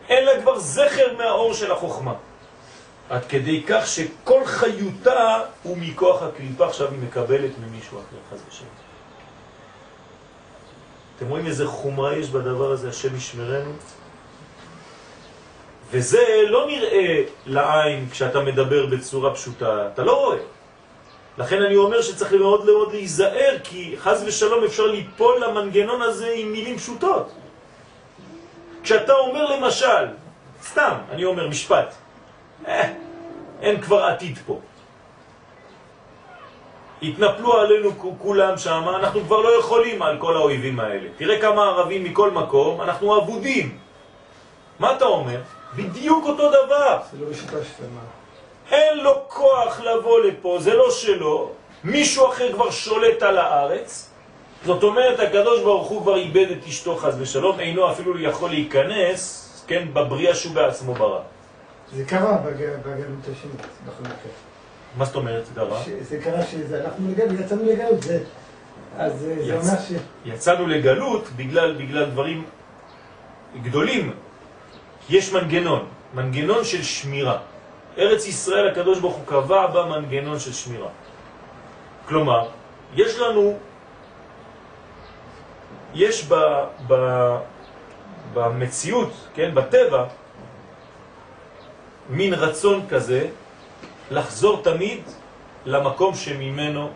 אין 0.09 0.25
לה 0.25 0.43
כבר 0.43 0.59
זכר 0.59 1.17
מהאור 1.19 1.55
של 1.55 1.73
החוכמה. 1.73 2.15
עד 3.11 3.25
כדי 3.25 3.63
כך 3.69 3.87
שכל 3.87 4.45
חיותה 4.45 5.43
הוא 5.63 5.77
מכוח 5.77 6.23
הקליפה, 6.23 6.67
עכשיו 6.67 6.91
היא 6.91 6.99
מקבלת 6.99 7.51
ממישהו 7.59 7.99
אחר, 7.99 8.17
חס 8.37 8.43
ושלום. 8.49 8.71
אתם 11.17 11.29
רואים 11.29 11.47
איזה 11.47 11.67
חומרה 11.67 12.17
יש 12.17 12.29
בדבר 12.29 12.71
הזה, 12.71 12.89
השם 12.89 13.17
ישמרנו? 13.17 13.73
וזה 15.91 16.25
לא 16.49 16.67
נראה 16.67 17.23
לעין 17.47 18.09
כשאתה 18.11 18.41
מדבר 18.41 18.87
בצורה 18.87 19.35
פשוטה, 19.35 19.89
אתה 19.95 20.03
לא 20.03 20.25
רואה. 20.25 20.39
לכן 21.39 21.63
אני 21.63 21.77
אומר 21.77 22.03
שצריך 22.03 22.33
מאוד 22.33 22.65
מאוד 22.65 22.93
להיזהר, 22.93 23.57
כי 23.65 23.95
חז 23.99 24.25
ושלום 24.27 24.65
אפשר 24.65 24.87
ליפול 24.87 25.45
למנגנון 25.45 26.03
הזה 26.03 26.33
עם 26.37 26.53
מילים 26.53 26.79
פשוטות. 26.79 27.33
כשאתה 28.83 29.13
אומר 29.13 29.57
למשל, 29.57 30.07
סתם, 30.63 30.95
אני 31.11 31.25
אומר 31.25 31.49
משפט, 31.49 31.95
אה, 32.67 32.93
אין 33.61 33.81
כבר 33.81 34.05
עתיד 34.05 34.39
פה. 34.47 34.61
התנפלו 37.03 37.59
עלינו 37.59 37.91
כולם 38.19 38.59
שם, 38.59 38.83
אנחנו 38.89 39.21
כבר 39.21 39.41
לא 39.41 39.59
יכולים 39.59 40.03
על 40.03 40.19
כל 40.19 40.37
האויבים 40.37 40.81
האלה. 40.81 41.09
תראה 41.17 41.41
כמה 41.41 41.65
ערבים 41.65 42.05
מכל 42.05 42.31
מקום, 42.31 42.81
אנחנו 42.81 43.15
עבודים. 43.15 43.79
מה 44.79 44.97
אתה 44.97 45.05
אומר? 45.05 45.41
בדיוק 45.77 46.25
אותו 46.27 46.51
דבר. 46.51 46.99
זה 47.13 47.19
לא 47.21 47.31
בשיטה 47.31 47.57
שלמה. 47.65 48.01
אין 48.71 48.99
לו 48.99 49.23
כוח 49.29 49.81
לבוא 49.81 50.21
לפה, 50.21 50.59
זה 50.61 50.75
לא 50.75 50.91
שלו, 50.91 51.51
מישהו 51.85 52.29
אחר 52.29 52.53
כבר 52.53 52.71
שולט 52.71 53.23
על 53.23 53.39
הארץ. 53.39 54.11
זאת 54.65 54.83
אומרת, 54.83 55.21
הקדוש 55.21 55.63
ברוך 55.63 55.89
הוא 55.89 56.03
כבר 56.03 56.17
איבד 56.17 56.51
את 56.51 56.67
אשתו 56.69 56.97
חז 56.97 57.21
ושלום, 57.21 57.61
אינו 57.61 57.93
אפילו 57.93 58.21
יכול 58.21 58.51
להיכנס, 58.51 59.47
כן, 59.67 59.89
בבריאה 59.93 60.35
שהוא 60.35 60.55
בעצמו 60.55 60.95
ברא. 60.95 61.21
זה 61.93 62.05
קרה 62.05 62.37
בגלות 62.37 63.23
השנית, 63.23 63.67
בחלוקה. 63.87 64.29
מה 64.97 65.05
זאת 65.05 65.17
אומרת 65.17 65.47
זה 65.47 65.53
קרה? 65.55 65.83
זה 66.01 66.21
קרה 66.21 66.43
שזה, 66.43 66.85
אנחנו 66.85 67.11
לגלות, 67.11 67.41
יצאנו 67.41 67.65
לגלות, 67.65 68.03
זה... 68.03 68.19
אז 68.99 69.13
זה 69.21 69.35
יצ... 69.41 69.69
אומר 69.69 69.81
ש... 69.89 69.93
יצאנו 70.25 70.67
לגלות 70.67 71.29
בגלל, 71.37 71.75
בגלל 71.79 72.05
דברים 72.05 72.45
גדולים. 73.63 74.13
יש 75.11 75.33
מנגנון, 75.33 75.87
מנגנון 76.15 76.65
של 76.65 76.83
שמירה. 76.83 77.39
ארץ 77.99 78.27
ישראל, 78.27 78.69
הקדוש 78.69 78.99
ברוך 78.99 79.17
הוא 79.17 79.27
קבע 79.27 79.67
בה 79.67 79.85
מנגנון 79.85 80.39
של 80.39 80.53
שמירה. 80.53 80.89
כלומר, 82.09 82.49
יש 82.95 83.19
לנו, 83.19 83.59
יש 85.95 86.25
ב, 86.29 86.35
ב, 86.87 86.95
במציאות, 88.35 89.13
כן, 89.35 89.55
בטבע, 89.55 90.05
מין 92.11 92.35
רצון 92.35 92.87
כזה 92.89 93.29
לחזור 94.11 94.63
תמיד 94.63 95.03
למקום 95.67 96.15
שממנו 96.15 96.91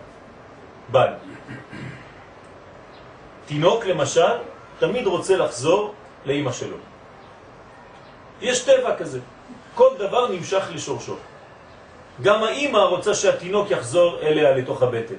בא. 0.88 1.06
תינוק 3.46 3.84
למשל 3.84 4.34
תמיד 4.78 5.06
רוצה 5.06 5.36
לחזור 5.36 5.94
לאימא 6.24 6.52
שלו. 6.52 6.76
יש 8.40 8.64
טבע 8.64 8.96
כזה. 8.96 9.20
כל 9.74 9.88
דבר 9.98 10.28
נמשך 10.28 10.64
לשורשו. 10.74 11.16
גם 12.22 12.42
האימא 12.44 12.78
רוצה 12.78 13.14
שהתינוק 13.14 13.70
יחזור 13.70 14.18
אליה 14.22 14.56
לתוך 14.56 14.82
הבטן. 14.82 15.14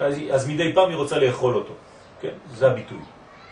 אז, 0.00 0.16
אז 0.32 0.48
מדי 0.48 0.72
פעם 0.72 0.88
היא 0.88 0.96
רוצה 0.96 1.18
לאכול 1.18 1.54
אותו. 1.54 1.72
כן, 2.20 2.32
זה 2.54 2.66
הביטוי. 2.66 2.98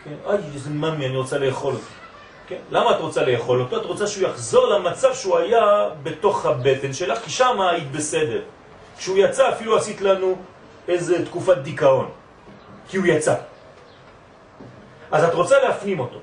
כן, 0.04 0.14
אוי, 0.24 0.38
איזה 0.54 0.70
ממי, 0.70 1.06
אני 1.06 1.16
רוצה 1.16 1.38
לאכול 1.38 1.72
אותו. 1.74 1.84
כן, 2.48 2.58
למה 2.70 2.90
את 2.90 3.00
רוצה 3.00 3.24
לאכול 3.24 3.60
אותו? 3.60 3.76
את 3.76 3.84
רוצה 3.84 4.06
שהוא 4.06 4.28
יחזור 4.28 4.66
למצב 4.66 5.14
שהוא 5.14 5.38
היה 5.38 5.88
בתוך 6.02 6.46
הבטן 6.46 6.92
שלך, 6.92 7.18
כי 7.18 7.30
שם 7.30 7.60
היית 7.60 7.90
בסדר. 7.90 8.42
כשהוא 8.98 9.18
יצא 9.18 9.48
אפילו 9.48 9.76
עשית 9.76 10.00
לנו 10.00 10.36
איזה 10.88 11.26
תקופת 11.26 11.56
דיכאון, 11.56 12.10
כי 12.88 12.96
הוא 12.96 13.06
יצא. 13.06 13.34
אז 15.12 15.24
את 15.24 15.34
רוצה 15.34 15.62
להפנים 15.62 16.00
אותו. 16.00 16.18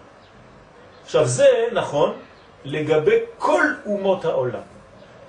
עכשיו 1.03 1.25
זה 1.25 1.47
נכון 1.71 2.13
לגבי 2.67 3.15
כל 3.37 3.63
אומות 3.85 4.25
העולם. 4.25 4.65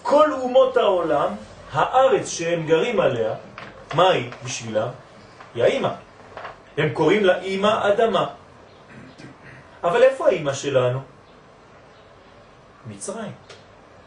כל 0.02 0.32
אומות 0.32 0.76
העולם, 0.76 1.30
הארץ 1.72 2.28
שהם 2.28 2.66
גרים 2.66 3.00
עליה, 3.00 3.34
מה 3.94 4.10
היא 4.10 4.30
בשבילם? 4.44 4.88
היא 5.54 5.62
האימא. 5.64 5.88
הם 6.76 6.88
קוראים 6.92 7.24
לה 7.24 7.40
אימא 7.40 7.88
אדמה. 7.88 8.26
אבל 9.84 10.02
איפה 10.02 10.26
האימא 10.26 10.52
שלנו? 10.52 11.00
מצרים. 12.86 13.32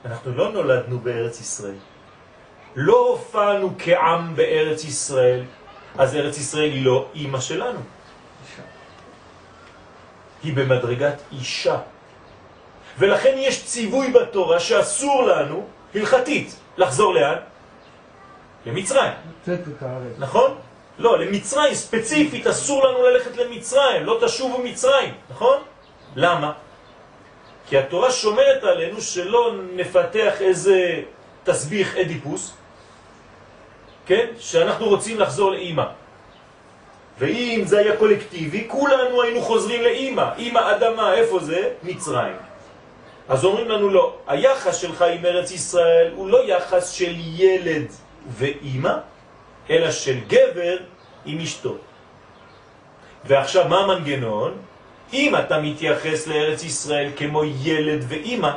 אנחנו 0.05 0.31
לא 0.35 0.51
נולדנו 0.51 0.99
בארץ 0.99 1.39
ישראל. 1.41 1.79
לא 2.75 3.07
הופענו 3.07 3.75
כעם 3.79 4.35
בארץ 4.35 4.83
ישראל, 4.83 5.43
אז 5.97 6.15
ארץ 6.15 6.37
ישראל 6.37 6.71
היא 6.71 6.85
לא 6.85 7.07
אימא 7.15 7.39
שלנו. 7.39 7.79
היא 10.43 10.53
במדרגת 10.55 11.21
אישה. 11.31 11.77
ולכן 12.97 13.33
יש 13.37 13.65
ציווי 13.65 14.11
בתורה 14.11 14.59
שאסור 14.59 15.23
לנו, 15.23 15.65
הלכתית, 15.95 16.55
לחזור 16.77 17.13
לאן? 17.13 17.35
למצרים. 18.65 19.11
נכון? 20.17 20.55
לא, 20.99 21.19
למצרים 21.19 21.73
ספציפית 21.73 22.47
אסור 22.47 22.87
לנו 22.87 23.07
ללכת 23.07 23.37
למצרים, 23.37 24.03
לא 24.03 24.19
תשובו 24.25 24.57
מצרים, 24.63 25.13
נכון? 25.29 25.57
למה? 26.15 26.51
כי 27.67 27.77
התורה 27.77 28.11
שומרת 28.11 28.63
עלינו 28.63 29.01
שלא 29.01 29.53
נפתח 29.73 30.41
איזה 30.41 31.01
תסביך 31.43 31.97
אדיפוס, 31.97 32.53
כן? 34.05 34.25
שאנחנו 34.39 34.85
רוצים 34.85 35.19
לחזור 35.19 35.51
לאימא. 35.51 35.83
ואם 37.19 37.61
זה 37.65 37.79
היה 37.79 37.97
קולקטיבי, 37.97 38.65
כולנו 38.67 39.21
היינו 39.21 39.41
חוזרים 39.41 39.81
לאימא. 39.81 40.25
אימא 40.37 40.71
אדמה, 40.71 41.13
איפה 41.13 41.39
זה? 41.39 41.69
מצרים. 41.83 42.50
אז 43.31 43.45
אומרים 43.45 43.69
לנו 43.69 43.89
לא, 43.89 44.13
היחס 44.27 44.75
שלך 44.75 45.01
עם 45.01 45.25
ארץ 45.25 45.51
ישראל 45.51 46.11
הוא 46.15 46.29
לא 46.29 46.43
יחס 46.47 46.89
של 46.89 47.13
ילד 47.17 47.87
ואימא, 48.27 48.93
אלא 49.69 49.91
של 49.91 50.19
גבר 50.27 50.77
עם 51.25 51.39
אשתו. 51.39 51.75
ועכשיו 53.25 53.67
מה 53.67 53.79
המנגנון? 53.79 54.57
אם 55.13 55.35
אתה 55.35 55.59
מתייחס 55.59 56.27
לארץ 56.27 56.63
ישראל 56.63 57.11
כמו 57.17 57.43
ילד 57.43 58.05
ואימא, 58.07 58.51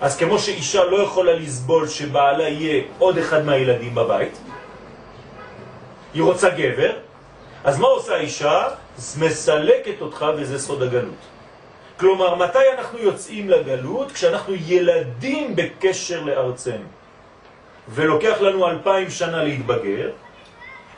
אז 0.00 0.16
כמו 0.16 0.38
שאישה 0.38 0.84
לא 0.84 0.96
יכולה 1.02 1.32
לסבול 1.32 1.88
שבעלה 1.88 2.48
יהיה 2.48 2.82
עוד 2.98 3.18
אחד 3.18 3.44
מהילדים 3.44 3.94
בבית, 3.94 4.38
היא 6.14 6.22
רוצה 6.22 6.48
גבר, 6.50 6.92
אז 7.64 7.78
מה 7.78 7.86
עושה 7.86 8.16
אישה? 8.16 8.68
מסלקת 9.18 10.00
אותך 10.00 10.26
וזה 10.36 10.58
סוד 10.58 10.82
הגלות. 10.82 11.22
כלומר, 12.02 12.34
מתי 12.34 12.58
אנחנו 12.78 12.98
יוצאים 12.98 13.50
לגלות? 13.50 14.12
כשאנחנו 14.12 14.54
ילדים 14.66 15.56
בקשר 15.56 16.22
לארצנו. 16.22 16.84
ולוקח 17.88 18.40
לנו 18.40 18.68
אלפיים 18.68 19.10
שנה 19.10 19.42
להתבגר, 19.44 20.10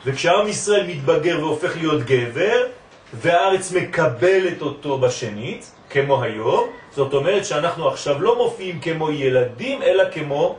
וכשעם 0.05 0.47
ישראל 0.47 0.87
מתבגר 0.87 1.37
והופך 1.45 1.77
להיות 1.77 2.01
גבר, 2.03 2.67
והארץ 3.13 3.71
מקבלת 3.71 4.61
אותו 4.61 4.97
בשנית, 4.97 5.71
כמו 5.89 6.23
היום, 6.23 6.69
זאת 6.91 7.13
אומרת 7.13 7.45
שאנחנו 7.45 7.87
עכשיו 7.87 8.21
לא 8.21 8.37
מופיעים 8.37 8.79
כמו 8.79 9.11
ילדים, 9.11 9.81
אלא 9.81 10.03
כמו 10.11 10.55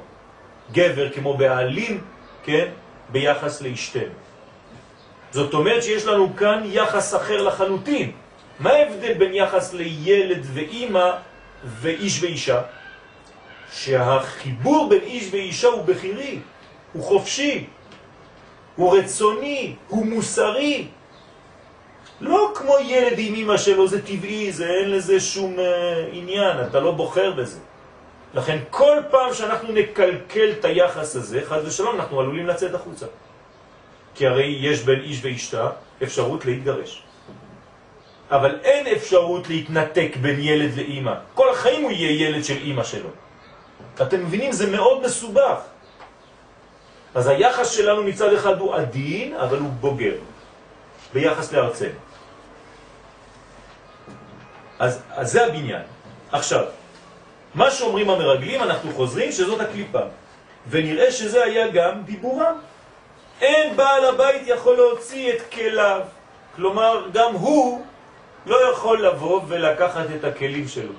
גבר, 0.72 1.11
כמו 1.11 1.36
בעלים, 1.36 2.01
כן, 2.44 2.68
ביחס 3.09 3.62
לאשתנו. 3.62 4.14
זאת 5.30 5.55
אומרת 5.55 5.82
שיש 5.82 6.07
לנו 6.07 6.36
כאן 6.36 6.62
יחס 6.64 7.14
אחר 7.14 7.42
לחלוטין. 7.42 8.25
מה 8.61 8.70
ההבדל 8.70 9.14
בין 9.14 9.34
יחס 9.34 9.74
לילד 9.74 10.46
ואימא 10.54 11.11
ואיש 11.64 12.22
ואישה? 12.22 12.62
שהחיבור 13.72 14.88
בין 14.88 15.00
איש 15.00 15.28
ואישה 15.30 15.68
הוא 15.68 15.84
בחירי, 15.84 16.38
הוא 16.92 17.02
חופשי, 17.02 17.66
הוא 18.76 18.98
רצוני, 18.98 19.74
הוא 19.88 20.07
מוסרי. 20.07 20.86
לא 22.20 22.52
כמו 22.54 22.74
ילד 22.84 23.18
עם 23.18 23.34
אמא 23.34 23.57
שלו, 23.57 23.88
זה 23.88 24.07
טבעי, 24.07 24.52
זה 24.52 24.70
אין 24.70 24.90
לזה 24.90 25.20
שום 25.20 25.57
uh, 25.57 25.61
עניין, 26.12 26.57
אתה 26.61 26.80
לא 26.80 26.90
בוחר 26.90 27.32
בזה. 27.32 27.61
לכן 28.34 28.59
כל 28.70 28.96
פעם 29.11 29.34
שאנחנו 29.34 29.72
נקלקל 29.72 30.50
את 30.50 30.64
היחס 30.64 31.16
הזה, 31.16 31.40
חד 31.48 31.61
ושלום, 31.64 31.96
אנחנו 31.96 32.20
עלולים 32.20 32.46
לצאת 32.46 32.74
החוצה. 32.74 33.07
כי 34.14 34.26
הרי 34.26 34.59
יש 34.61 34.82
בין 34.82 35.00
איש 35.00 35.20
ואשתה 35.22 35.70
אפשרות 36.02 36.44
להתגרש. 36.44 37.05
אבל 38.30 38.58
אין 38.62 38.86
אפשרות 38.86 39.48
להתנתק 39.48 40.16
בין 40.20 40.40
ילד 40.40 40.76
לאימא. 40.76 41.14
כל 41.34 41.50
החיים 41.50 41.82
הוא 41.82 41.90
יהיה 41.90 42.28
ילד 42.28 42.44
של 42.44 42.56
אימא 42.56 42.84
שלו. 42.84 43.08
אתם 44.02 44.24
מבינים? 44.24 44.52
זה 44.52 44.70
מאוד 44.70 45.02
מסובך. 45.02 45.58
אז 47.14 47.26
היחס 47.26 47.70
שלנו 47.70 48.02
מצד 48.02 48.32
אחד 48.32 48.60
הוא 48.60 48.74
עדין, 48.74 49.34
אבל 49.36 49.58
הוא 49.58 49.70
בוגר, 49.80 50.14
ביחס 51.12 51.52
לארצנו. 51.52 51.98
אז, 54.78 55.02
אז 55.10 55.32
זה 55.32 55.46
הבניין. 55.46 55.82
עכשיו, 56.32 56.64
מה 57.54 57.70
שאומרים 57.70 58.10
המרגלים, 58.10 58.62
אנחנו 58.62 58.92
חוזרים 58.92 59.32
שזאת 59.32 59.60
הקליפה. 59.60 60.00
ונראה 60.70 61.12
שזה 61.12 61.44
היה 61.44 61.68
גם 61.68 62.02
דיבורם. 62.02 62.54
אין 63.40 63.76
בעל 63.76 64.04
הבית 64.04 64.42
יכול 64.46 64.76
להוציא 64.76 65.32
את 65.32 65.42
כליו. 65.52 66.00
כלומר, 66.56 67.08
גם 67.12 67.32
הוא 67.32 67.84
לא 68.47 68.70
יכול 68.72 69.07
לבוא 69.07 69.40
ולקחת 69.49 70.07
את 70.18 70.24
הכלים 70.24 70.68
שלו. 70.68 70.92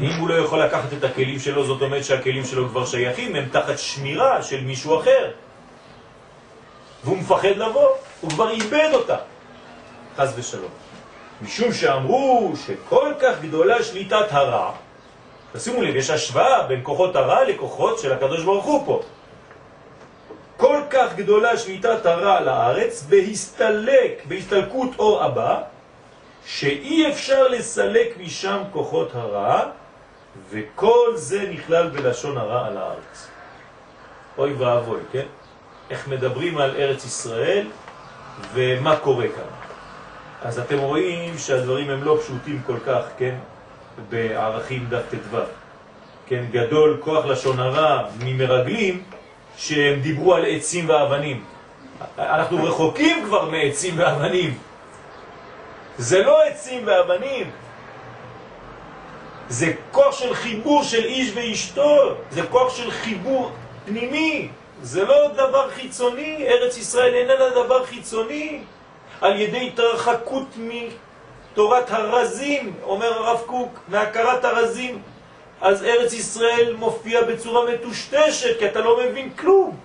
אם 0.00 0.10
הוא 0.20 0.28
לא 0.28 0.34
יכול 0.34 0.62
לקחת 0.62 0.92
את 0.98 1.04
הכלים 1.04 1.38
שלו, 1.38 1.64
זאת 1.64 1.82
אומרת 1.82 2.04
שהכלים 2.04 2.44
שלו 2.44 2.68
כבר 2.68 2.86
שייכים, 2.86 3.36
הם 3.36 3.48
תחת 3.52 3.78
שמירה 3.78 4.42
של 4.42 4.60
מישהו 4.64 5.00
אחר. 5.00 5.30
והוא 7.04 7.18
מפחד 7.18 7.56
לבוא, 7.56 7.88
הוא 8.20 8.30
כבר 8.30 8.50
איבד 8.50 8.90
אותה. 8.92 9.16
חז 10.16 10.32
ושלום. 10.36 10.70
משום 11.42 11.72
שאמרו 11.72 12.52
שכל 12.66 13.12
כך 13.20 13.34
גדולה 13.42 13.82
שליטת 13.82 14.26
הרע, 14.30 14.72
תשימו 15.52 15.82
לב, 15.82 15.96
יש 15.96 16.10
השוואה 16.10 16.62
בין 16.62 16.80
כוחות 16.82 17.16
הרע 17.16 17.44
לכוחות 17.44 17.98
של 17.98 18.12
הקדוש 18.12 18.44
ברוך 18.44 18.64
הוא 18.64 18.86
פה. 18.86 19.02
כל 20.56 20.80
כך 20.90 21.14
גדולה 21.16 21.56
שליטת 21.56 22.06
הרע 22.06 22.40
לארץ 22.40 23.06
בהסתלק, 23.08 24.22
בהסתלקות 24.28 24.90
אור 24.98 25.22
הבא, 25.22 25.62
שאי 26.48 27.10
אפשר 27.10 27.48
לסלק 27.48 28.16
משם 28.20 28.58
כוחות 28.72 29.14
הרע, 29.14 29.62
וכל 30.50 31.12
זה 31.14 31.50
נכלל 31.50 31.88
בלשון 31.88 32.38
הרע 32.38 32.66
על 32.66 32.76
הארץ. 32.76 33.28
אוי 34.38 34.52
ואבוי, 34.52 35.00
כן? 35.12 35.26
איך 35.90 36.08
מדברים 36.08 36.58
על 36.58 36.76
ארץ 36.76 37.04
ישראל 37.04 37.66
ומה 38.54 38.96
קורה 38.96 39.26
כאן. 39.28 39.50
אז 40.42 40.58
אתם 40.58 40.78
רואים 40.78 41.38
שהדברים 41.38 41.90
הם 41.90 42.04
לא 42.04 42.18
פשוטים 42.22 42.62
כל 42.66 42.78
כך, 42.86 43.02
כן? 43.18 43.34
בערכים 44.08 44.86
דף 44.88 45.02
ט"ו. 45.10 45.36
כן, 46.26 46.44
גדול 46.50 46.96
כוח 47.00 47.24
לשון 47.24 47.58
הרע 47.58 48.08
ממרגלים 48.24 49.02
שהם 49.56 50.00
דיברו 50.00 50.34
על 50.34 50.44
עצים 50.46 50.88
ואבנים. 50.88 51.44
אנחנו 52.18 52.64
רחוקים 52.64 53.24
כבר 53.24 53.44
מעצים 53.50 53.94
ואבנים. 53.98 54.67
זה 55.98 56.22
לא 56.22 56.42
עצים 56.42 56.82
ואבנים, 56.86 57.50
זה 59.48 59.72
כוח 59.92 60.18
של 60.18 60.34
חיבור 60.34 60.82
של 60.82 61.04
איש 61.04 61.32
ואשתו, 61.34 62.14
זה 62.30 62.42
כוח 62.50 62.76
של 62.76 62.90
חיבור 62.90 63.50
פנימי, 63.86 64.48
זה 64.82 65.04
לא 65.04 65.28
דבר 65.28 65.70
חיצוני, 65.70 66.46
ארץ 66.48 66.76
ישראל 66.76 67.14
איננה 67.14 67.50
דבר 67.50 67.86
חיצוני, 67.86 68.60
על 69.20 69.40
ידי 69.40 69.66
התרחקות 69.66 70.48
מתורת 70.56 71.90
הרזים, 71.90 72.74
אומר 72.82 73.12
הרב 73.12 73.40
קוק, 73.46 73.78
מהכרת 73.88 74.44
הרזים, 74.44 75.02
אז 75.60 75.84
ארץ 75.84 76.12
ישראל 76.12 76.74
מופיע 76.78 77.22
בצורה 77.22 77.70
מטושטשת, 77.72 78.58
כי 78.58 78.66
אתה 78.66 78.80
לא 78.80 79.00
מבין 79.04 79.30
כלום. 79.30 79.76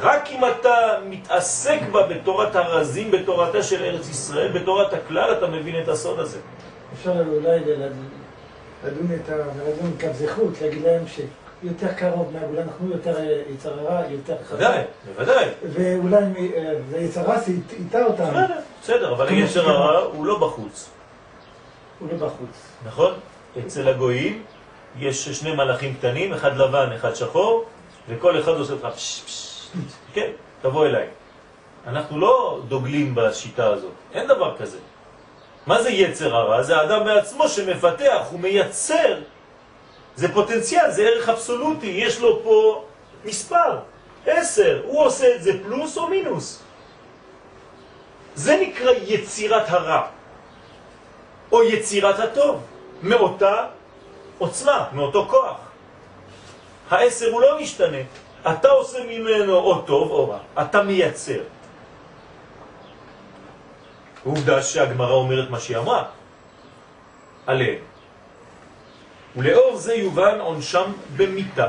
רק 0.00 0.28
אם 0.30 0.40
אתה 0.44 0.98
מתעסק 1.08 1.80
בה 1.92 2.06
בתורת 2.06 2.56
הרזים, 2.56 3.10
בתורתה 3.10 3.62
של 3.62 3.82
ארץ 3.84 4.08
ישראל, 4.08 4.52
בתורת 4.52 4.92
הכלל, 4.92 5.32
אתה 5.38 5.46
מבין 5.46 5.82
את 5.82 5.88
הסוד 5.88 6.18
הזה. 6.18 6.38
אפשר 6.94 7.12
אולי 7.12 7.58
לדון 8.84 9.08
את 9.14 9.28
המרדון 9.28 9.92
קו 10.00 10.06
זכות, 10.12 10.60
להגיד 10.62 10.82
להם 10.82 11.04
שיותר 11.06 11.92
קרוב 11.92 12.32
מהגולה, 12.32 12.62
אנחנו 12.62 12.90
יותר 12.90 13.16
יצר 13.54 13.80
הרע, 13.80 14.02
יותר 14.10 14.36
חזק. 14.48 14.56
בוודאי, 14.58 14.82
בוודאי. 15.16 15.48
ואולי 15.72 16.24
ויצר 16.90 17.20
הרע 17.20 17.38
זה 17.38 17.52
איתה 17.78 18.04
אותם. 18.04 18.24
בסדר, 18.24 18.58
בסדר, 18.82 19.12
אבל 19.12 19.28
היצר 19.28 19.70
הרע 19.70 19.98
הוא 19.98 20.26
לא 20.26 20.38
בחוץ, 20.38 20.90
הוא 21.98 22.08
לא 22.12 22.26
בחוץ. 22.26 22.66
נכון? 22.86 23.12
אצל 23.66 23.88
הגויים 23.88 24.42
יש 24.98 25.28
שני 25.28 25.54
מלאכים 25.54 25.94
קטנים, 25.94 26.32
אחד 26.32 26.56
לבן, 26.56 26.88
אחד 26.96 27.14
שחור, 27.14 27.64
וכל 28.08 28.40
אחד 28.40 28.52
עושה 28.52 28.74
לך 28.74 28.86
פש 28.94 29.22
פש. 29.26 29.49
כן, 30.14 30.30
תבוא 30.62 30.86
אליי. 30.86 31.06
אנחנו 31.86 32.20
לא 32.20 32.60
דוגלים 32.68 33.14
בשיטה 33.14 33.66
הזאת, 33.66 33.92
אין 34.12 34.26
דבר 34.26 34.56
כזה. 34.56 34.78
מה 35.66 35.82
זה 35.82 35.90
יצר 35.90 36.36
הרע? 36.36 36.62
זה 36.62 36.76
האדם 36.76 37.04
בעצמו 37.04 37.48
שמפתח, 37.48 38.26
הוא 38.30 38.40
מייצר. 38.40 39.18
זה 40.16 40.32
פוטנציאל, 40.32 40.90
זה 40.90 41.02
ערך 41.02 41.28
אבסולוטי, 41.28 41.86
יש 41.86 42.20
לו 42.20 42.40
פה 42.42 42.84
מספר, 43.24 43.78
עשר, 44.26 44.82
הוא 44.84 45.04
עושה 45.04 45.36
את 45.36 45.42
זה 45.42 45.52
פלוס 45.62 45.98
או 45.98 46.08
מינוס. 46.08 46.62
זה 48.34 48.56
נקרא 48.62 48.92
יצירת 49.06 49.64
הרע, 49.68 50.06
או 51.52 51.62
יצירת 51.62 52.18
הטוב, 52.18 52.60
מאותה 53.02 53.66
עוצמה, 54.38 54.88
מאותו 54.92 55.26
כוח. 55.30 55.56
העשר 56.90 57.30
הוא 57.30 57.40
לא 57.40 57.60
משתנה, 57.60 57.98
אתה 58.42 58.68
עושה 58.68 58.98
ממנו 59.08 59.54
או 59.56 59.82
טוב 59.82 60.10
או 60.10 60.30
רע, 60.30 60.38
אתה 60.62 60.82
מייצר. 60.82 61.40
עובדה 64.24 64.62
שהגמרא 64.62 65.12
אומרת 65.12 65.50
מה 65.50 65.60
שהיא 65.60 65.76
אמרה 65.76 66.04
עליהם. 67.46 67.78
ולאור 69.36 69.76
זה 69.76 69.94
יובן 69.94 70.40
עונשם 70.40 70.92
במיתה. 71.16 71.66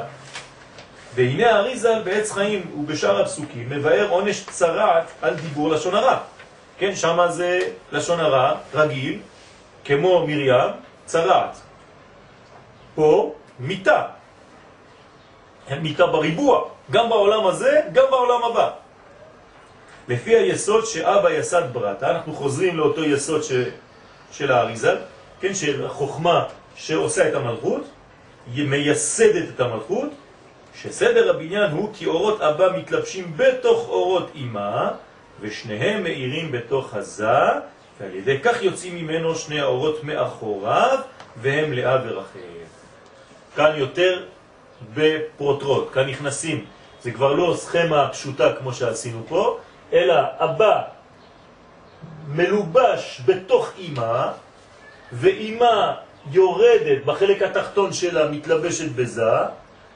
והנה 1.16 1.50
האריזל 1.50 2.02
בעץ 2.04 2.32
חיים 2.32 2.72
ובשאר 2.80 3.22
הפסוקים 3.22 3.70
מבאר 3.70 4.10
עונש 4.10 4.44
צרעת 4.46 5.12
על 5.22 5.36
דיבור 5.36 5.70
לשון 5.70 5.96
הרע. 5.96 6.18
כן, 6.78 6.96
שמה 6.96 7.32
זה 7.32 7.60
לשון 7.92 8.20
הרע 8.20 8.56
רגיל, 8.74 9.20
כמו 9.86 10.28
מרים, 10.28 10.72
צרעת. 11.06 11.58
פה 12.96 13.34
מיתה. 13.60 14.21
מיתה 15.82 16.06
בריבוע, 16.06 16.64
גם 16.92 17.10
בעולם 17.10 17.48
הזה, 17.48 17.82
גם 17.94 18.06
בעולם 18.10 18.44
הבא. 18.44 18.70
לפי 20.08 20.36
היסוד 20.36 20.86
שאבא 20.86 21.32
יסד 21.32 21.64
ברטה, 21.74 22.12
אנחנו 22.12 22.34
חוזרים 22.34 22.78
לאותו 22.78 23.04
יסוד 23.04 23.44
ש... 23.44 23.52
של 24.32 24.52
האריזה, 24.52 24.96
כן, 25.42 25.54
של 25.54 25.86
החוכמה 25.86 26.46
שעושה 26.76 27.30
את 27.30 27.34
המלכות, 27.34 27.82
מייסדת 28.48 29.50
את 29.56 29.60
המלכות, 29.60 30.10
שסדר 30.76 31.30
הבניין 31.30 31.72
הוא 31.72 31.90
כי 31.94 32.06
אורות 32.06 32.42
אבא 32.42 32.78
מתלבשים 32.78 33.34
בתוך 33.38 33.90
אורות 33.90 34.32
אימה, 34.36 34.92
ושניהם 35.42 36.04
מאירים 36.04 36.52
בתוך 36.52 36.94
הזה, 36.94 37.28
ועל 38.00 38.16
ידי 38.16 38.40
כך 38.44 38.64
יוצאים 38.64 38.96
ממנו 38.96 39.36
שני 39.36 39.60
האורות 39.60 40.04
מאחוריו, 40.04 41.00
והם 41.42 41.74
לאה 41.74 41.98
ורחל. 42.06 42.40
כאן 43.56 43.72
יותר 43.76 44.26
בפרוטרוט, 44.94 45.94
כאן 45.94 46.10
נכנסים, 46.10 46.66
זה 47.02 47.12
כבר 47.12 47.34
לא 47.34 47.54
סכמה 47.58 48.10
פשוטה 48.12 48.54
כמו 48.54 48.74
שעשינו 48.74 49.24
פה, 49.28 49.58
אלא 49.94 50.16
אבא 50.40 50.82
מלובש 52.28 53.22
בתוך 53.26 53.72
אימה, 53.78 54.32
ואימה 55.12 55.94
יורדת 56.32 57.06
בחלק 57.06 57.42
התחתון 57.42 57.94
שלה, 57.94 58.30
מתלבשת 58.30 58.92
בזה, 58.92 59.32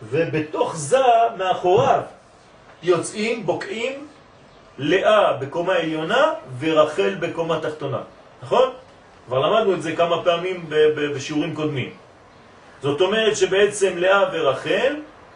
ובתוך 0.04 0.76
זה 0.76 1.02
מאחוריו 1.38 2.02
יוצאים, 2.84 3.46
בוקעים, 3.46 4.08
לאה 4.78 5.34
בקומה 5.34 5.74
עליונה 5.74 6.34
ורחל 6.60 7.16
בקומה 7.20 7.60
תחתונה, 7.60 8.02
נכון? 8.44 8.70
כבר 9.28 9.40
למדנו 9.40 9.74
את 9.74 9.82
זה 9.82 9.96
כמה 9.96 10.24
פעמים 10.24 10.70
בשיעורים 11.16 11.56
קודמים. 11.56 12.05
זאת 12.86 13.02
אומרת 13.02 13.38
שבעצם 13.38 13.98
לאה 13.98 14.24
ורחל 14.34 14.96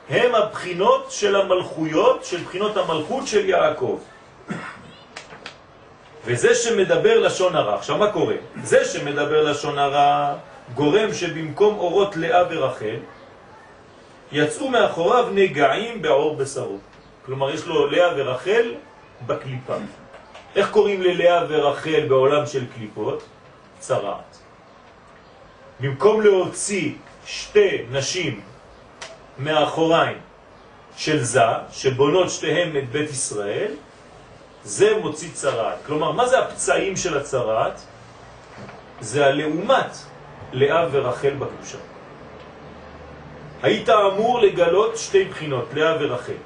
הם 0.09 0.35
הבחינות 0.35 1.07
של 1.09 1.35
המלכויות, 1.35 2.25
של 2.25 2.43
בחינות 2.43 2.77
המלכות 2.77 3.27
של 3.27 3.49
יעקב. 3.49 3.99
וזה 6.25 6.55
שמדבר 6.55 7.19
לשון 7.19 7.55
הרע, 7.55 7.75
עכשיו 7.75 7.97
מה 7.97 8.11
קורה? 8.11 8.35
זה 8.63 8.85
שמדבר 8.85 9.43
לשון 9.43 9.77
הרע 9.77 10.33
גורם 10.75 11.13
שבמקום 11.13 11.77
אורות 11.77 12.17
לאה 12.17 12.43
ורחל 12.49 12.97
יצאו 14.31 14.69
מאחוריו 14.69 15.29
נגעים 15.33 16.01
בעור 16.01 16.35
בשרו. 16.35 16.77
כלומר 17.25 17.53
יש 17.53 17.65
לו 17.65 17.87
לאה 17.87 18.09
ורחל 18.17 18.73
בקליפה. 19.25 19.75
איך 20.55 20.71
קוראים 20.71 21.01
ללאה 21.01 21.43
ורחל 21.49 22.05
בעולם 22.07 22.45
של 22.45 22.65
קליפות? 22.75 23.23
צרעת. 23.79 24.37
במקום 25.79 26.21
להוציא 26.21 26.91
שתי 27.29 27.85
נשים 27.91 28.41
מאחוריים 29.37 30.17
של 30.97 31.23
זה, 31.23 31.41
שבונות 31.71 32.29
שתיהם 32.29 32.77
את 32.77 32.89
בית 32.89 33.09
ישראל, 33.09 33.71
זה 34.63 34.97
מוציא 35.01 35.29
צרעת. 35.33 35.77
כלומר, 35.85 36.11
מה 36.11 36.27
זה 36.27 36.39
הפצעים 36.39 36.97
של 36.97 37.17
הצרעת? 37.17 37.81
זה 38.99 39.25
הלעומת 39.25 39.97
לאה 40.53 40.85
ורחל 40.91 41.29
בקדושה. 41.29 41.77
היית 43.63 43.89
אמור 43.89 44.41
לגלות 44.41 44.97
שתי 44.97 45.25
בחינות, 45.25 45.73
לאה 45.73 45.95
ורחל. 45.99 46.41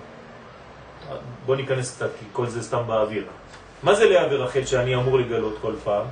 בוא 1.46 1.56
ניכנס 1.56 1.96
קצת, 1.96 2.10
כי 2.20 2.26
כל 2.34 2.48
זה 2.48 2.64
סתם 2.64 2.84
באוויר. 2.88 3.26
מה 3.84 3.96
זה 3.96 4.10
לאה 4.10 4.28
ורחל 4.32 4.66
שאני 4.66 4.96
אמור 4.96 5.20
לגלות 5.20 5.58
כל 5.62 5.74
פעם? 5.84 6.06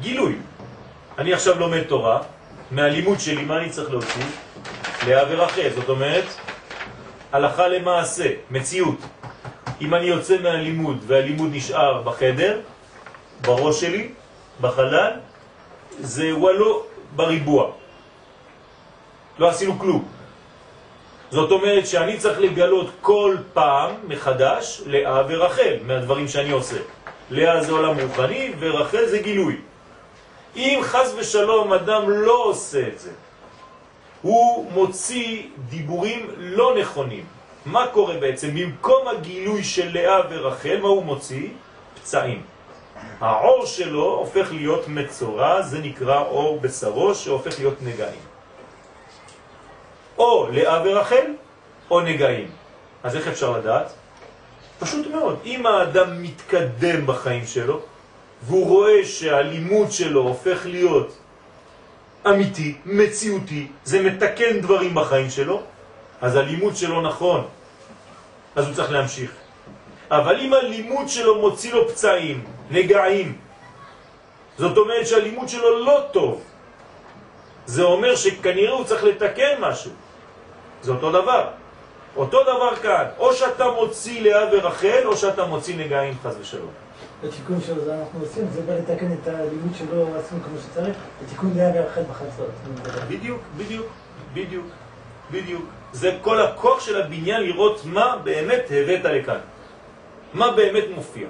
גילוי. 0.00 0.36
אני 1.18 1.32
עכשיו 1.32 1.58
לומד 1.58 1.82
תורה, 1.82 2.22
מהלימוד 2.72 3.20
שלי, 3.20 3.44
מה 3.44 3.58
אני 3.58 3.70
צריך 3.70 3.90
להוציא? 3.90 4.22
לאה 5.06 5.24
ורחל, 5.30 5.68
זאת 5.74 5.88
אומרת, 5.88 6.24
הלכה 7.32 7.68
למעשה, 7.68 8.26
מציאות. 8.50 8.98
אם 9.80 9.94
אני 9.94 10.04
יוצא 10.04 10.36
מהלימוד 10.42 11.04
והלימוד 11.06 11.50
נשאר 11.52 12.02
בחדר, 12.02 12.60
בראש 13.40 13.80
שלי, 13.80 14.08
בחלל, 14.60 15.10
זה 16.00 16.36
וואלו 16.36 16.82
בריבוע. 17.16 17.70
לא 19.38 19.48
עשינו 19.48 19.78
כלום. 19.78 20.08
זאת 21.30 21.50
אומרת 21.50 21.86
שאני 21.86 22.18
צריך 22.18 22.40
לגלות 22.40 22.90
כל 23.00 23.36
פעם 23.52 23.90
מחדש 24.08 24.82
לאה 24.86 25.22
ורחל 25.28 25.76
מהדברים 25.82 26.28
שאני 26.28 26.50
עושה. 26.50 26.76
לאה 27.30 27.62
זה 27.62 27.72
עולם 27.72 28.00
רוחני 28.00 28.52
ורחל 28.58 29.06
זה 29.06 29.18
גילוי. 29.18 29.56
אם 30.56 30.80
חז 30.82 31.14
ושלום 31.18 31.72
אדם 31.72 32.10
לא 32.10 32.44
עושה 32.44 32.88
את 32.88 32.98
זה, 32.98 33.10
הוא 34.22 34.72
מוציא 34.72 35.42
דיבורים 35.68 36.26
לא 36.38 36.74
נכונים. 36.80 37.24
מה 37.66 37.86
קורה 37.86 38.16
בעצם? 38.16 38.54
במקום 38.54 39.08
הגילוי 39.08 39.64
של 39.64 39.92
לאה 39.92 40.20
ורחל, 40.30 40.78
מה 40.82 40.88
הוא 40.88 41.04
מוציא? 41.04 41.48
פצעים. 41.94 42.42
העור 43.20 43.66
שלו 43.66 44.04
הופך 44.04 44.52
להיות 44.52 44.88
מצורע, 44.88 45.62
זה 45.62 45.78
נקרא 45.78 46.20
אור 46.20 46.60
בשרו, 46.60 47.14
שהופך 47.14 47.58
להיות 47.58 47.82
נגעים. 47.82 48.20
או 50.18 50.48
לאה 50.52 50.82
ורחל, 50.84 51.26
או 51.90 52.00
נגעים. 52.00 52.50
אז 53.02 53.16
איך 53.16 53.28
אפשר 53.28 53.50
לדעת? 53.58 53.92
פשוט 54.78 55.06
מאוד. 55.06 55.38
אם 55.44 55.66
האדם 55.66 56.22
מתקדם 56.22 57.06
בחיים 57.06 57.46
שלו, 57.46 57.80
והוא 58.42 58.66
רואה 58.66 59.04
שהלימוד 59.04 59.92
שלו 59.92 60.20
הופך 60.20 60.66
להיות 60.66 61.18
אמיתי, 62.26 62.74
מציאותי, 62.86 63.66
זה 63.84 64.02
מתקן 64.02 64.60
דברים 64.60 64.94
בחיים 64.94 65.30
שלו, 65.30 65.62
אז 66.20 66.36
הלימוד 66.36 66.76
שלו 66.76 67.00
נכון, 67.00 67.46
אז 68.56 68.66
הוא 68.66 68.74
צריך 68.74 68.92
להמשיך. 68.92 69.30
אבל 70.10 70.40
אם 70.40 70.52
הלימוד 70.54 71.08
שלו 71.08 71.40
מוציא 71.40 71.72
לו 71.72 71.88
פצעים, 71.88 72.44
נגעים, 72.70 73.38
זאת 74.58 74.76
אומרת 74.76 75.06
שהלימוד 75.06 75.48
שלו 75.48 75.84
לא 75.84 76.00
טוב, 76.12 76.42
זה 77.66 77.82
אומר 77.82 78.16
שכנראה 78.16 78.72
הוא 78.72 78.84
צריך 78.84 79.04
לתקן 79.04 79.54
משהו. 79.60 79.90
זה 80.82 80.92
אותו 80.92 81.12
דבר. 81.12 81.48
אותו 82.16 82.42
דבר 82.42 82.76
כאן, 82.76 83.04
או 83.18 83.32
שאתה 83.32 83.70
מוציא 83.70 84.22
לאה 84.22 84.44
ורחל, 84.52 85.00
או 85.04 85.16
שאתה 85.16 85.44
מוציא 85.44 85.76
נגעים 85.76 86.14
חז 86.22 86.36
ושלום. 86.40 86.81
התיקון 87.28 87.60
שלו 87.60 87.84
זה 87.84 88.00
אנחנו 88.00 88.20
עושים, 88.20 88.46
זה 88.52 88.62
בא 88.62 88.74
לתקן 88.74 89.12
את 89.12 89.28
הלימוד 89.28 89.74
שלו 89.78 90.16
עשינו 90.16 90.40
כמו 90.42 90.58
שצריך, 90.58 90.96
התיקון 91.24 91.52
לאה 91.56 91.70
ורחל 91.74 92.02
בחצות. 92.02 92.50
בדיוק, 93.08 93.40
בדיוק, 93.56 93.86
בדיוק, 94.34 94.66
בדיוק. 95.30 95.64
זה 95.92 96.18
כל 96.22 96.40
הכוח 96.42 96.80
של 96.80 97.02
הבניין 97.02 97.42
לראות 97.42 97.80
מה 97.84 98.16
באמת 98.24 98.64
הבאת 98.70 99.04
לכאן. 99.04 99.38
מה 100.34 100.50
באמת 100.50 100.84
מופיע. 100.94 101.26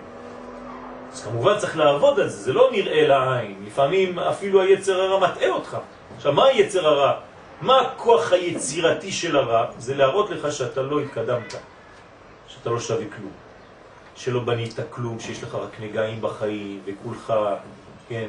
אז 1.13 1.25
כמובן 1.25 1.59
צריך 1.59 1.77
לעבוד 1.77 2.21
על 2.21 2.29
זה, 2.29 2.37
זה 2.37 2.53
לא 2.53 2.69
נראה 2.73 3.09
לעין. 3.09 3.65
לפעמים 3.67 4.19
אפילו 4.19 4.61
היצר 4.63 5.01
הרע 5.01 5.29
מטעה 5.29 5.51
אותך. 5.51 5.77
עכשיו, 6.17 6.33
מה 6.33 6.47
היצר 6.47 6.87
הרע? 6.87 7.13
מה 7.61 7.81
הכוח 7.81 8.33
היצירתי 8.33 9.13
של 9.13 9.37
הרע? 9.37 9.67
זה 9.79 9.95
להראות 9.95 10.31
לך 10.31 10.53
שאתה 10.53 10.83
לא 10.83 11.01
התקדמת, 11.01 11.55
שאתה 12.47 12.71
לא 12.71 12.81
שווה 12.81 13.05
כלום, 13.17 13.33
שלא 14.17 14.41
בנית 14.41 14.75
כלום, 14.91 15.21
שיש 15.21 15.43
לך 15.43 15.55
רק 15.55 15.81
נגעים 15.81 16.21
בחיים 16.21 16.81
וכולך, 16.85 17.33
כן, 18.09 18.29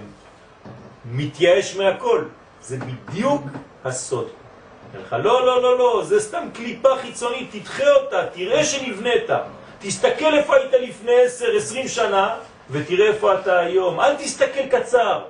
מתייאש 1.06 1.76
מהכל. 1.76 2.24
זה 2.62 2.78
בדיוק 2.78 3.42
הסוד. 3.86 4.28
לך, 5.02 5.14
לא, 5.24 5.46
לא, 5.46 5.62
לא, 5.62 5.78
לא, 5.78 6.04
זה 6.06 6.20
סתם 6.20 6.48
קליפה 6.54 6.90
חיצונית, 7.02 7.50
תדחה 7.52 7.92
אותה, 7.92 8.26
תראה 8.34 8.66
שנבנית. 8.66 9.30
תסתכל 9.80 10.34
איפה 10.34 10.56
היית 10.56 10.74
לפני 10.74 11.12
10-20 11.86 11.88
שנה, 11.88 12.36
ותראה 12.70 13.08
איפה 13.08 13.40
אתה 13.40 13.60
היום. 13.60 14.00
אל 14.00 14.16
תסתכל 14.16 14.68
קצר. 14.72 15.22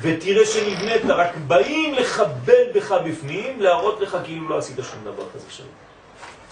ותראה 0.00 0.46
שנבנית, 0.46 1.02
רק 1.08 1.36
באים 1.46 1.94
לחבל 1.94 2.64
בך 2.74 2.92
בפנים, 2.92 3.60
להראות 3.60 4.00
לך 4.00 4.16
כאילו 4.24 4.48
לא 4.48 4.58
עשית 4.58 4.76
שום 4.76 5.04
דבר 5.04 5.24
כזה 5.34 5.46
שלום. 5.50 5.87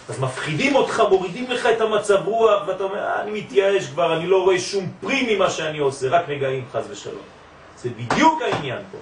אז 0.08 0.20
מפחידים 0.20 0.74
אותך, 0.74 1.02
מורידים 1.10 1.50
לך 1.50 1.66
את 1.66 1.80
המצב 1.80 2.18
רוח, 2.24 2.62
ואתה 2.66 2.84
אומר, 2.84 2.98
אה, 2.98 3.22
אני 3.22 3.40
מתייאש 3.40 3.86
כבר, 3.86 4.16
אני 4.16 4.26
לא 4.26 4.42
רואה 4.42 4.58
שום 4.58 4.92
פרי 5.00 5.34
ממה 5.34 5.50
שאני 5.50 5.78
עושה, 5.78 6.08
רק 6.08 6.28
נגעים 6.28 6.64
חז 6.72 6.84
ושלום. 6.90 7.22
זה 7.78 7.88
בדיוק 7.90 8.42
העניין 8.42 8.82
פה. 8.92 8.98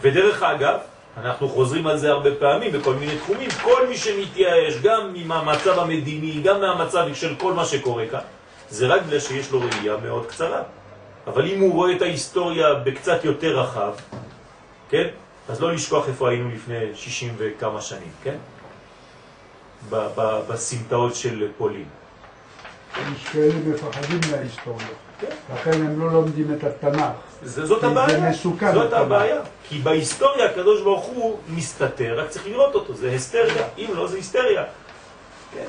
ודרך 0.00 0.42
אגב, 0.42 0.78
אנחנו 1.16 1.48
חוזרים 1.48 1.86
על 1.86 1.98
זה 1.98 2.10
הרבה 2.10 2.34
פעמים 2.34 2.72
בכל 2.72 2.94
מיני 2.94 3.18
תחומים, 3.18 3.50
כל 3.62 3.86
מי 3.86 3.96
שמתייאש, 3.96 4.74
גם 4.82 5.12
עם 5.14 5.32
המצב 5.32 5.78
המדיני, 5.78 6.42
גם 6.42 6.60
מהמצב 6.60 7.06
של 7.14 7.34
כל 7.34 7.52
מה 7.52 7.64
שקורה 7.64 8.06
כאן, 8.10 8.20
זה 8.70 8.86
רק 8.86 9.02
בגלל 9.02 9.20
שיש 9.20 9.50
לו 9.50 9.60
ראייה 9.60 9.96
מאוד 9.96 10.26
קצרה. 10.26 10.62
אבל 11.26 11.46
אם 11.46 11.60
הוא 11.60 11.72
רואה 11.74 11.96
את 11.96 12.02
ההיסטוריה 12.02 12.74
בקצת 12.74 13.24
יותר 13.24 13.60
רחב, 13.60 13.92
כן? 14.90 15.08
אז 15.48 15.60
לא 15.60 15.72
לשכוח 15.72 16.08
איפה 16.08 16.30
היינו 16.30 16.50
לפני 16.50 16.84
60 16.94 17.34
וכמה 17.38 17.80
שנים, 17.80 18.10
כן? 18.24 18.36
בסמטאות 20.48 21.14
של 21.14 21.48
פולין. 21.58 21.84
יש 22.96 23.28
כאלה 23.28 23.54
מפחדים 23.66 24.20
מההיסטוריה, 24.30 24.86
כן. 25.20 25.26
לכן 25.54 25.72
הם 25.72 26.00
לא 26.00 26.12
לומדים 26.12 26.54
את 26.54 26.64
התנ"ך. 26.64 27.10
זאת 27.42 27.84
הבעיה. 27.84 28.20
זה 28.20 28.30
מסוכן. 28.30 28.74
זאת 28.74 28.92
הבעיה. 28.92 29.40
כי 29.68 29.78
בהיסטוריה 29.78 30.50
הקדוש 30.50 30.82
ברוך 30.82 31.04
הוא 31.04 31.38
מסתתר, 31.48 32.20
רק 32.20 32.28
צריך 32.28 32.46
לראות 32.46 32.74
אותו, 32.74 32.94
זה 32.94 33.10
היסטריה. 33.10 33.66
אם 33.78 33.90
לא, 33.94 34.06
זה 34.06 34.16
היסטריה. 34.16 34.64
כן. 35.54 35.64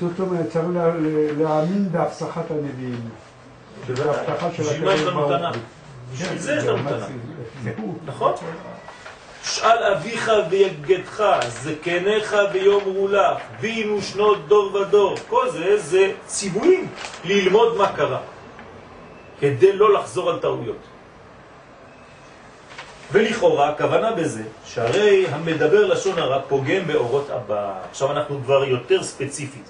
זאת 0.00 0.20
אומרת, 0.20 0.50
צריך 0.50 0.64
להאמין 1.38 1.92
בהפסחת 1.92 2.50
הנביאים. 2.50 3.08
שזה 3.86 4.10
הבטחה 4.10 4.48
של 4.52 4.62
יש 4.62 5.00
לנו 5.00 5.28
תנ"ך? 5.28 5.56
בשביל 6.12 6.38
זה 6.38 6.54
יש 6.54 6.64
לנו 6.64 6.82
תנ"ך. 6.88 7.06
נכון? 8.06 8.32
שאל 9.48 9.84
אביך 9.92 10.30
ויגדך, 10.50 11.24
זקניך 11.48 12.36
ויאמרו 12.52 13.08
לך, 13.08 13.42
בינו 13.60 14.02
שנות 14.02 14.48
דור 14.48 14.74
ודור. 14.74 15.14
כל 15.28 15.50
זה 15.50 15.78
זה 15.78 16.12
ציוויים 16.26 16.88
ללמוד 17.24 17.76
מה 17.76 17.92
קרה, 17.96 18.20
כדי 19.40 19.72
לא 19.72 19.92
לחזור 19.92 20.30
על 20.30 20.38
טעויות. 20.38 20.76
ולכאורה, 23.12 23.68
הכוונה 23.68 24.12
בזה, 24.12 24.42
שהרי 24.64 25.26
המדבר 25.26 25.86
לשון 25.86 26.18
הרע 26.18 26.40
פוגם 26.48 26.86
באורות 26.86 27.30
הבא. 27.30 27.72
עכשיו 27.90 28.12
אנחנו 28.12 28.40
כבר 28.44 28.64
יותר 28.64 29.02
ספציפית. 29.02 29.68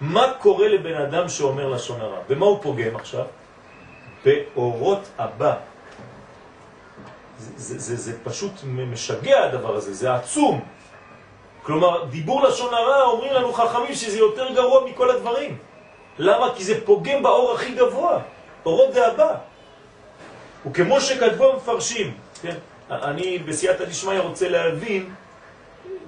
מה 0.00 0.32
קורה 0.38 0.68
לבן 0.68 0.94
אדם 0.94 1.28
שאומר 1.28 1.68
לשון 1.68 2.00
הרע? 2.00 2.18
במה 2.28 2.46
הוא 2.46 2.58
פוגם 2.62 2.96
עכשיו? 2.96 3.24
באורות 4.24 5.08
הבא. 5.18 5.54
זה, 7.38 7.50
זה, 7.56 7.78
זה, 7.78 7.96
זה 7.96 8.18
פשוט 8.24 8.52
משגע 8.64 9.44
הדבר 9.44 9.76
הזה, 9.76 9.94
זה 9.94 10.14
עצום. 10.14 10.60
כלומר, 11.62 12.04
דיבור 12.04 12.42
לשון 12.42 12.74
הרע, 12.74 13.02
אומרים 13.02 13.32
לנו 13.32 13.52
חכמים 13.52 13.94
שזה 13.94 14.18
יותר 14.18 14.52
גרוע 14.54 14.90
מכל 14.90 15.10
הדברים. 15.10 15.58
למה? 16.18 16.54
כי 16.56 16.64
זה 16.64 16.84
פוגם 16.84 17.22
באור 17.22 17.52
הכי 17.52 17.74
גבוה, 17.74 18.18
אורות 18.66 18.94
דאבא. 18.94 19.34
וכמו 20.66 21.00
שכתבו 21.00 21.52
המפרשים, 21.52 22.14
כן? 22.42 22.54
אני 22.90 23.38
בסייעתא 23.38 23.84
דשמיא 23.84 24.20
רוצה 24.20 24.48
להבין 24.48 25.14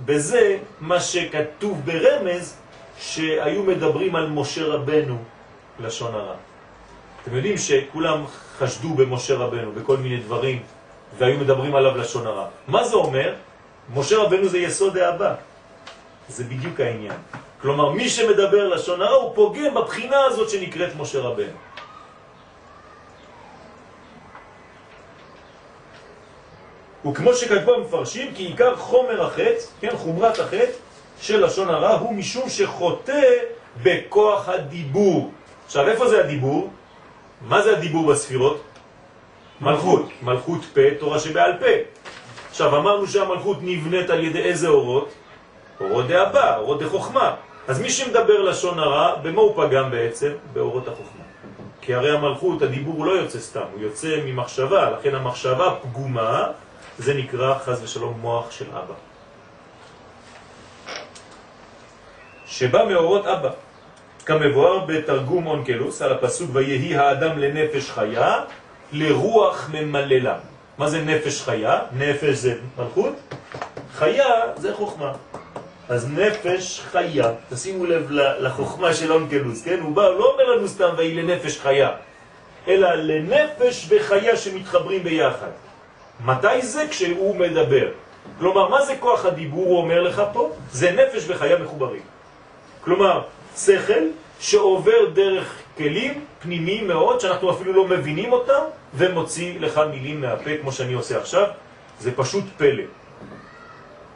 בזה 0.05 0.59
מה 0.81 1.01
שכתוב 1.01 1.81
ברמז 1.85 2.57
שהיו 2.99 3.63
מדברים 3.63 4.17
על 4.17 4.29
משה 4.29 4.65
רבנו 4.65 5.19
לשון 5.81 6.15
הרע. 6.15 6.35
אתם 7.23 7.37
יודעים 7.37 7.59
שכולם 7.59 8.25
חשדו 8.59 8.95
במשה 8.95 9.35
רבנו 9.35 9.73
בכל 9.73 9.97
מיני 9.97 10.17
דברים 10.17 10.63
והיו 11.19 11.39
מדברים 11.39 11.75
עליו 11.75 11.97
לשון 11.97 12.27
הרע. 12.27 12.47
מה 12.69 12.85
זה 12.85 12.97
אומר? 12.97 13.35
משה 13.95 14.17
רבנו 14.19 14.49
זה 14.49 14.59
יסוד 14.59 14.99
האבא. 14.99 15.35
זה 16.29 16.45
בדיוק 16.45 16.81
העניין. 16.81 17.17
כלומר, 17.61 17.91
מי 17.91 18.09
שמדבר 18.09 18.69
לשון 18.69 19.03
הרע 19.03 19.17
הוא 19.17 19.35
פוגם 19.35 19.75
בבחינה 19.75 20.25
הזאת 20.25 20.51
שנקראת 20.51 20.93
משה 20.97 21.21
רבנו. 21.21 21.57
וכמו 27.07 27.35
שכתבו 27.35 27.75
המפרשים, 27.75 28.35
כי 28.35 28.43
עיקר 28.43 28.77
חומר 28.77 29.23
החץ, 29.23 29.73
כן, 29.81 29.97
חומרת 29.97 30.39
החץ 30.39 30.71
של 31.21 31.45
לשון 31.45 31.69
הרע 31.69 31.99
הוא 31.99 32.13
משום 32.15 32.49
שחוטא 32.49 33.23
בכוח 33.83 34.49
הדיבור. 34.49 35.33
עכשיו, 35.67 35.89
איפה 35.89 36.09
זה 36.09 36.21
הדיבור? 36.21 36.71
מה 37.41 37.63
זה 37.63 37.77
הדיבור 37.77 38.07
בספירות? 38.07 38.74
מלכות. 39.61 40.09
מלכות 40.23 40.61
פה, 40.75 40.81
תורה 40.99 41.19
שבעל 41.19 41.53
פה. 41.59 41.67
עכשיו, 42.51 42.77
אמרנו 42.77 43.07
שהמלכות 43.07 43.59
נבנית 43.63 44.11
על 44.11 44.25
ידי 44.25 44.43
איזה 44.43 44.69
אורות? 44.69 45.13
אורות 45.81 46.07
דאבא, 46.07 46.57
אורות 46.57 46.83
דחוכמה. 46.83 47.35
אז 47.69 47.81
מי 47.81 47.91
שמדבר 47.91 48.43
לשון 48.43 48.79
הרע, 48.79 49.15
במה 49.23 49.41
הוא 49.41 49.55
פגם 49.57 49.91
בעצם? 49.91 50.33
באורות 50.53 50.89
החוכמה. 50.89 51.25
כי 51.81 51.95
הרי 51.95 52.17
המלכות, 52.17 52.63
הדיבור 52.63 53.07
לא 53.07 53.13
יוצא 53.13 53.39
סתם, 53.39 53.65
הוא 53.73 53.81
יוצא 53.81 54.21
ממחשבה, 54.25 54.91
לכן 54.91 55.15
המחשבה 55.15 55.75
פגומה, 55.83 56.47
זה 56.99 57.15
נקרא 57.15 57.59
חז 57.59 57.83
ושלום 57.83 58.15
מוח 58.21 58.51
של 58.51 58.65
אבא. 58.71 58.95
שבא 62.47 62.85
מאורות 62.85 63.27
אבא, 63.27 63.51
כמבואר 64.27 64.79
בתרגום 64.79 65.47
אונקלוס 65.47 66.03
על 66.03 66.13
הפסוק 66.13 66.51
ויהי 66.53 66.97
האדם 66.97 67.39
לנפש 67.39 67.91
חיה, 67.91 68.41
לרוח 68.95 69.71
ממללה. 69.73 70.39
מה 70.79 70.91
זה 70.91 71.03
נפש 71.03 71.43
חיה? 71.43 71.79
נפש 71.99 72.35
זה 72.35 72.55
מלכות, 72.79 73.15
חיה 73.95 74.27
זה 74.57 74.75
חוכמה. 74.75 75.13
אז 75.89 76.09
נפש 76.11 76.81
חיה, 76.81 77.33
תשימו 77.51 77.87
לב 77.87 78.11
לחוכמה 78.39 78.95
של 78.95 79.13
אונקלוס, 79.13 79.65
כן? 79.65 79.81
הוא 79.81 79.97
בא, 79.97 80.09
לא 80.09 80.33
אומר 80.33 80.45
לנו 80.45 80.69
סתם 80.69 80.89
ויהי 80.97 81.15
לנפש 81.15 81.59
חיה, 81.59 81.91
אלא 82.69 82.95
לנפש 82.95 83.87
וחיה 83.89 84.37
שמתחברים 84.37 85.03
ביחד. 85.03 85.51
מתי 86.25 86.63
זה? 86.63 86.87
כשהוא 86.91 87.37
מדבר. 87.37 87.89
כלומר, 88.39 88.69
מה 88.69 88.85
זה 88.85 88.95
כוח 89.01 89.25
הדיבור, 89.25 89.67
הוא 89.67 89.79
אומר 89.79 90.03
לך 90.03 90.23
פה? 90.33 90.53
זה 90.71 90.91
נפש 90.91 91.25
וחיה 91.27 91.59
מחוברים. 91.59 92.03
כלומר, 92.81 93.23
שכל 93.57 94.03
שעובר 94.41 95.11
דרך 95.15 95.59
כלים 95.77 96.25
פנימיים 96.43 96.89
מאוד, 96.89 97.21
שאנחנו 97.21 97.51
אפילו 97.51 97.73
לא 97.73 97.89
מבינים 97.89 98.33
אותם, 98.33 98.63
ומוציא 98.95 99.61
לך 99.61 99.81
מילים 99.91 100.21
מהפה, 100.21 100.51
כמו 100.61 100.73
שאני 100.73 100.93
עושה 100.93 101.19
עכשיו. 101.19 101.47
זה 102.01 102.17
פשוט 102.17 102.45
פלא. 102.57 102.83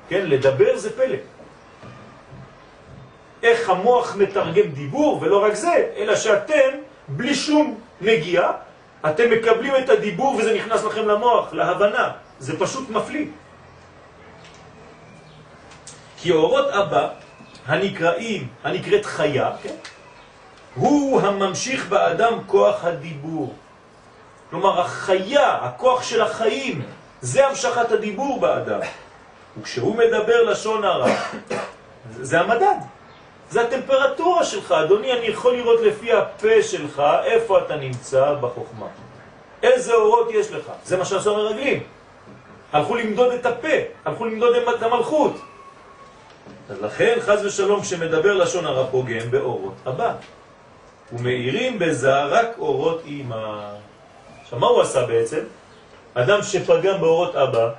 כן, 0.08 0.26
לדבר 0.26 0.76
זה 0.76 0.96
פלא. 0.96 1.16
איך 3.42 3.70
המוח 3.70 4.16
מתרגם 4.16 4.68
דיבור, 4.74 5.18
ולא 5.22 5.44
רק 5.44 5.54
זה, 5.54 5.90
אלא 5.96 6.16
שאתם, 6.16 6.70
בלי 7.08 7.34
שום 7.34 7.80
נגיעה, 8.00 8.52
אתם 9.06 9.30
מקבלים 9.30 9.72
את 9.76 9.88
הדיבור 9.88 10.34
וזה 10.34 10.54
נכנס 10.54 10.84
לכם 10.84 11.08
למוח, 11.08 11.52
להבנה. 11.52 12.10
זה 12.38 12.58
פשוט 12.58 12.90
מפליא. 12.90 13.26
כי 16.18 16.30
אורות 16.30 16.66
אבא, 16.68 17.08
הנקראים, 17.66 18.48
הנקראת 18.64 19.06
חיה, 19.06 19.50
כן? 19.62 19.74
הוא 20.74 21.20
הממשיך 21.20 21.88
באדם 21.88 22.38
כוח 22.46 22.84
הדיבור. 22.84 23.54
כלומר, 24.50 24.80
החיה, 24.80 25.54
הכוח 25.54 26.02
של 26.02 26.22
החיים, 26.22 26.82
זה 27.20 27.46
המשכת 27.46 27.92
הדיבור 27.92 28.40
באדם. 28.40 28.80
וכשהוא 29.60 29.96
מדבר 29.96 30.42
לשון 30.42 30.84
הרע, 30.84 31.10
זה 32.10 32.40
המדד. 32.40 32.76
זה 33.50 33.62
הטמפרטורה 33.62 34.44
שלך. 34.44 34.72
אדוני, 34.72 35.12
אני 35.12 35.26
יכול 35.26 35.56
לראות 35.56 35.80
לפי 35.80 36.12
הפה 36.12 36.62
שלך 36.62 37.02
איפה 37.24 37.58
אתה 37.58 37.76
נמצא 37.76 38.34
בחוכמה. 38.34 38.86
איזה 39.62 39.94
אורות 39.94 40.28
יש 40.30 40.50
לך. 40.50 40.72
זה 40.84 40.96
מה 40.96 41.04
שעשו 41.04 41.34
המרגלים. 41.38 41.82
הלכו 42.72 42.96
למדוד 42.96 43.32
את 43.32 43.46
הפה, 43.46 43.76
הלכו 44.04 44.24
למדוד 44.24 44.56
את 44.56 44.82
המלכות. 44.82 45.32
אז 46.70 46.82
לכן, 46.82 47.18
חז 47.20 47.44
ושלום, 47.44 47.80
כשמדבר 47.82 48.34
לשון 48.34 48.66
הרע 48.66 48.86
פוגם 48.90 49.30
באורות 49.30 49.74
הבא. 49.86 50.12
ומאירים 51.12 51.78
בזה 51.78 52.24
רק 52.24 52.48
אורות 52.58 53.02
אימא. 53.04 53.72
עכשיו, 54.48 54.58
מה 54.58 54.66
הוא 54.66 54.80
עשה 54.80 55.06
בעצם? 55.06 55.40
אדם 56.14 56.42
שפגם 56.42 57.00
באורות 57.00 57.36
אבא, 57.36 57.70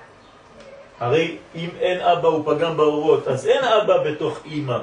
הרי 0.99 1.38
אם 1.55 1.70
אין 1.80 2.01
אבא 2.01 2.28
הוא 2.28 2.43
פגם 2.45 2.78
באורות, 2.78 3.28
אז 3.28 3.47
אין 3.47 3.63
אבא 3.63 3.97
בתוך 4.03 4.39
אימא. 4.45 4.78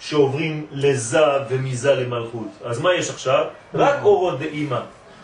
שעוברים 0.00 0.66
לזה 0.70 1.24
ומזה 1.48 1.94
למלכות. 1.94 2.48
אז 2.64 2.80
מה 2.80 2.94
יש 2.94 3.10
עכשיו? 3.10 3.44
רק 3.74 4.02
אורות 4.02 4.38
דאימא. 4.38 4.80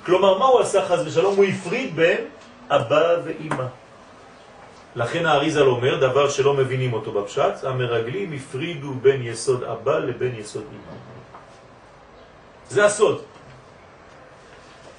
כלומר, 0.06 0.38
מה 0.38 0.44
הוא 0.44 0.60
עשה 0.60 0.86
חז 0.86 1.06
ושלום? 1.06 1.36
הוא 1.36 1.44
הפריד 1.44 1.96
בין 1.96 2.24
אבא 2.70 3.16
ואימא. 3.24 3.64
לכן 4.96 5.26
האריזל 5.26 5.66
אומר, 5.66 6.00
דבר 6.00 6.30
שלא 6.30 6.54
מבינים 6.54 6.92
אותו 6.92 7.12
בפשט, 7.12 7.64
המרגלים 7.64 8.32
הפרידו 8.32 8.94
בין 9.02 9.22
יסוד 9.22 9.64
אבא 9.64 9.98
לבין 9.98 10.34
יסוד 10.38 10.64
אימא. 10.72 10.96
זה 12.68 12.84
הסוד. 12.84 13.22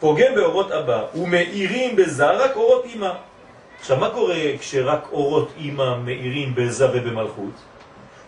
פוגם 0.02 0.36
באורות 0.36 0.72
אבא 0.72 1.04
ומאירים 1.16 1.96
בזה 1.96 2.30
רק 2.32 2.56
אורות 2.56 2.86
אימא. 2.86 3.12
עכשיו, 3.80 3.98
מה 3.98 4.10
קורה 4.10 4.36
כשרק 4.60 5.08
אורות 5.12 5.52
אימא 5.58 5.98
מאירים 5.98 6.56
בזה 6.56 6.90
ובמלכות? 6.90 7.54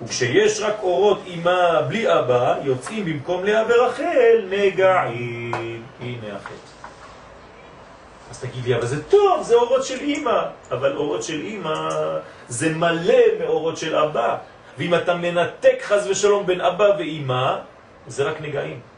וכשיש 0.01 0.61
רק 0.61 0.75
אורות 0.83 1.21
אימה 1.25 1.81
בלי 1.87 2.13
אבא, 2.19 2.55
יוצאים 2.63 3.05
במקום 3.05 3.45
לאה 3.45 3.63
ורחל 3.69 4.45
נגעים. 4.49 5.83
הנה 5.99 6.35
החטא. 6.35 6.73
אז 8.31 8.39
תגיד 8.39 8.65
לי, 8.65 8.75
אבל 8.75 8.85
זה 8.85 9.03
טוב, 9.03 9.41
זה 9.41 9.55
אורות 9.55 9.85
של 9.85 9.99
אימא. 9.99 10.41
אבל 10.71 10.95
אורות 10.95 11.23
של 11.23 11.41
אימא 11.41 11.89
זה 12.47 12.69
מלא 12.69 13.23
מאורות 13.39 13.77
של 13.77 13.95
אבא. 13.95 14.37
ואם 14.77 14.95
אתה 14.95 15.13
מנתק 15.13 15.77
חז 15.81 16.07
ושלום 16.07 16.45
בין 16.45 16.61
אבא 16.61 16.89
ואימא, 16.97 17.55
זה 18.07 18.23
רק 18.23 18.41
נגעים. 18.41 18.92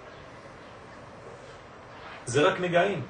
זה 2.26 2.42
רק 2.42 2.60
נגעים. 2.60 3.02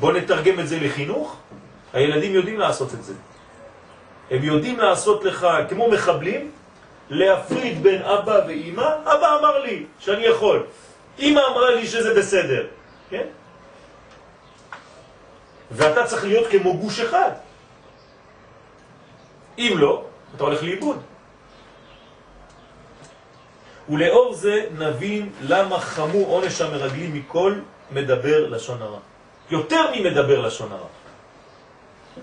בוא 0.00 0.12
נתרגם 0.12 0.60
את 0.60 0.68
זה 0.68 0.80
לחינוך, 0.80 1.36
הילדים 1.92 2.34
יודעים 2.34 2.58
לעשות 2.58 2.94
את 2.94 3.04
זה. 3.04 3.14
הם 4.30 4.44
יודעים 4.44 4.80
לעשות 4.80 5.24
לך, 5.24 5.46
כמו 5.68 5.90
מחבלים, 5.90 6.50
להפריד 7.10 7.82
בין 7.82 8.02
אבא 8.02 8.40
ואימא, 8.46 8.88
אבא 9.04 9.38
אמר 9.38 9.58
לי 9.58 9.86
שאני 9.98 10.24
יכול, 10.24 10.66
אימא 11.18 11.40
אמרה 11.52 11.70
לי 11.74 11.86
שזה 11.86 12.14
בסדר, 12.14 12.66
כן? 13.10 13.26
ואתה 15.70 16.06
צריך 16.06 16.24
להיות 16.24 16.46
כמו 16.50 16.76
גוש 16.76 17.00
אחד. 17.00 17.30
אם 19.58 19.74
לא, 19.76 20.04
אתה 20.36 20.44
הולך 20.44 20.62
לאיבוד. 20.62 20.98
ולאור 23.88 24.34
זה 24.34 24.66
נבין 24.78 25.30
למה 25.40 25.80
חמו 25.80 26.18
עונש 26.18 26.60
המרגלים 26.60 27.14
מכל 27.14 27.54
מדבר 27.94 28.48
לשון 28.48 28.82
הרע. 28.82 28.98
יותר 29.50 29.82
ממדבר 29.94 30.40
לשון 30.40 30.72
הרע. 30.72 30.88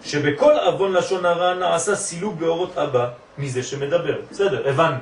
שבכל 0.03 0.59
אבון 0.59 0.93
לשון 0.93 1.25
הרע 1.25 1.53
נעשה 1.53 1.95
סילוק 1.95 2.35
באורות 2.35 2.77
אבא 2.77 3.09
מזה 3.37 3.63
שמדבר. 3.63 4.15
בסדר, 4.31 4.69
הבנו. 4.69 4.97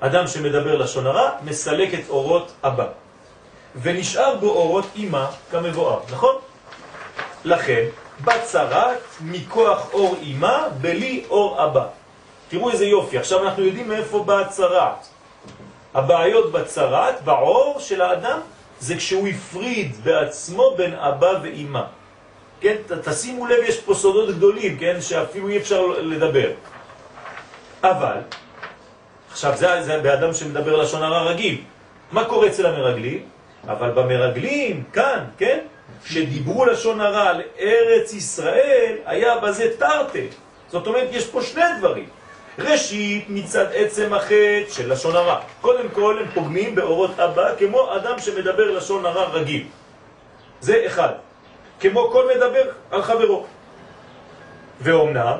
אדם 0.00 0.26
שמדבר 0.26 0.76
לשון 0.76 1.06
הרע 1.06 1.30
מסלק 1.44 1.94
את 1.94 2.08
אורות 2.08 2.52
אבא. 2.64 2.86
ונשאר 3.82 4.34
בו 4.34 4.48
אורות 4.48 4.86
אימא 4.96 5.26
כמבואר, 5.50 6.00
נכון? 6.12 6.34
לכן, 7.44 7.84
בצרת 8.24 8.98
מכוח 9.20 9.92
אור 9.92 10.16
אימא 10.22 10.68
בלי 10.80 11.24
אור 11.30 11.64
אבא. 11.64 11.86
תראו 12.48 12.70
איזה 12.70 12.86
יופי, 12.86 13.18
עכשיו 13.18 13.44
אנחנו 13.44 13.62
יודעים 13.62 13.88
מאיפה 13.88 14.22
באה 14.22 14.40
הצרת. 14.40 15.06
הבעיות 15.94 16.52
בצרת, 16.52 17.22
בעור 17.24 17.76
של 17.80 18.02
האדם, 18.02 18.40
זה 18.80 18.96
כשהוא 18.96 19.28
הפריד 19.28 19.96
בעצמו 20.04 20.74
בין 20.76 20.94
אבא 20.94 21.32
ואימא. 21.42 21.82
כן, 22.60 22.76
תשימו 23.04 23.46
לב, 23.46 23.58
יש 23.64 23.80
פה 23.80 23.94
סודות 23.94 24.36
גדולים, 24.36 24.78
כן, 24.78 25.00
שאפילו 25.00 25.48
אי 25.48 25.56
אפשר 25.56 25.86
לדבר. 25.86 26.50
אבל, 27.82 28.18
עכשיו 29.30 29.56
זה, 29.56 29.82
זה 29.82 29.98
באדם 29.98 30.34
שמדבר 30.34 30.76
לשון 30.76 31.02
הרע 31.02 31.22
רגיל. 31.22 31.60
מה 32.12 32.24
קורה 32.24 32.46
אצל 32.46 32.66
המרגלים? 32.66 33.22
אבל 33.68 33.90
במרגלים, 33.90 34.82
כאן, 34.92 35.24
כן, 35.38 35.58
שדיברו 36.04 36.64
לשון 36.64 37.00
הרע 37.00 37.28
על 37.28 37.42
ארץ 37.60 38.12
ישראל, 38.12 38.96
היה 39.06 39.38
בזה 39.38 39.76
תרתי. 39.78 40.26
זאת 40.68 40.86
אומרת, 40.86 41.08
יש 41.12 41.26
פה 41.26 41.42
שני 41.42 41.64
דברים. 41.78 42.08
ראשית, 42.58 43.24
מצד 43.28 43.66
עצם 43.74 44.14
החטא 44.14 44.70
של 44.70 44.92
לשון 44.92 45.16
הרע. 45.16 45.40
קודם 45.60 45.88
כל, 45.88 46.18
הם 46.20 46.26
פוגמים 46.34 46.74
באורות 46.74 47.20
אבא, 47.20 47.56
כמו 47.58 47.96
אדם 47.96 48.18
שמדבר 48.18 48.70
לשון 48.70 49.06
הרע 49.06 49.24
רגיל. 49.24 49.64
זה 50.60 50.82
אחד. 50.86 51.12
כמו 51.80 52.10
כל 52.10 52.28
מדבר 52.36 52.62
על 52.90 53.02
חברו. 53.02 53.46
ואומנם, 54.80 55.38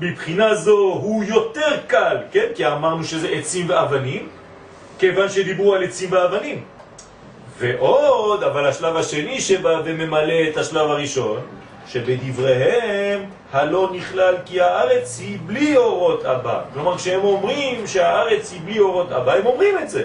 מבחינה 0.00 0.54
זו 0.54 0.78
הוא 0.78 1.24
יותר 1.24 1.76
קל, 1.86 2.16
כן? 2.32 2.46
כי 2.54 2.66
אמרנו 2.66 3.04
שזה 3.04 3.28
עצים 3.28 3.70
ואבנים, 3.70 4.28
כיוון 4.98 5.28
שדיברו 5.28 5.74
על 5.74 5.84
עצים 5.84 6.12
ואבנים. 6.12 6.64
ועוד, 7.58 8.42
אבל 8.42 8.66
השלב 8.66 8.96
השני 8.96 9.40
שבא 9.40 9.80
וממלא 9.84 10.48
את 10.48 10.56
השלב 10.56 10.90
הראשון, 10.90 11.40
שבדבריהם 11.92 13.30
הלא 13.52 13.90
נכלל 13.92 14.36
כי 14.44 14.60
הארץ 14.60 15.18
היא 15.20 15.38
בלי 15.46 15.76
אורות 15.76 16.24
אבא. 16.24 16.62
כלומר, 16.74 16.96
כשהם 16.96 17.20
אומרים 17.20 17.86
שהארץ 17.86 18.52
היא 18.52 18.60
בלי 18.64 18.78
אורות 18.78 19.12
אבא, 19.12 19.34
הם 19.34 19.46
אומרים 19.46 19.78
את 19.78 19.90
זה. 19.90 20.02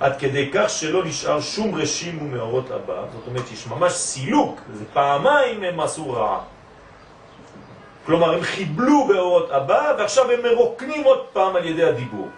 עד 0.00 0.18
כדי 0.18 0.50
כך 0.54 0.70
שלא 0.70 1.04
נשאר 1.04 1.40
שום 1.40 1.74
רשים 1.74 2.18
ומאורות 2.22 2.70
אבא, 2.70 3.04
זאת 3.12 3.26
אומרת 3.26 3.46
שיש 3.48 3.66
ממש 3.66 3.92
סילוק, 3.92 4.60
זה 4.74 4.84
פעמיים 4.92 5.62
הם 5.62 5.80
עשו 5.80 6.10
רעה. 6.10 6.40
כלומר, 8.06 8.34
הם 8.34 8.42
חיבלו 8.42 9.06
באורות 9.08 9.50
אבא, 9.50 9.94
ועכשיו 9.98 10.30
הם 10.30 10.40
מרוקנים 10.42 11.04
עוד 11.04 11.24
פעם 11.32 11.56
על 11.56 11.64
ידי 11.64 11.84
הדיבור, 11.84 12.28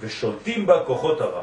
ושולטים 0.00 0.66
בה 0.66 0.84
כוחות 0.84 1.20
הרע. 1.20 1.42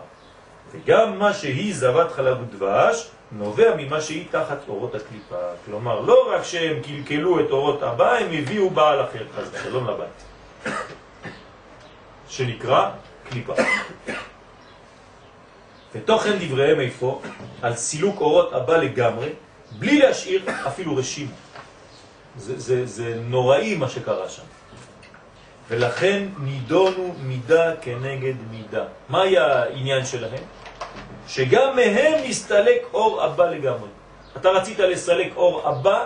וגם 0.71 1.19
מה 1.19 1.33
שהיא 1.33 1.75
זבת 1.75 2.11
חלב 2.11 2.37
ודבש, 2.41 3.09
נובע 3.31 3.75
ממה 3.77 4.01
שהיא 4.01 4.25
תחת 4.31 4.57
אורות 4.67 4.95
הקליפה. 4.95 5.35
כלומר, 5.65 5.99
לא 5.99 6.31
רק 6.31 6.43
שהם 6.43 6.81
קלקלו 6.81 7.39
את 7.39 7.51
אורות 7.51 7.83
הבא, 7.83 8.13
הם 8.13 8.31
הביאו 8.31 8.69
בעל 8.69 9.01
אחר, 9.01 9.25
אז 9.37 9.51
שלום 9.63 9.87
לבת, 9.87 10.23
שנקרא 12.27 12.91
קליפה. 13.29 13.53
ותוכן 15.95 16.37
דבריהם 16.39 16.79
איפה? 16.79 17.21
על 17.61 17.75
סילוק 17.75 18.19
אורות 18.19 18.53
הבא 18.53 18.77
לגמרי, 18.77 19.29
בלי 19.79 19.99
להשאיר 19.99 20.45
אפילו 20.67 20.95
רשימה. 20.95 21.31
זה, 22.37 22.59
זה, 22.59 22.85
זה 22.85 23.15
נוראי 23.15 23.75
מה 23.75 23.89
שקרה 23.89 24.29
שם. 24.29 24.43
ולכן 25.67 26.27
נידונו 26.39 27.15
מידה 27.19 27.75
כנגד 27.81 28.33
מידה. 28.51 28.83
מה 29.09 29.21
היה 29.21 29.63
העניין 29.63 30.05
שלהם? 30.05 30.43
שגם 31.27 31.75
מהם 31.75 32.13
נסתלק 32.27 32.85
אור 32.93 33.23
הבא 33.23 33.45
לגמרי. 33.45 33.89
אתה 34.37 34.49
רצית 34.49 34.79
לסלק 34.79 35.35
אור 35.35 35.67
הבא, 35.67 36.03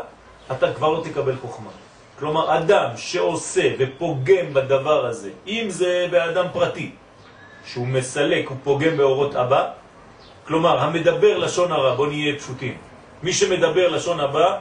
אתה 0.51 0.73
כבר 0.73 0.89
לא 0.89 1.03
תקבל 1.03 1.35
חוכמה. 1.41 1.69
כלומר, 2.19 2.57
אדם 2.57 2.89
שעושה 2.95 3.75
ופוגם 3.79 4.53
בדבר 4.53 5.05
הזה, 5.05 5.29
אם 5.47 5.65
זה 5.69 6.07
באדם 6.11 6.45
פרטי, 6.53 6.91
שהוא 7.65 7.87
מסלק, 7.87 8.49
הוא 8.49 8.57
פוגם 8.63 8.97
באורות 8.97 9.35
הבא, 9.35 9.71
כלומר, 10.47 10.79
המדבר 10.79 11.37
לשון 11.37 11.71
הרע, 11.71 11.95
בוא 11.95 12.07
נהיה 12.07 12.35
פשוטים, 12.39 12.77
מי 13.23 13.33
שמדבר 13.33 13.87
לשון, 13.87 14.19
הבא, 14.19 14.57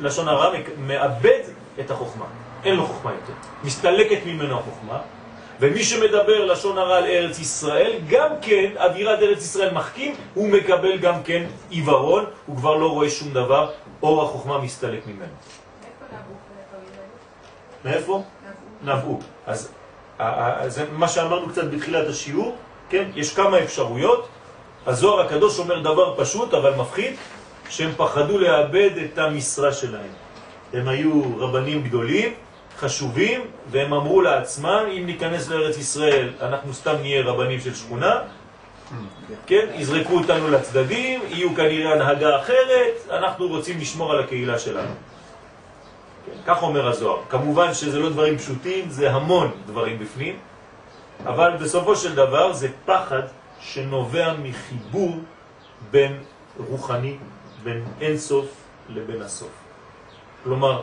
לשון 0.00 0.28
הרע 0.28 0.52
מאבד 0.78 1.42
את 1.80 1.90
החוכמה, 1.90 2.24
אין 2.64 2.76
לו 2.76 2.86
חוכמה 2.86 3.10
יותר, 3.12 3.32
מסתלקת 3.64 4.18
ממנו 4.26 4.58
החוכמה, 4.58 4.98
ומי 5.60 5.84
שמדבר 5.84 6.44
לשון 6.44 6.78
הרע 6.78 6.96
על 6.96 7.04
ארץ 7.04 7.38
ישראל, 7.38 7.92
גם 8.08 8.28
כן, 8.42 8.70
אווירת 8.76 9.18
ארץ 9.18 9.44
ישראל 9.44 9.74
מחכים, 9.74 10.14
הוא 10.34 10.48
מקבל 10.48 10.98
גם 10.98 11.22
כן 11.22 11.46
עיוורון, 11.70 12.24
הוא 12.46 12.56
כבר 12.56 12.74
לא 12.74 12.90
רואה 12.90 13.10
שום 13.10 13.32
דבר, 13.32 13.70
אור 14.02 14.22
החוכמה 14.22 14.58
מסתלק 14.58 15.06
ממנו. 15.06 15.34
מאיפה? 17.84 18.22
נבעו. 18.84 19.20
אז 19.46 19.72
זה 20.66 20.84
מה 20.92 21.08
שאמרנו 21.08 21.48
קצת 21.48 21.64
בתחילת 21.64 22.08
השיעור, 22.08 22.56
כן? 22.90 23.10
יש 23.14 23.34
כמה 23.34 23.58
אפשרויות. 23.58 24.28
הזוהר 24.86 25.26
הקדוש 25.26 25.58
אומר 25.58 25.80
דבר 25.80 26.14
פשוט 26.16 26.54
אבל 26.54 26.74
מפחיד, 26.74 27.14
שהם 27.68 27.90
פחדו 27.96 28.38
לאבד 28.38 28.90
את 29.04 29.18
המשרה 29.18 29.72
שלהם. 29.72 30.12
הם 30.72 30.88
היו 30.88 31.22
רבנים 31.38 31.82
גדולים, 31.82 32.34
חשובים, 32.78 33.40
והם 33.70 33.92
אמרו 33.92 34.22
לעצמם, 34.22 34.82
אם 34.98 35.06
ניכנס 35.06 35.48
לארץ 35.48 35.78
ישראל, 35.78 36.32
אנחנו 36.40 36.74
סתם 36.74 36.94
נהיה 37.00 37.22
רבנים 37.22 37.60
של 37.60 37.74
שכונה, 37.74 38.20
כן, 39.46 39.66
יזרקו 39.74 40.14
אותנו 40.18 40.50
לצדדים, 40.50 41.20
יהיו 41.28 41.54
כנראה 41.54 41.92
הנהגה 41.92 42.38
אחרת, 42.40 42.94
אנחנו 43.10 43.48
רוצים 43.48 43.78
לשמור 43.78 44.12
על 44.12 44.20
הקהילה 44.20 44.58
שלנו. 44.58 44.94
כן, 46.26 46.32
כך 46.46 46.62
אומר 46.62 46.88
הזוהר. 46.88 47.20
כמובן 47.28 47.74
שזה 47.74 47.98
לא 47.98 48.10
דברים 48.10 48.38
פשוטים, 48.38 48.90
זה 48.90 49.10
המון 49.10 49.50
דברים 49.66 49.98
בפנים, 49.98 50.38
אבל 51.26 51.56
בסופו 51.60 51.96
של 51.96 52.14
דבר 52.14 52.52
זה 52.52 52.68
פחד 52.84 53.22
שנובע 53.60 54.34
מחיבור 54.42 55.18
בין 55.90 56.18
רוחני, 56.68 57.16
בין 57.62 57.84
אינסוף 58.00 58.46
לבין 58.88 59.22
הסוף. 59.22 59.50
כלומר, 60.44 60.82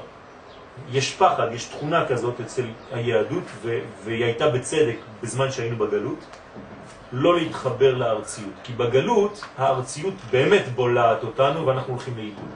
יש 0.92 1.16
פחד, 1.16 1.48
יש 1.54 1.66
תכונה 1.66 2.06
כזאת 2.08 2.40
אצל 2.40 2.66
היהדות, 2.92 3.44
והיא 4.04 4.26
הייתה 4.26 4.50
בצדק 4.50 4.96
בזמן 5.24 5.52
שהיינו 5.52 5.78
בגלות, 5.78 6.20
לא 7.12 7.36
להתחבר 7.36 7.94
לארציות. 7.94 8.54
כי 8.64 8.74
בגלות 8.74 9.46
הארציות 9.58 10.14
באמת 10.32 10.68
בולעת 10.76 11.24
אותנו 11.24 11.68
ואנחנו 11.68 11.94
הולכים 11.94 12.18
לאיבוד. 12.18 12.50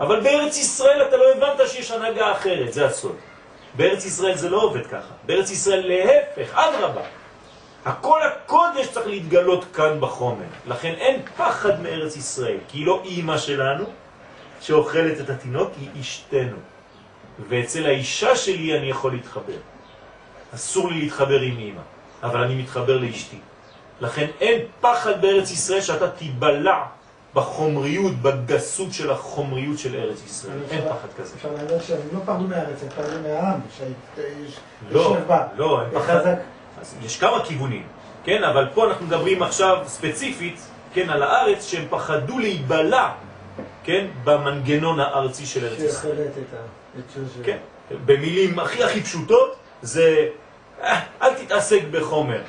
אבל 0.00 0.20
בארץ 0.20 0.58
ישראל 0.58 1.02
אתה 1.08 1.16
לא 1.16 1.24
הבנת 1.32 1.68
שיש 1.68 1.90
הנהגה 1.90 2.32
אחרת, 2.32 2.72
זה 2.72 2.86
הסוד. 2.86 3.16
בארץ 3.74 4.04
ישראל 4.04 4.36
זה 4.36 4.50
לא 4.50 4.62
עובד 4.62 4.86
ככה. 4.86 5.14
בארץ 5.26 5.50
ישראל 5.50 5.86
להפך, 5.86 6.54
אדרבה. 6.54 7.02
הכל 7.84 8.20
הקודש 8.22 8.86
צריך 8.86 9.06
להתגלות 9.06 9.64
כאן 9.74 10.00
בחומר. 10.00 10.46
לכן 10.66 10.94
אין 10.98 11.22
פחד 11.36 11.80
מארץ 11.80 12.16
ישראל, 12.16 12.58
כי 12.68 12.78
היא 12.78 12.86
לא 12.86 13.02
אימא 13.04 13.38
שלנו 13.38 13.84
שאוכלת 14.60 15.20
את 15.20 15.30
התינוק, 15.30 15.70
היא 15.80 16.00
אשתנו. 16.00 16.56
ואצל 17.48 17.86
האישה 17.86 18.36
שלי 18.36 18.78
אני 18.78 18.90
יכול 18.90 19.12
להתחבר. 19.12 19.56
אסור 20.54 20.90
לי 20.90 21.00
להתחבר 21.00 21.40
עם 21.40 21.58
אימא, 21.58 21.80
אבל 22.22 22.40
אני 22.42 22.54
מתחבר 22.54 22.98
לאשתי. 22.98 23.38
לכן 24.00 24.26
אין 24.40 24.60
פחד 24.80 25.22
בארץ 25.22 25.50
ישראל 25.50 25.80
שאתה 25.80 26.10
תיבלע 26.10 26.84
בחומריות, 27.34 28.12
בגסות 28.22 28.92
של 28.92 29.10
החומריות 29.10 29.78
של 29.78 29.94
ארץ 29.96 30.24
ישראל. 30.26 30.58
אין 30.70 30.80
פחד 30.80 31.08
כזה. 31.18 31.34
אפשר 31.36 31.48
לדעת 31.52 31.84
שהם 31.84 32.00
לא 32.12 32.20
פחדו 32.26 32.44
מארץ, 32.44 32.82
הם 32.82 32.88
פחדו 32.88 33.20
מהעם, 33.22 33.60
לא, 34.90 35.16
לא, 35.56 35.80
הם 35.80 35.90
פחדו. 35.94 36.30
יש 37.02 37.18
כמה 37.18 37.44
כיוונים, 37.44 37.86
כן? 38.24 38.44
אבל 38.44 38.68
פה 38.74 38.88
אנחנו 38.88 39.06
מדברים 39.06 39.42
עכשיו 39.42 39.82
ספציפית, 39.86 40.60
כן, 40.94 41.10
על 41.10 41.22
הארץ, 41.22 41.66
שהם 41.66 41.84
פחדו 41.90 42.38
להיבלע, 42.38 43.10
כן, 43.84 44.06
במנגנון 44.24 45.00
הארצי 45.00 45.46
של 45.46 45.64
ארץ 45.64 45.80
ישראל. 45.80 46.16
כן, 47.44 47.58
במילים 48.04 48.58
הכי 48.58 48.84
הכי 48.84 49.02
פשוטות, 49.02 49.56
זה 49.82 50.28
אה, 50.82 51.00
אל 51.22 51.34
תתעסק 51.34 51.80
בחומר, 51.90 52.42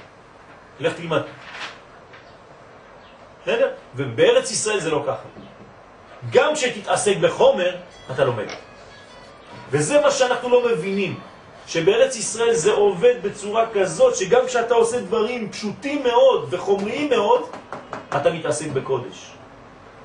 לך 0.80 0.93
תלמד. 0.93 1.22
בסדר? 3.41 3.72
ובארץ 3.95 4.52
ישראל 4.52 4.80
זה 4.80 4.91
לא 4.91 5.04
ככה. 5.08 5.28
גם 6.32 6.56
כשתתעסק 6.56 7.18
בחומר, 7.18 7.76
אתה 8.12 8.26
לומד. 8.26 8.48
וזה 9.72 10.02
מה 10.02 10.11
שאנחנו 10.11 10.49
לא 10.49 10.65
מבינים, 10.65 11.19
שבארץ 11.68 12.15
ישראל 12.15 12.53
זה 12.53 12.72
עובד 12.72 13.15
בצורה 13.22 13.65
כזאת, 13.74 14.15
שגם 14.15 14.41
כשאתה 14.48 14.74
עושה 14.74 14.99
דברים 14.99 15.52
פשוטים 15.52 16.03
מאוד 16.03 16.48
וחומריים 16.49 17.10
מאוד, 17.10 17.41
אתה 18.15 18.32
מתעסק 18.32 18.68
בקודש. 18.68 19.32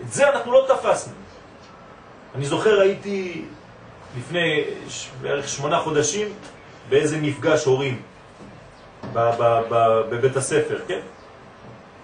את 0.00 0.12
זה 0.12 0.28
אנחנו 0.28 0.52
לא 0.52 0.66
תפסנו. 0.68 1.14
אני 2.34 2.44
זוכר, 2.44 2.80
הייתי 2.80 3.44
לפני 4.18 4.64
בערך 5.20 5.48
שמונה 5.48 5.78
חודשים 5.78 6.28
באיזה 6.88 7.18
מפגש 7.20 7.64
הורים 7.64 8.02
בבית 10.10 10.36
הספר, 10.36 10.80
כן? 10.88 11.00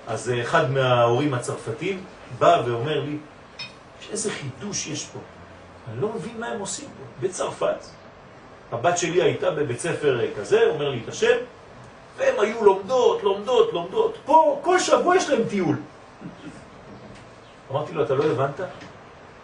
אז 0.06 0.32
אחד 0.42 0.70
מההורים 0.70 1.34
הצרפתים 1.34 2.04
בא 2.38 2.62
ואומר 2.66 3.00
לי, 3.00 3.16
איזה 4.10 4.30
חידוש 4.30 4.86
יש 4.86 5.04
פה. 5.04 5.18
אני 5.92 6.00
לא 6.00 6.08
מבין 6.08 6.40
מה 6.40 6.46
הם 6.46 6.60
עושים 6.60 6.86
פה. 6.86 7.26
בצרפת, 7.26 7.86
הבת 8.72 8.98
שלי 8.98 9.22
הייתה 9.22 9.50
בבית 9.50 9.80
ספר 9.80 10.20
כזה, 10.36 10.66
אומר 10.66 10.88
לי 10.88 11.00
את 11.04 11.08
השם, 11.08 11.36
והם 12.16 12.40
היו 12.40 12.64
לומדות, 12.64 13.22
לומדות, 13.22 13.72
לומדות. 13.72 14.16
פה 14.24 14.60
כל 14.64 14.78
שבוע 14.78 15.16
יש 15.16 15.30
להם 15.30 15.42
טיול. 15.48 15.76
אמרתי 17.70 17.92
לו, 17.92 18.04
אתה 18.04 18.14
לא 18.14 18.24
הבנת? 18.24 18.60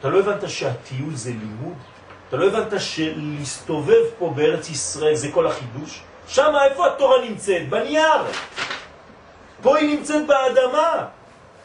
אתה 0.01 0.09
לא 0.09 0.21
הבנת 0.21 0.51
שהטיול 0.51 1.15
זה 1.15 1.31
לימוד? 1.31 1.77
אתה 2.29 2.37
לא 2.37 2.47
הבנת 2.47 2.81
שלהסתובב 2.81 4.03
פה 4.19 4.33
בארץ 4.37 4.71
ישראל 4.71 5.15
זה 5.15 5.29
כל 5.33 5.47
החידוש? 5.47 6.01
שם 6.29 6.53
איפה 6.71 6.87
התורה 6.87 7.25
נמצאת? 7.25 7.69
בנייר. 7.69 8.25
פה 9.63 9.77
היא 9.77 9.97
נמצאת 9.97 10.27
באדמה. 10.27 11.07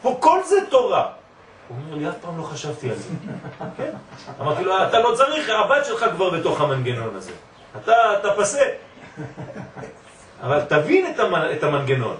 פה 0.02 0.16
כל 0.20 0.40
זה 0.44 0.56
תורה. 0.70 1.06
הוא 1.68 1.76
אומר 1.78 1.96
לי, 1.96 2.08
אף 2.08 2.14
פעם 2.20 2.38
לא 2.38 2.42
חשבתי 2.42 2.90
על 2.90 2.96
זה. 2.96 3.08
כן. 3.76 3.90
אמרתי 4.40 4.64
לו, 4.64 4.82
אתה 4.82 4.98
לא 4.98 5.14
צריך, 5.14 5.50
הבת 5.50 5.84
שלך 5.84 6.04
כבר 6.14 6.30
בתוך 6.30 6.60
המנגנון 6.60 7.16
הזה. 7.16 7.32
אתה, 7.76 7.92
אתה 8.18 8.28
פסה. 8.36 8.62
אבל 10.42 10.60
תבין 10.68 11.14
את 11.52 11.62
המנגנון. 11.62 12.16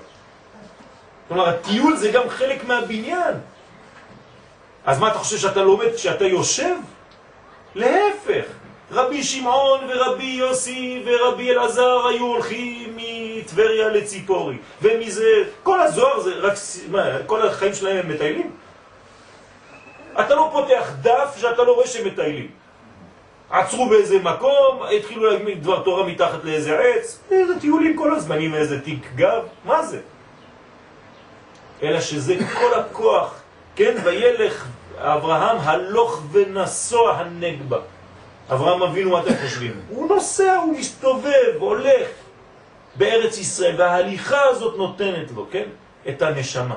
כלומר, 1.28 1.48
הטיול 1.48 1.96
זה 1.96 2.10
גם 2.10 2.28
חלק 2.28 2.64
מהבניין. 2.64 3.34
אז 4.86 4.98
מה 4.98 5.08
אתה 5.08 5.18
חושב 5.18 5.38
שאתה 5.38 5.62
לומד 5.62 5.94
כשאתה 5.96 6.24
יושב? 6.24 6.74
להפך, 7.74 8.44
רבי 8.90 9.22
שמעון 9.22 9.80
ורבי 9.88 10.24
יוסי 10.24 11.02
ורבי 11.04 11.50
אלעזר 11.50 12.06
היו 12.06 12.26
הולכים 12.26 12.96
מטבריה 12.96 13.88
לציפורי, 13.88 14.56
ומזה, 14.82 15.44
כל 15.62 15.80
הזוהר 15.80 16.20
זה 16.20 16.34
רק, 16.34 16.52
מה, 16.90 17.04
כל 17.26 17.46
החיים 17.46 17.74
שלהם 17.74 17.96
הם 17.96 18.08
מטיילים? 18.08 18.50
אתה 20.20 20.34
לא 20.34 20.48
פותח 20.52 20.92
דף 21.02 21.36
שאתה 21.36 21.62
לא 21.62 21.72
רואה 21.72 21.86
שהם 21.86 22.06
מטיילים. 22.06 22.48
עצרו 23.50 23.88
באיזה 23.88 24.18
מקום, 24.18 24.82
התחילו 24.96 25.30
להגמיד 25.30 25.62
דבר 25.62 25.82
תורה 25.82 26.06
מתחת 26.06 26.44
לאיזה 26.44 26.78
עץ, 26.78 27.20
איזה 27.30 27.60
טיולים 27.60 27.96
כל 27.96 28.14
הזמן 28.14 28.40
עם 28.40 28.54
איזה 28.54 28.80
תיק 28.80 29.06
גב, 29.14 29.42
מה 29.64 29.82
זה? 29.82 30.00
אלא 31.82 32.00
שזה 32.00 32.34
כל 32.54 32.74
הכוח, 32.74 33.40
כן, 33.76 33.96
וילך 34.04 34.66
אברהם 35.00 35.56
הלוך 35.60 36.22
ונסוע 36.32 37.16
הנגבה. 37.16 37.78
אברהם 38.52 38.82
אבינו, 38.82 39.10
מה 39.10 39.20
אתם 39.20 39.34
חושבים? 39.42 39.80
הוא 39.88 40.08
נוסע, 40.08 40.56
הוא 40.56 40.78
מסתובב, 40.78 41.56
הולך 41.58 42.08
בארץ 42.94 43.38
ישראל, 43.38 43.74
וההליכה 43.78 44.40
הזאת 44.42 44.76
נותנת 44.76 45.30
לו, 45.34 45.46
כן? 45.50 45.68
את 46.08 46.22
הנשמה. 46.22 46.76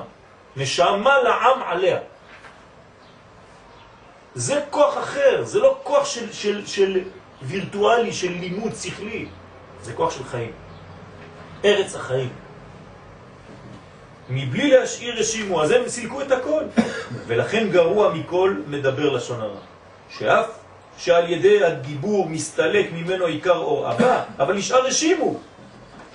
נשמה 0.56 1.18
לעם 1.18 1.62
עליה. 1.66 1.98
זה 4.34 4.60
כוח 4.70 4.98
אחר, 4.98 5.44
זה 5.44 5.58
לא 5.58 5.78
כוח 5.82 6.04
של, 6.04 6.32
של, 6.32 6.66
של 6.66 7.00
וירטואלי, 7.42 8.12
של 8.12 8.32
לימוד 8.32 8.72
שכלי, 8.74 9.26
זה 9.82 9.92
כוח 9.92 10.10
של 10.10 10.24
חיים. 10.24 10.52
ארץ 11.64 11.94
החיים. 11.94 12.43
מבלי 14.30 14.70
להשאיר 14.70 15.14
רשימו, 15.18 15.62
אז 15.62 15.70
הם 15.70 15.88
סילקו 15.88 16.20
את 16.20 16.32
הכל. 16.32 16.62
ולכן 17.26 17.68
גרוע 17.70 18.14
מכל 18.14 18.54
מדבר 18.66 19.12
לשון 19.12 19.40
הרע. 19.40 19.60
שאף 20.10 20.46
שעל 20.98 21.30
ידי 21.30 21.64
הדיבור 21.64 22.28
מסתלק 22.28 22.86
ממנו 22.92 23.26
עיקר 23.26 23.56
אור 23.56 23.88
הבא, 23.88 24.22
אבל 24.38 24.54
נשאר 24.54 24.86
רשימו 24.86 25.40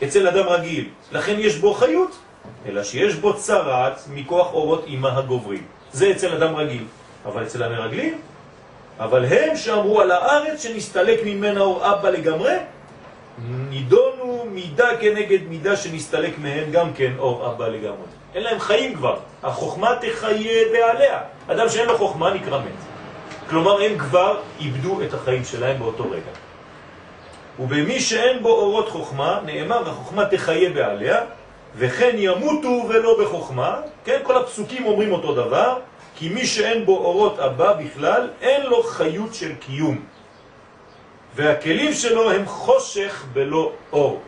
אצל 0.03 0.27
אדם 0.27 0.47
רגיל. 0.47 0.89
לכן 1.11 1.35
יש 1.37 1.55
בו 1.55 1.73
חיות, 1.73 2.17
אלא 2.65 2.83
שיש 2.83 3.15
בו 3.15 3.33
צרת 3.33 4.01
מכוח 4.13 4.53
אורות 4.53 4.83
אימה 4.87 5.17
הגוברים. 5.17 5.63
זה 5.93 6.11
אצל 6.11 6.43
אדם 6.43 6.55
רגיל. 6.55 6.83
אבל 7.25 7.43
אצל 7.43 7.63
המרגלים, 7.63 8.21
אבל 8.99 9.25
הם 9.25 9.55
שאמרו 9.55 10.01
על 10.01 10.11
הארץ 10.11 10.63
שנסתלק 10.63 11.19
ממנה 11.25 11.59
אור 11.59 11.93
אבא 11.93 12.09
לגמרי, 12.09 12.53
נידונו 13.69 14.45
מידה 14.51 14.97
כנגד 15.01 15.39
מידה 15.49 15.75
שנסתלק 15.75 16.33
מהם 16.37 16.71
גם 16.71 16.93
כן 16.93 17.11
אור 17.19 17.51
אבא 17.51 17.67
לגמרי. 17.67 18.07
אין 18.35 18.43
להם 18.43 18.59
חיים 18.59 18.95
כבר, 18.95 19.19
החוכמה 19.43 19.95
תחיה 20.01 20.63
בעליה. 20.71 21.19
אדם 21.47 21.69
שאין 21.69 21.87
לו 21.87 21.97
חוכמה 21.97 22.33
נקרא 22.33 22.59
מת. 22.59 22.89
כלומר, 23.49 23.81
הם 23.81 23.97
כבר 23.97 24.37
איבדו 24.59 25.01
את 25.01 25.13
החיים 25.13 25.43
שלהם 25.43 25.79
באותו 25.79 26.03
רגע. 26.11 26.31
ובמי 27.59 27.99
שאין 27.99 28.43
בו 28.43 28.49
אורות 28.49 28.89
חוכמה, 28.89 29.39
נאמר, 29.45 29.89
החוכמה 29.89 30.25
תחיה 30.25 30.69
בעליה, 30.69 31.21
וכן 31.75 32.15
ימותו 32.17 32.85
ולא 32.89 33.17
בחוכמה, 33.21 33.81
כן, 34.05 34.19
כל 34.23 34.37
הפסוקים 34.37 34.85
אומרים 34.85 35.11
אותו 35.11 35.35
דבר, 35.35 35.79
כי 36.15 36.29
מי 36.29 36.45
שאין 36.45 36.85
בו 36.85 36.97
אורות 36.97 37.39
אבא 37.39 37.73
בכלל, 37.73 38.29
אין 38.41 38.65
לו 38.65 38.83
חיות 38.83 39.33
של 39.33 39.55
קיום. 39.55 40.01
והכלים 41.35 41.93
שלו 41.93 42.31
הם 42.31 42.45
חושך 42.45 43.25
בלא 43.33 43.71
אור. 43.93 44.21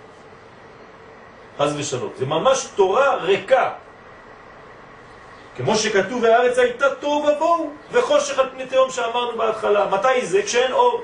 חז 1.60 1.76
ושלום. 1.78 2.10
זה 2.18 2.26
ממש 2.26 2.68
תורה 2.76 3.16
ריקה. 3.16 3.70
כמו 5.56 5.76
שכתוב, 5.76 6.24
והארץ 6.24 6.58
הייתה 6.58 6.96
טוב 6.96 7.26
ובואו, 7.26 7.70
וחושך 7.92 8.40
על 8.40 8.50
פני 8.50 8.66
תהום 8.66 8.90
שאמרנו 8.90 9.38
בהתחלה. 9.38 9.86
מתי 9.86 10.26
זה? 10.26 10.42
כשאין 10.44 10.72
אור. 10.72 11.02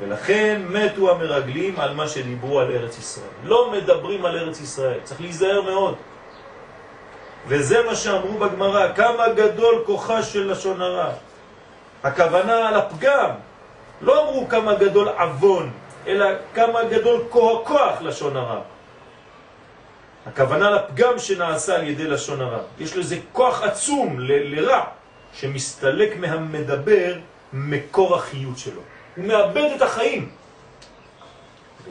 ולכן 0.00 0.62
מתו 0.68 1.10
המרגלים 1.10 1.80
על 1.80 1.94
מה 1.94 2.08
שדיברו 2.08 2.60
על 2.60 2.70
ארץ 2.72 2.98
ישראל. 2.98 3.26
לא 3.44 3.70
מדברים 3.70 4.24
על 4.24 4.38
ארץ 4.38 4.60
ישראל, 4.60 5.00
צריך 5.04 5.20
להיזהר 5.20 5.62
מאוד. 5.62 5.94
וזה 7.48 7.82
מה 7.82 7.96
שאמרו 7.96 8.38
בגמרא, 8.38 8.92
כמה 8.92 9.28
גדול 9.28 9.82
כוחה 9.86 10.22
של 10.22 10.50
לשון 10.50 10.82
הרע. 10.82 11.10
הכוונה 12.02 12.68
על 12.68 12.74
הפגם. 12.74 13.30
לא 14.00 14.22
אמרו 14.22 14.48
כמה 14.48 14.74
גדול 14.74 15.08
עוון, 15.08 15.70
אלא 16.06 16.26
כמה 16.54 16.84
גדול 16.84 17.20
כוח, 17.28 17.68
כוח 17.68 18.02
לשון 18.02 18.36
הרע. 18.36 18.60
הכוונה 20.26 20.70
לפגם 20.70 21.18
שנעשה 21.18 21.74
על 21.76 21.88
ידי 21.88 22.04
לשון 22.04 22.40
הרע. 22.40 22.58
יש 22.78 22.96
לזה 22.96 23.16
כוח 23.32 23.62
עצום 23.62 24.20
ל- 24.20 24.54
לרע 24.60 24.84
שמסתלק 25.34 26.16
מהמדבר 26.16 27.14
מקור 27.52 28.16
החיות 28.16 28.58
שלו. 28.58 28.80
הוא 29.16 29.24
מאבד 29.24 29.70
את 29.76 29.82
החיים. 29.82 30.28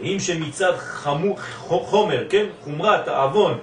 ואם 0.02 0.18
שמצד 0.20 0.74
חמו, 0.78 1.36
חומר, 1.68 2.26
כן, 2.30 2.46
חומרת 2.64 3.08
העוון, 3.08 3.58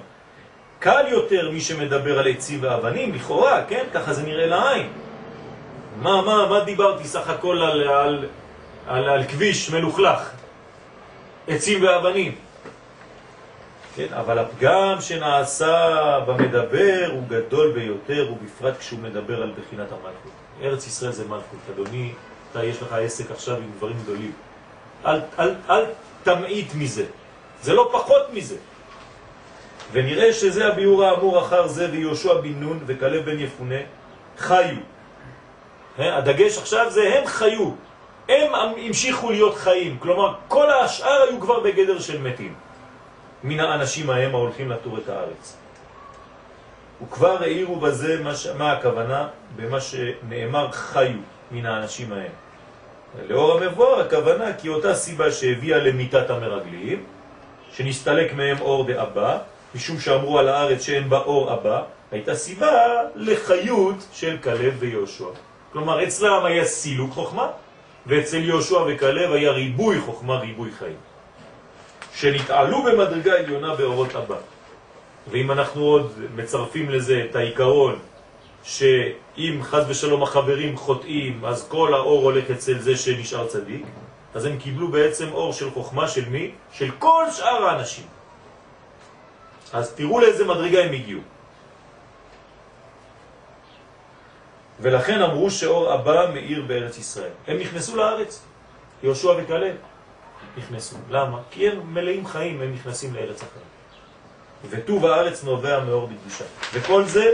קל 0.79 1.05
יותר 1.09 1.51
מי 1.51 1.61
שמדבר 1.61 2.19
על 2.19 2.27
עצים 2.27 2.59
ואבנים, 2.61 3.15
לכאורה, 3.15 3.63
כן? 3.67 3.83
ככה 3.93 4.13
זה 4.13 4.23
נראה 4.23 4.45
לעין. 4.45 4.89
מה, 6.01 6.21
מה, 6.21 6.47
מה 6.49 6.59
דיברתי 6.59 7.07
סך 7.07 7.29
הכל 7.29 7.61
על, 7.61 7.87
על, 7.87 8.25
על, 8.87 9.09
על 9.09 9.23
כביש 9.23 9.69
מלוכלך? 9.69 10.31
עצים 11.47 11.83
ואבנים. 11.83 12.35
כן? 13.95 14.07
אבל 14.13 14.39
הפגם 14.39 14.95
שנעשה 14.99 16.19
במדבר 16.27 17.09
הוא 17.11 17.23
גדול 17.27 17.71
ביותר, 17.71 18.31
ובפרט 18.31 18.77
כשהוא 18.79 18.99
מדבר 18.99 19.43
על 19.43 19.51
בחינת 19.51 19.87
המלכות. 19.91 20.31
ארץ 20.61 20.87
ישראל 20.87 21.11
זה 21.11 21.27
מלכות. 21.27 21.59
אדוני, 21.73 22.11
אתה 22.51 22.63
יש 22.63 22.81
לך 22.81 22.93
עסק 22.93 23.31
עכשיו 23.31 23.55
עם 23.55 23.71
דברים 23.77 23.97
גדולים. 24.03 24.31
אל, 25.05 25.19
אל, 25.39 25.55
אל 25.69 25.85
תמעיט 26.23 26.75
מזה. 26.75 27.05
זה 27.61 27.73
לא 27.73 27.89
פחות 27.91 28.21
מזה. 28.33 28.55
ונראה 29.91 30.33
שזה 30.33 30.67
הביאור 30.67 31.03
האמור 31.05 31.39
אחר 31.41 31.67
זה 31.67 31.91
ויהושע 31.91 32.33
בן 32.33 32.53
נון 32.59 32.79
וכלב 32.85 33.25
בן 33.25 33.39
יפונה 33.39 33.75
חיו. 34.37 34.75
הדגש 35.97 36.57
עכשיו 36.57 36.85
זה 36.89 37.19
הם 37.19 37.27
חיו. 37.27 37.71
הם 38.29 38.55
המשיכו 38.55 39.31
להיות 39.31 39.55
חיים. 39.55 39.97
כלומר, 39.99 40.33
כל 40.47 40.71
השאר 40.71 41.21
היו 41.29 41.41
כבר 41.41 41.59
בגדר 41.59 41.99
של 41.99 42.21
מתים. 42.21 42.53
מן 43.43 43.59
האנשים 43.59 44.09
ההם 44.09 44.35
ההולכים 44.35 44.69
לתור 44.69 44.97
את 44.97 45.09
הארץ. 45.09 45.57
וכבר 47.03 47.43
העירו 47.43 47.75
בזה 47.75 48.23
מה, 48.23 48.33
מה 48.57 48.71
הכוונה 48.71 49.27
במה 49.55 49.81
שנאמר 49.81 50.71
חיו 50.71 51.17
מן 51.51 51.65
האנשים 51.65 52.13
ההם. 52.13 52.31
לאור 53.29 53.53
המבואר 53.53 53.99
הכוונה 53.99 54.53
כי 54.53 54.69
אותה 54.69 54.95
סיבה 54.95 55.31
שהביאה 55.31 55.77
למיטת 55.77 56.29
המרגלים, 56.29 57.03
שנסתלק 57.73 58.33
מהם 58.33 58.61
אור 58.61 58.87
דאבא, 58.87 59.37
משום 59.75 59.99
שאמרו 59.99 60.39
על 60.39 60.49
הארץ 60.49 60.81
שאין 60.81 61.09
בה 61.09 61.17
אור 61.17 61.53
אבא, 61.53 61.83
הייתה 62.11 62.35
סיבה 62.35 62.71
לחיות 63.15 63.95
של 64.13 64.37
כלב 64.43 64.75
ויהושע. 64.79 65.29
כלומר, 65.73 66.03
אצלם 66.03 66.45
היה 66.45 66.65
סילוק 66.65 67.13
חוכמה, 67.13 67.47
ואצל 68.05 68.37
יהושע 68.37 68.79
וכלב 68.87 69.31
היה 69.31 69.51
ריבוי 69.51 70.01
חוכמה, 70.01 70.39
ריבוי 70.39 70.71
חיים. 70.71 70.97
שנתעלו 72.15 72.83
במדרגה 72.83 73.33
עליונה 73.33 73.75
באורות 73.75 74.15
אבא. 74.15 74.35
ואם 75.31 75.51
אנחנו 75.51 75.81
עוד 75.81 76.13
מצרפים 76.35 76.89
לזה 76.89 77.25
את 77.29 77.35
העיקרון 77.35 77.99
שאם 78.63 79.59
חז 79.61 79.83
ושלום 79.87 80.23
החברים 80.23 80.77
חוטאים, 80.77 81.45
אז 81.45 81.67
כל 81.67 81.93
האור 81.93 82.23
הולך 82.23 82.51
אצל 82.51 82.79
זה 82.79 82.97
שנשאר 82.97 83.47
צדיק, 83.47 83.85
אז 84.33 84.45
הם 84.45 84.57
קיבלו 84.57 84.87
בעצם 84.87 85.27
אור 85.31 85.53
של 85.53 85.71
חוכמה 85.71 86.07
של 86.07 86.29
מי? 86.29 86.51
של 86.71 86.91
כל 86.99 87.25
שאר 87.31 87.65
האנשים. 87.65 88.05
אז 89.73 89.93
תראו 89.93 90.19
לאיזה 90.19 90.45
מדרגה 90.45 90.83
הם 90.83 90.93
הגיעו. 90.93 91.21
ולכן 94.79 95.21
אמרו 95.21 95.51
שאור 95.51 95.93
אבא 95.93 96.25
מאיר 96.33 96.63
בארץ 96.67 96.97
ישראל. 96.97 97.31
הם 97.47 97.57
נכנסו 97.57 97.95
לארץ, 97.95 98.41
יהושע 99.03 99.33
וכלב 99.37 99.75
נכנסו. 100.57 100.95
למה? 101.09 101.39
כי 101.51 101.69
הם 101.69 101.93
מלאים 101.93 102.27
חיים, 102.27 102.61
הם 102.61 102.73
נכנסים 102.73 103.13
לארץ 103.13 103.35
החיים. 103.43 103.65
וטוב 104.69 105.05
הארץ 105.05 105.43
נובע 105.43 105.79
מאור 105.79 106.07
בקדושה. 106.07 106.45
וכל 106.73 107.03
זה 107.03 107.31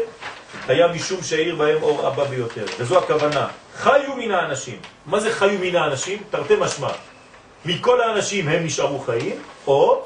היה 0.68 0.88
משום 0.88 1.24
שהעיר 1.24 1.56
בהם 1.56 1.84
אור 1.84 2.08
אבא 2.08 2.24
ביותר. 2.24 2.66
וזו 2.80 2.98
הכוונה. 2.98 3.48
חיו 3.76 4.16
מן 4.16 4.32
האנשים. 4.32 4.80
מה 5.06 5.20
זה 5.20 5.32
חיו 5.32 5.60
מן 5.60 5.76
האנשים? 5.76 6.24
תרתי 6.30 6.54
משמע. 6.60 6.90
מכל 7.66 8.02
האנשים 8.02 8.48
הם 8.48 8.66
נשארו 8.66 9.00
חיים, 9.00 9.42
או 9.68 10.02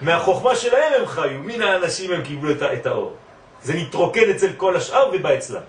מהחוכמה 0.00 0.56
שלהם 0.56 0.92
הם 0.98 1.06
חיו, 1.06 1.38
מן 1.38 1.62
האנשים 1.62 2.12
הם 2.12 2.22
קיבלו 2.24 2.50
את, 2.72 2.86
האור. 2.86 3.16
זה 3.62 3.74
נתרוקן 3.74 4.30
אצל 4.30 4.52
כל 4.56 4.76
השאר 4.76 5.10
ובא 5.12 5.34
אצלם. 5.34 5.60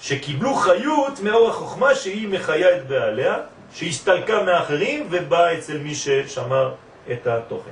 שקיבלו 0.00 0.54
חיות 0.54 1.20
מאור 1.20 1.48
החוכמה 1.48 1.94
שהיא 1.94 2.28
מחיה 2.28 2.76
את 2.76 2.86
בעליה, 2.86 3.36
שהסתלקה 3.74 4.42
מאחרים 4.42 5.06
ובאה 5.10 5.58
אצל 5.58 5.78
מי 5.78 5.94
ששמר 5.94 6.74
את 7.12 7.26
התוכן. 7.26 7.70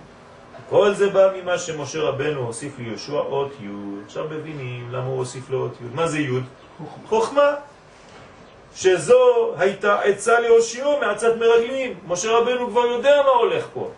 כל 0.70 0.94
זה 0.94 1.08
בא 1.08 1.30
ממה 1.36 1.58
שמשה 1.58 2.00
רבנו 2.00 2.40
הוסיף 2.40 2.78
ליהושע 2.78 3.12
אות 3.12 3.52
י'. 3.60 3.66
עכשיו 4.06 4.24
מבינים 4.30 4.88
למה 4.92 5.04
הוא 5.04 5.16
הוסיף 5.16 5.50
לו 5.50 5.62
אות 5.62 5.72
י'. 5.80 5.84
מה 5.94 6.06
זה 6.06 6.18
י'? 6.18 6.40
חוכמה. 7.08 7.54
שזו 8.74 9.52
הייתה 9.58 10.00
עצה 10.00 10.40
להושיעו 10.40 11.00
מעצת 11.00 11.36
מרגלים. 11.36 11.94
משה 12.08 12.30
רבנו 12.30 12.70
כבר 12.70 12.86
יודע 12.86 13.22
מה 13.22 13.30
הולך 13.30 13.66
פה. 13.74 13.90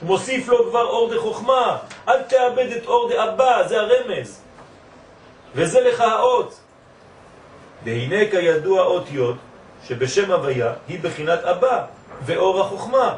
הוא 0.00 0.06
מוסיף 0.06 0.48
לו 0.48 0.70
כבר 0.70 0.86
אור 0.86 1.14
דחוכמה. 1.14 1.78
אל 2.08 2.22
תאבד 2.22 2.70
את 2.76 2.86
אור 2.86 3.08
דאבא, 3.08 3.68
זה 3.68 3.80
הרמז. 3.80 4.40
וזה 5.54 5.80
לך 5.80 6.00
האות. 6.00 6.60
והנה 7.84 8.30
כידוע 8.30 8.82
אות 8.82 9.04
יוד, 9.10 9.36
שבשם 9.88 10.32
הוויה 10.32 10.72
היא 10.88 10.98
בחינת 11.02 11.44
אבא 11.44 11.84
ואור 12.26 12.60
החוכמה. 12.60 13.16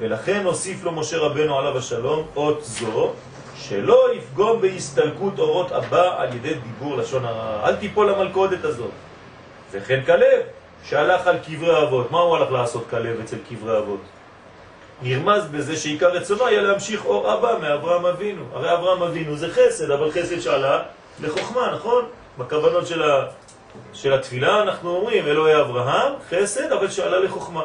ולכן 0.00 0.44
הוסיף 0.44 0.84
לו 0.84 0.92
משה 0.92 1.18
רבנו 1.18 1.58
עליו 1.58 1.78
השלום 1.78 2.26
אות 2.36 2.64
זו, 2.64 3.12
שלא 3.56 4.14
יפגום 4.14 4.60
בהסתלקות 4.60 5.38
אורות 5.38 5.72
אבא 5.72 6.22
על 6.22 6.34
ידי 6.34 6.54
דיבור 6.54 6.96
לשון 6.96 7.24
הרע. 7.24 7.68
אל 7.68 7.76
תיפול 7.76 8.10
למלכודת 8.10 8.64
הזאת. 8.64 8.90
וכן 9.72 10.02
כלב, 10.06 10.40
שהלך 10.84 11.26
על 11.26 11.38
קברי 11.38 11.82
אבות. 11.82 12.10
מה 12.10 12.18
הוא 12.20 12.36
הלך 12.36 12.52
לעשות 12.52 12.84
כלב 12.90 13.20
אצל 13.20 13.36
קברי 13.48 13.78
אבות? 13.78 14.00
נרמז 15.02 15.44
בזה 15.50 15.76
שעיקר 15.76 16.08
רצונו 16.08 16.46
היה 16.46 16.62
להמשיך 16.62 17.04
אור 17.04 17.34
אבא 17.34 17.58
מאברהם 17.60 18.06
אבינו. 18.06 18.44
הרי 18.52 18.72
אברהם 18.72 19.02
אבינו 19.02 19.36
זה 19.36 19.48
חסד, 19.50 19.90
אבל 19.90 20.10
חסד 20.10 20.40
שעלה 20.40 20.82
לחוכמה, 21.20 21.74
נכון? 21.74 22.04
בכוונות 22.38 22.86
של. 22.86 23.02
של 23.92 24.12
התפילה 24.12 24.62
אנחנו 24.62 24.96
אומרים, 24.96 25.26
אלוהי 25.26 25.60
אברהם, 25.60 26.12
חסד, 26.30 26.72
אבל 26.72 26.90
שעלה 26.90 27.20
לחוכמה. 27.20 27.62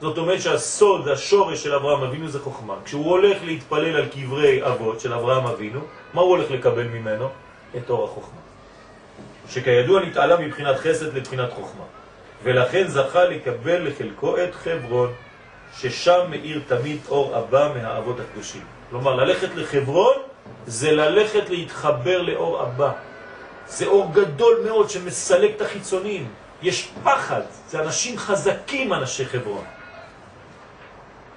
זאת 0.00 0.18
אומרת 0.18 0.42
שהסוד, 0.42 1.08
השורש 1.08 1.62
של 1.62 1.74
אברהם 1.74 2.02
אבינו 2.02 2.28
זה 2.28 2.40
חוכמה. 2.40 2.74
כשהוא 2.84 3.10
הולך 3.10 3.38
להתפלל 3.44 3.96
על 3.96 4.06
קברי 4.06 4.66
אבות 4.66 5.00
של 5.00 5.12
אברהם 5.14 5.46
אבינו, 5.46 5.80
מה 6.14 6.20
הוא 6.20 6.30
הולך 6.30 6.50
לקבל 6.50 6.84
ממנו? 6.84 7.28
את 7.76 7.90
אור 7.90 8.04
החוכמה. 8.04 8.40
שכידוע 9.48 10.00
נתעלה 10.00 10.36
מבחינת 10.36 10.76
חסד 10.76 11.14
לבחינת 11.14 11.52
חוכמה. 11.52 11.84
ולכן 12.42 12.88
זכה 12.88 13.24
לקבל 13.24 13.88
לחלקו 13.88 14.36
את 14.36 14.54
חברון, 14.54 15.12
ששם 15.78 16.20
מאיר 16.30 16.60
תמיד 16.66 16.98
אור 17.08 17.38
אבא 17.38 17.72
מהאבות 17.74 18.20
הקדושים. 18.20 18.62
כלומר, 18.90 19.14
ללכת 19.14 19.48
לחברון 19.54 20.16
זה 20.66 20.92
ללכת 20.92 21.50
להתחבר 21.50 22.22
לאור 22.22 22.62
אבא. 22.62 22.92
זה 23.70 23.86
אור 23.86 24.10
גדול 24.12 24.60
מאוד 24.64 24.90
שמסלק 24.90 25.50
את 25.56 25.60
החיצונים. 25.60 26.28
יש 26.62 26.90
פחד, 27.04 27.40
זה 27.68 27.80
אנשים 27.80 28.18
חזקים, 28.18 28.92
אנשי 28.92 29.26
חברון. 29.26 29.64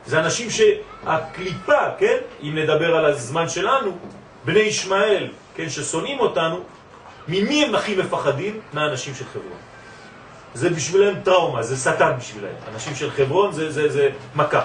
זה 0.05 0.19
אנשים 0.19 0.47
שהקליפה, 0.49 1.91
כן, 1.97 2.17
אם 2.43 2.57
נדבר 2.57 2.95
על 2.95 3.05
הזמן 3.05 3.49
שלנו, 3.49 3.97
בני 4.45 4.59
ישמעאל, 4.59 5.27
כן, 5.55 5.69
ששונאים 5.69 6.19
אותנו, 6.19 6.63
ממי 7.27 7.65
הם 7.65 7.75
הכי 7.75 7.95
מפחדים? 7.95 8.59
מהאנשים 8.73 9.15
של 9.15 9.25
חברון. 9.25 9.59
זה 10.53 10.69
בשבילם 10.69 11.19
טראומה, 11.23 11.63
זה 11.63 11.77
שטן 11.77 12.11
בשבילם. 12.17 12.55
אנשים 12.73 12.95
של 12.95 13.11
חברון 13.11 13.51
זה, 13.51 13.71
זה, 13.71 13.89
זה 13.89 14.09
מכה. 14.35 14.61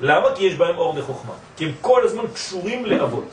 למה? 0.00 0.34
כי 0.34 0.44
יש 0.44 0.54
בהם 0.54 0.78
אור 0.78 0.98
וחוכמה. 0.98 1.34
כי 1.56 1.64
הם 1.64 1.72
כל 1.80 2.04
הזמן 2.04 2.24
קשורים 2.34 2.86
לאבות. 2.86 3.28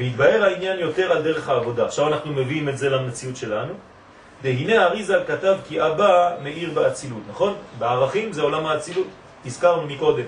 והתבהר 0.00 0.44
העניין 0.44 0.78
יותר 0.78 1.12
על 1.12 1.22
דרך 1.22 1.48
העבודה. 1.48 1.84
עכשיו 1.84 2.08
אנחנו 2.08 2.32
מביאים 2.32 2.68
את 2.68 2.78
זה 2.78 2.90
למציאות 2.90 3.36
שלנו. 3.36 3.74
והנה 4.42 4.84
אריזל 4.84 5.24
כתב 5.26 5.56
כי 5.68 5.86
אבא 5.86 6.36
מאיר 6.42 6.70
באצילות, 6.70 7.22
נכון? 7.30 7.54
בערכים 7.78 8.32
זה 8.32 8.42
עולם 8.42 8.66
האצילות, 8.66 9.06
הזכרנו 9.46 9.82
מקודם. 9.86 10.24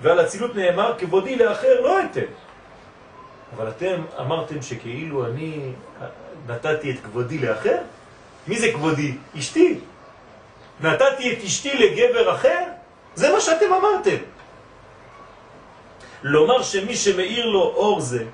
ועל 0.00 0.20
אצילות 0.20 0.54
נאמר 0.54 0.94
כבודי 0.98 1.36
לאחר 1.36 1.80
לא 1.80 2.04
אתן. 2.04 2.30
אבל 3.56 3.68
אתם 3.68 4.02
אמרתם 4.20 4.62
שכאילו 4.62 5.26
אני 5.26 5.72
נתתי 6.46 6.90
את 6.90 6.96
כבודי 7.04 7.38
לאחר? 7.38 7.78
מי 8.48 8.58
זה 8.58 8.72
כבודי? 8.72 9.16
אשתי. 9.38 9.78
נתתי 10.80 11.32
את 11.32 11.38
אשתי 11.44 11.74
לגבר 11.74 12.34
אחר? 12.34 12.62
זה 13.14 13.32
מה 13.32 13.40
שאתם 13.40 13.72
אמרתם. 13.72 14.16
לומר 16.22 16.62
שמי 16.62 16.96
שמאיר 16.96 17.46
לו 17.46 17.62
אור 17.62 18.00
זה 18.00 18.24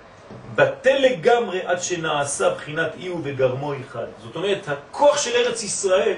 בטל 0.57 0.97
לגמרי 0.99 1.61
עד 1.65 1.83
שנעשה 1.83 2.51
בחינת 2.51 2.91
איהו 2.99 3.21
וגרמו 3.23 3.73
אחד. 3.81 4.07
זאת 4.23 4.37
אומרת, 4.37 4.69
הכוח 4.69 5.19
של 5.19 5.31
ארץ 5.37 5.63
ישראל, 5.63 6.17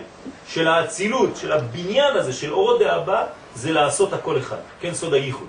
של 0.49 0.69
האצילות, 0.69 1.37
של 1.37 1.53
הבניין 1.53 2.17
הזה, 2.17 2.33
של 2.33 2.53
אורו 2.53 2.79
דאבא, 2.79 3.27
זה 3.55 3.73
לעשות 3.73 4.13
הכל 4.13 4.39
אחד. 4.39 4.57
כן, 4.81 4.95
סוד 4.95 5.15
הייחוד. 5.15 5.49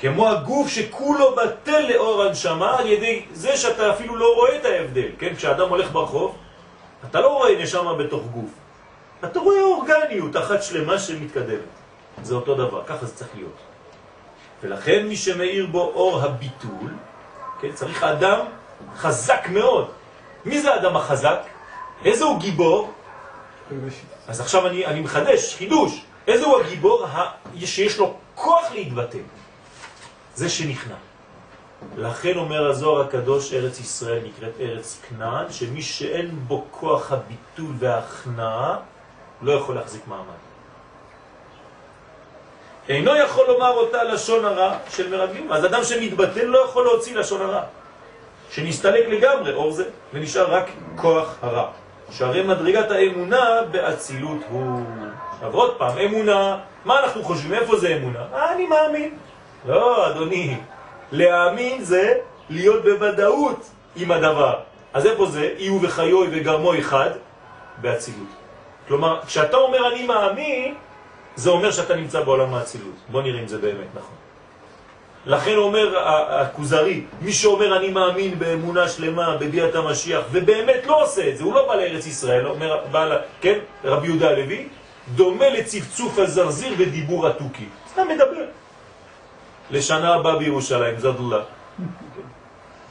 כמו 0.00 0.28
הגוף 0.28 0.68
שכולו 0.68 1.36
בטל 1.36 1.80
לאור 1.80 2.22
הנשמה 2.22 2.78
על 2.78 2.86
ידי 2.86 3.22
זה 3.32 3.56
שאתה 3.56 3.90
אפילו 3.90 4.16
לא 4.16 4.34
רואה 4.34 4.56
את 4.56 4.64
ההבדל, 4.64 5.08
כן? 5.18 5.34
כשאדם 5.36 5.68
הולך 5.68 5.92
ברחוב, 5.92 6.36
אתה 7.10 7.20
לא 7.20 7.28
רואה 7.28 7.62
נשמה 7.62 7.94
בתוך 7.94 8.22
גוף. 8.22 8.50
אתה 9.24 9.38
רואה 9.38 9.60
אורגניות 9.60 10.36
אחת 10.36 10.62
שלמה 10.62 10.98
שמתקדמת. 10.98 11.70
זה 12.22 12.34
אותו 12.34 12.54
דבר, 12.54 12.82
ככה 12.86 13.06
זה 13.06 13.14
צריך 13.14 13.30
להיות. 13.34 13.69
ולכן 14.62 15.06
מי 15.06 15.16
שמאיר 15.16 15.66
בו 15.66 15.80
אור 15.80 16.20
הביטול, 16.20 16.90
כן, 17.60 17.72
צריך 17.72 18.02
אדם 18.02 18.38
חזק 18.96 19.46
מאוד. 19.52 19.90
מי 20.44 20.60
זה 20.60 20.74
האדם 20.74 20.96
החזק? 20.96 21.40
איזה 22.04 22.24
הוא 22.24 22.40
גיבור? 22.40 22.92
אז 24.28 24.40
עכשיו 24.40 24.66
אני, 24.66 24.86
אני 24.86 25.00
מחדש, 25.00 25.54
חידוש. 25.54 26.04
איזה 26.26 26.46
הוא 26.46 26.60
הגיבור 26.60 27.06
שיש 27.64 27.98
לו 27.98 28.16
כוח 28.34 28.72
להתבטא? 28.72 29.18
זה 30.34 30.48
שנכנע. 30.48 30.94
לכן 31.96 32.36
אומר 32.36 32.70
הזוהר 32.70 33.00
הקדוש, 33.00 33.52
ארץ 33.52 33.80
ישראל 33.80 34.22
נקראת 34.24 34.52
ארץ 34.60 35.00
כנען, 35.08 35.52
שמי 35.52 35.82
שאין 35.82 36.30
בו 36.30 36.64
כוח 36.70 37.12
הביטול 37.12 37.74
וההכנעה, 37.78 38.76
לא 39.42 39.52
יכול 39.52 39.74
להחזיק 39.74 40.02
מעמד. 40.06 40.49
אינו 42.88 43.16
יכול 43.16 43.46
לומר 43.48 43.70
אותה 43.70 44.04
לשון 44.04 44.44
הרע 44.44 44.76
של 44.90 45.10
מרגלים. 45.10 45.52
אז 45.52 45.64
אדם 45.64 45.84
שמתבטל 45.84 46.44
לא 46.44 46.58
יכול 46.58 46.84
להוציא 46.84 47.16
לשון 47.16 47.40
הרע. 47.40 47.62
שנסתלק 48.50 49.08
לגמרי 49.08 49.52
אור 49.54 49.72
זה, 49.72 49.84
ונשאר 50.14 50.54
רק 50.54 50.70
כוח 50.96 51.36
הרע. 51.42 51.66
שהרי 52.10 52.42
מדרגת 52.42 52.90
האמונה 52.90 53.62
באצילות 53.70 54.38
הוא... 54.50 54.84
עכשיו 55.34 55.52
עוד 55.52 55.76
פעם, 55.78 55.98
אמונה, 55.98 56.58
מה 56.84 57.00
אנחנו 57.00 57.22
חושבים? 57.22 57.54
איפה 57.54 57.76
זה 57.76 57.96
אמונה? 57.96 58.24
אה, 58.34 58.52
אני 58.52 58.66
מאמין. 58.66 59.14
לא, 59.66 60.10
אדוני, 60.10 60.56
להאמין 61.12 61.84
זה 61.84 62.14
להיות 62.50 62.84
בוודאות 62.84 63.70
עם 63.96 64.10
הדבר. 64.10 64.54
אז 64.92 65.06
איפה 65.06 65.26
זה? 65.26 65.48
איהו 65.58 65.82
וחיוי 65.82 66.28
וגרמו 66.30 66.78
אחד 66.78 67.10
באצילות. 67.76 68.28
כלומר, 68.88 69.20
כשאתה 69.26 69.56
אומר 69.56 69.92
אני 69.92 70.06
מאמין, 70.06 70.74
זה 71.40 71.50
אומר 71.50 71.70
שאתה 71.70 71.96
נמצא 71.96 72.20
בעולם 72.20 72.54
האצילות. 72.54 72.94
בוא 73.08 73.22
נראה 73.22 73.40
אם 73.40 73.48
זה 73.48 73.58
באמת 73.58 73.88
נכון. 73.94 74.16
לכן 75.26 75.56
אומר 75.56 75.98
הכוזרי, 76.28 77.04
מי 77.20 77.32
שאומר 77.32 77.76
אני 77.76 77.88
מאמין 77.88 78.38
באמונה 78.38 78.88
שלמה 78.88 79.36
בביאת 79.36 79.74
המשיח, 79.74 80.22
ובאמת 80.32 80.86
לא 80.86 81.02
עושה 81.02 81.28
את 81.28 81.36
זה, 81.36 81.44
הוא 81.44 81.54
לא 81.54 81.68
בא 81.68 81.74
לארץ 81.74 82.06
ישראל, 82.06 82.46
אומר, 82.46 82.78
בא, 82.90 83.16
כן, 83.40 83.58
רבי 83.84 84.06
יהודה 84.06 84.28
הלוי, 84.28 84.68
דומה 85.14 85.48
לצפצוף 85.48 86.18
הזרזיר 86.18 86.74
ודיבור 86.78 87.26
התוכי. 87.26 87.68
סתם 87.92 88.08
מדבר. 88.08 88.44
לשנה 89.70 90.14
הבאה 90.14 90.36
בירושלים, 90.36 90.94
לא. 91.20 91.40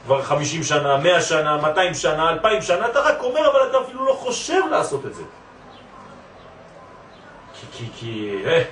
כבר 0.04 0.22
50 0.22 0.62
שנה, 0.64 0.96
100 0.96 1.20
שנה, 1.22 1.56
200 1.56 1.94
שנה, 1.94 2.30
2,000 2.30 2.62
שנה, 2.62 2.86
אתה 2.86 3.00
רק 3.00 3.22
אומר, 3.22 3.50
אבל 3.50 3.70
אתה 3.70 3.78
אפילו 3.86 4.06
לא 4.06 4.12
חושב 4.12 4.60
לעשות 4.70 5.06
את 5.06 5.14
זה. 5.14 5.22
כי, 7.60 7.66
כי, 7.72 7.88
כי, 7.96 8.42
אה, 8.46 8.62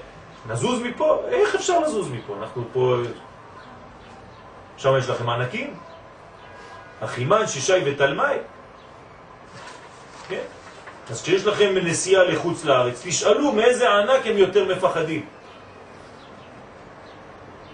נזוז 0.49 0.83
מפה? 0.83 1.23
איך 1.29 1.55
אפשר 1.55 1.81
לזוז 1.81 2.11
מפה? 2.11 2.37
אנחנו 2.41 2.65
פה... 2.73 2.97
שם 4.77 4.95
יש 4.99 5.09
לכם 5.09 5.27
מענקים? 5.27 5.75
אחימן, 7.01 7.47
שישי 7.47 7.73
ותלמי? 7.85 8.23
כן. 10.29 10.45
אז 11.11 11.23
כשיש 11.23 11.47
לכם 11.47 11.75
נסיעה 11.83 12.25
לחוץ 12.25 12.65
לארץ, 12.65 13.03
תשאלו 13.05 13.53
מאיזה 13.53 13.91
ענק 13.91 14.27
הם 14.27 14.39
יותר 14.39 14.77
מפחדים. 14.77 15.27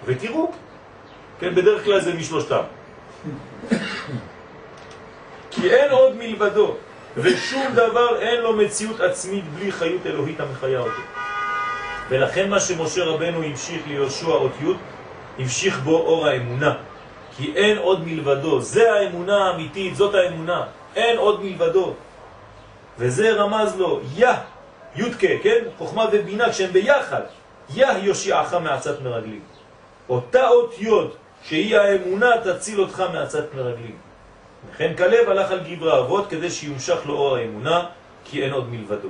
ותראו, 0.04 0.52
כן, 1.40 1.54
בדרך 1.54 1.84
כלל 1.84 2.00
זה 2.00 2.14
משלושתם. 2.14 2.62
כי 5.50 5.70
אין 5.70 5.90
עוד 5.90 6.16
מלבדו. 6.16 6.76
ושום 7.16 7.72
דבר 7.74 8.18
אין 8.20 8.40
לו 8.40 8.52
מציאות 8.52 9.00
עצמית 9.00 9.44
בלי 9.44 9.72
חיות 9.72 10.06
אלוהית 10.06 10.40
המחיה 10.40 10.78
אותו. 10.78 11.02
ולכן 12.08 12.50
מה 12.50 12.60
שמשה 12.60 13.04
רבנו 13.04 13.42
המשיך 13.42 13.82
ליהושע 13.86 14.26
אות 14.26 14.52
י', 14.62 14.72
המשיך 15.42 15.80
בו 15.80 15.96
אור 15.96 16.26
האמונה. 16.26 16.74
כי 17.36 17.52
אין 17.56 17.78
עוד 17.78 18.06
מלבדו. 18.06 18.60
זה 18.60 18.92
האמונה 18.92 19.44
האמיתית, 19.44 19.96
זאת 19.96 20.14
האמונה. 20.14 20.66
אין 20.96 21.16
עוד 21.18 21.44
מלבדו. 21.44 21.94
וזה 22.98 23.32
רמז 23.32 23.76
לו, 23.78 24.00
יא, 24.16 24.28
יודקה, 24.96 25.28
כן? 25.42 25.58
חוכמה 25.78 26.06
ובינה 26.12 26.50
כשהם 26.50 26.72
ביחד. 26.72 27.22
יא 27.74 27.86
יושיעך 28.02 28.54
מעצת 28.54 29.00
מרגלים. 29.02 29.40
אותה 30.08 30.48
אות 30.48 30.74
יוד, 30.78 31.10
שהיא 31.42 31.78
האמונה, 31.78 32.30
תציל 32.44 32.80
אותך 32.80 33.02
מעצת 33.12 33.54
מרגלים. 33.54 34.03
וכן 34.72 34.94
כלב 34.96 35.28
הלך 35.28 35.50
על 35.50 35.60
גברי 35.60 35.98
אבות 35.98 36.30
כדי 36.30 36.50
שיומשך 36.50 37.06
לו 37.06 37.14
אור 37.14 37.36
האמונה, 37.36 37.86
כי 38.24 38.42
אין 38.42 38.52
עוד 38.52 38.68
מלבדו. 38.68 39.08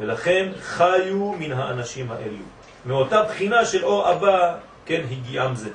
ולכן 0.00 0.48
חיו 0.60 1.32
מן 1.38 1.52
האנשים 1.52 2.10
האלו. 2.10 2.44
מאותה 2.86 3.22
בחינה 3.22 3.64
של 3.64 3.84
אור 3.84 4.12
אבא, 4.12 4.54
כן, 4.86 5.02
הגיעם 5.10 5.54
זה. 5.54 5.70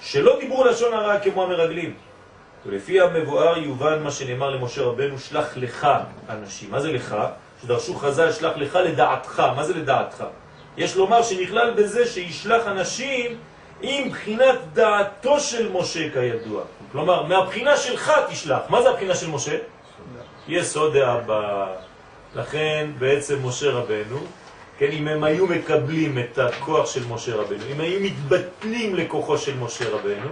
שלא 0.00 0.38
דיברו 0.40 0.64
לשון 0.64 0.94
הרע 0.94 1.20
כמו 1.20 1.42
המרגלים. 1.42 1.94
ולפי 2.66 3.00
המבואר 3.00 3.58
יובן 3.58 4.02
מה 4.02 4.10
שנאמר 4.10 4.50
למשה 4.50 4.82
רבנו, 4.82 5.18
שלח 5.18 5.56
לך 5.56 5.88
אנשים. 6.28 6.70
מה 6.70 6.80
זה 6.80 6.92
לך? 6.92 7.16
שדרשו 7.62 7.94
חז"ל, 7.94 8.32
שלח 8.32 8.52
לך 8.56 8.78
לדעתך. 8.84 9.42
מה 9.56 9.64
זה 9.64 9.74
לדעתך? 9.74 10.24
יש 10.76 10.96
לומר 10.96 11.22
שנכלל 11.22 11.70
בזה 11.70 12.06
שישלח 12.06 12.66
אנשים 12.66 13.38
עם 13.80 14.10
בחינת 14.10 14.58
דעתו 14.72 15.40
של 15.40 15.72
משה 15.72 16.10
כידוע. 16.12 16.62
כלומר, 16.92 17.22
מהבחינה 17.22 17.76
שלך 17.76 18.12
תשלח. 18.30 18.60
מה 18.68 18.82
זה 18.82 18.90
הבחינה 18.90 19.14
של 19.14 19.30
משה? 19.30 19.58
יסוד 20.48 20.96
האבא. 20.96 21.66
לכן 22.34 22.90
בעצם 22.98 23.46
משה 23.46 23.70
רבנו, 23.70 24.18
כן, 24.78 24.90
אם 24.92 25.08
הם 25.08 25.24
היו 25.24 25.46
מקבלים 25.46 26.18
את 26.18 26.38
הכוח 26.38 26.90
של 26.90 27.06
משה 27.08 27.36
רבנו, 27.36 27.62
אם 27.72 27.80
היו 27.80 28.00
מתבטלים 28.00 28.94
לכוחו 28.94 29.38
של 29.38 29.56
משה 29.56 29.90
רבנו, 29.90 30.28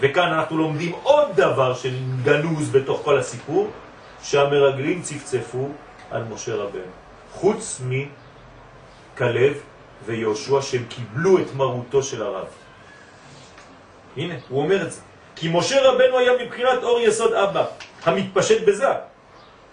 וכאן 0.00 0.32
אנחנו 0.32 0.58
לומדים 0.58 0.92
עוד 1.02 1.28
דבר 1.34 1.74
שגנוז 1.74 2.70
בתוך 2.70 3.00
כל 3.04 3.18
הסיפור, 3.18 3.70
שהמרגלים 4.22 5.02
צפצפו 5.02 5.68
על 6.10 6.24
משה 6.24 6.54
רבנו. 6.54 6.92
חוץ 7.32 7.80
מכלב 9.14 9.60
ויהושע 10.06 10.62
שהם 10.62 10.84
קיבלו 10.88 11.38
את 11.38 11.54
מרותו 11.54 12.02
של 12.02 12.22
הרב. 12.22 12.46
הנה, 14.16 14.34
הוא 14.48 14.62
אומר 14.62 14.82
את 14.82 14.92
זה. 14.92 15.00
כי 15.36 15.48
משה 15.52 15.90
רבנו 15.90 16.18
היה 16.18 16.32
מבחינת 16.44 16.82
אור 16.82 17.00
יסוד 17.00 17.32
אבא, 17.32 17.64
המתפשט 18.04 18.64
בזה. 18.64 18.88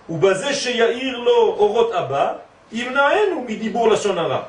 ובזה 0.10 0.54
שיעיר 0.54 1.18
לו 1.18 1.56
אורות 1.58 1.92
אבא, 1.92 2.34
ימנענו 2.72 3.46
מדיבור 3.48 3.90
לשון 3.90 4.18
הרע. 4.18 4.42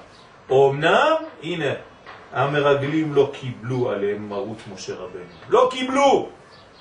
אמנם, 0.51 1.15
הנה, 1.43 1.73
המרגלים 2.33 3.15
לא 3.15 3.31
קיבלו 3.33 3.91
עליהם 3.91 4.29
מרות 4.29 4.59
משה 4.75 4.95
רבנו. 4.95 5.23
לא 5.49 5.69
קיבלו! 5.71 6.29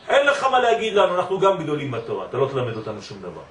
אין 0.10 0.26
לך 0.26 0.44
מה 0.44 0.60
להגיד 0.60 0.94
לנו, 0.94 1.16
אנחנו 1.16 1.40
גם 1.40 1.58
גדולים 1.58 1.92
בתורה, 1.92 2.26
אתה 2.26 2.38
לא 2.38 2.48
תלמד 2.52 2.76
אותנו 2.78 3.02
שום 3.02 3.18
דבר. 3.22 3.42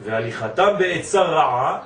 והליכתם 0.00 0.74
בעצה 0.78 1.22
רעה, 1.22 1.78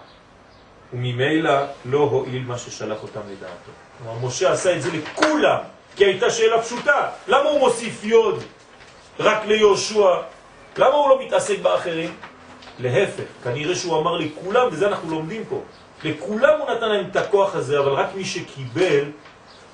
וממילא 0.93 1.53
לא 1.85 1.99
הועיל 1.99 2.43
מה 2.43 2.59
ששלח 2.59 3.03
אותם 3.03 3.21
לדעתו. 3.31 3.71
כלומר, 3.99 4.27
משה 4.27 4.53
עשה 4.53 4.77
את 4.77 4.83
זה 4.83 4.91
לכולם, 4.93 5.59
כי 5.99 6.05
הייתה 6.05 6.31
שאלה 6.31 6.63
פשוטה. 6.63 7.09
למה 7.29 7.49
הוא 7.49 7.61
מוסיף 7.61 8.05
יוד 8.05 8.43
רק 9.21 9.45
ליהושע? 9.45 10.17
למה 10.77 10.95
הוא 10.95 11.09
לא 11.09 11.25
מתעסק 11.25 11.59
באחרים? 11.59 12.15
להפך, 12.79 13.23
כנראה 13.45 13.75
שהוא 13.75 14.01
אמר 14.01 14.17
לכולם, 14.17 14.69
וזה 14.73 14.89
אנחנו 14.89 15.11
לומדים 15.11 15.45
פה. 15.49 15.61
לכולם 16.05 16.61
הוא 16.61 16.71
נתן 16.71 16.89
להם 16.89 17.07
את 17.11 17.17
הכוח 17.17 17.55
הזה, 17.55 17.79
אבל 17.79 17.93
רק 17.93 18.07
מי 18.15 18.25
שקיבל 18.25 19.05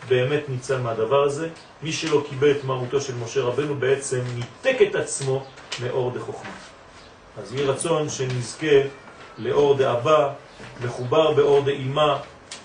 באמת 0.08 0.48
ניצל 0.48 0.78
מהדבר 0.78 1.22
הזה. 1.22 1.48
מי 1.82 1.92
שלא 1.92 2.22
קיבל 2.28 2.50
את 2.50 2.64
מרותו 2.64 3.00
של 3.00 3.14
משה 3.14 3.40
רבנו 3.40 3.74
בעצם 3.74 4.20
ניתק 4.34 4.76
את 4.82 4.94
עצמו 4.94 5.44
מאור 5.82 6.10
דחוכמה. 6.10 6.50
אז 7.42 7.54
יהיה 7.54 7.70
רצון 7.70 8.08
שנזכה 8.08 8.76
לאור 9.38 9.74
דאבא, 9.74 10.28
מחובר 10.84 11.32
באור 11.32 11.60
דאימה, 11.60 12.18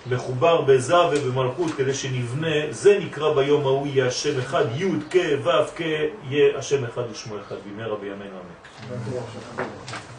מחובר 0.10 0.62
בזה 0.62 0.96
ובמלכות 0.98 1.72
כדי 1.78 1.94
שנבנה, 1.94 2.56
זה 2.70 3.00
נקרא 3.00 3.34
ביום 3.34 3.62
ההוא 3.66 3.88
יהיה 3.88 4.08
השם 4.08 4.40
אחד, 4.40 4.66
י' 4.76 4.86
כ' 5.10 5.16
ו' 5.44 5.50
כ' 5.76 5.82
יהיה 6.30 6.58
השם 6.58 6.86
אחד 6.86 7.04
ושמו 7.12 7.36
אחד, 7.40 7.56
בימי 7.66 7.84
רבי 7.84 8.08
ימינו 8.08 8.36
אמן. 8.36 10.10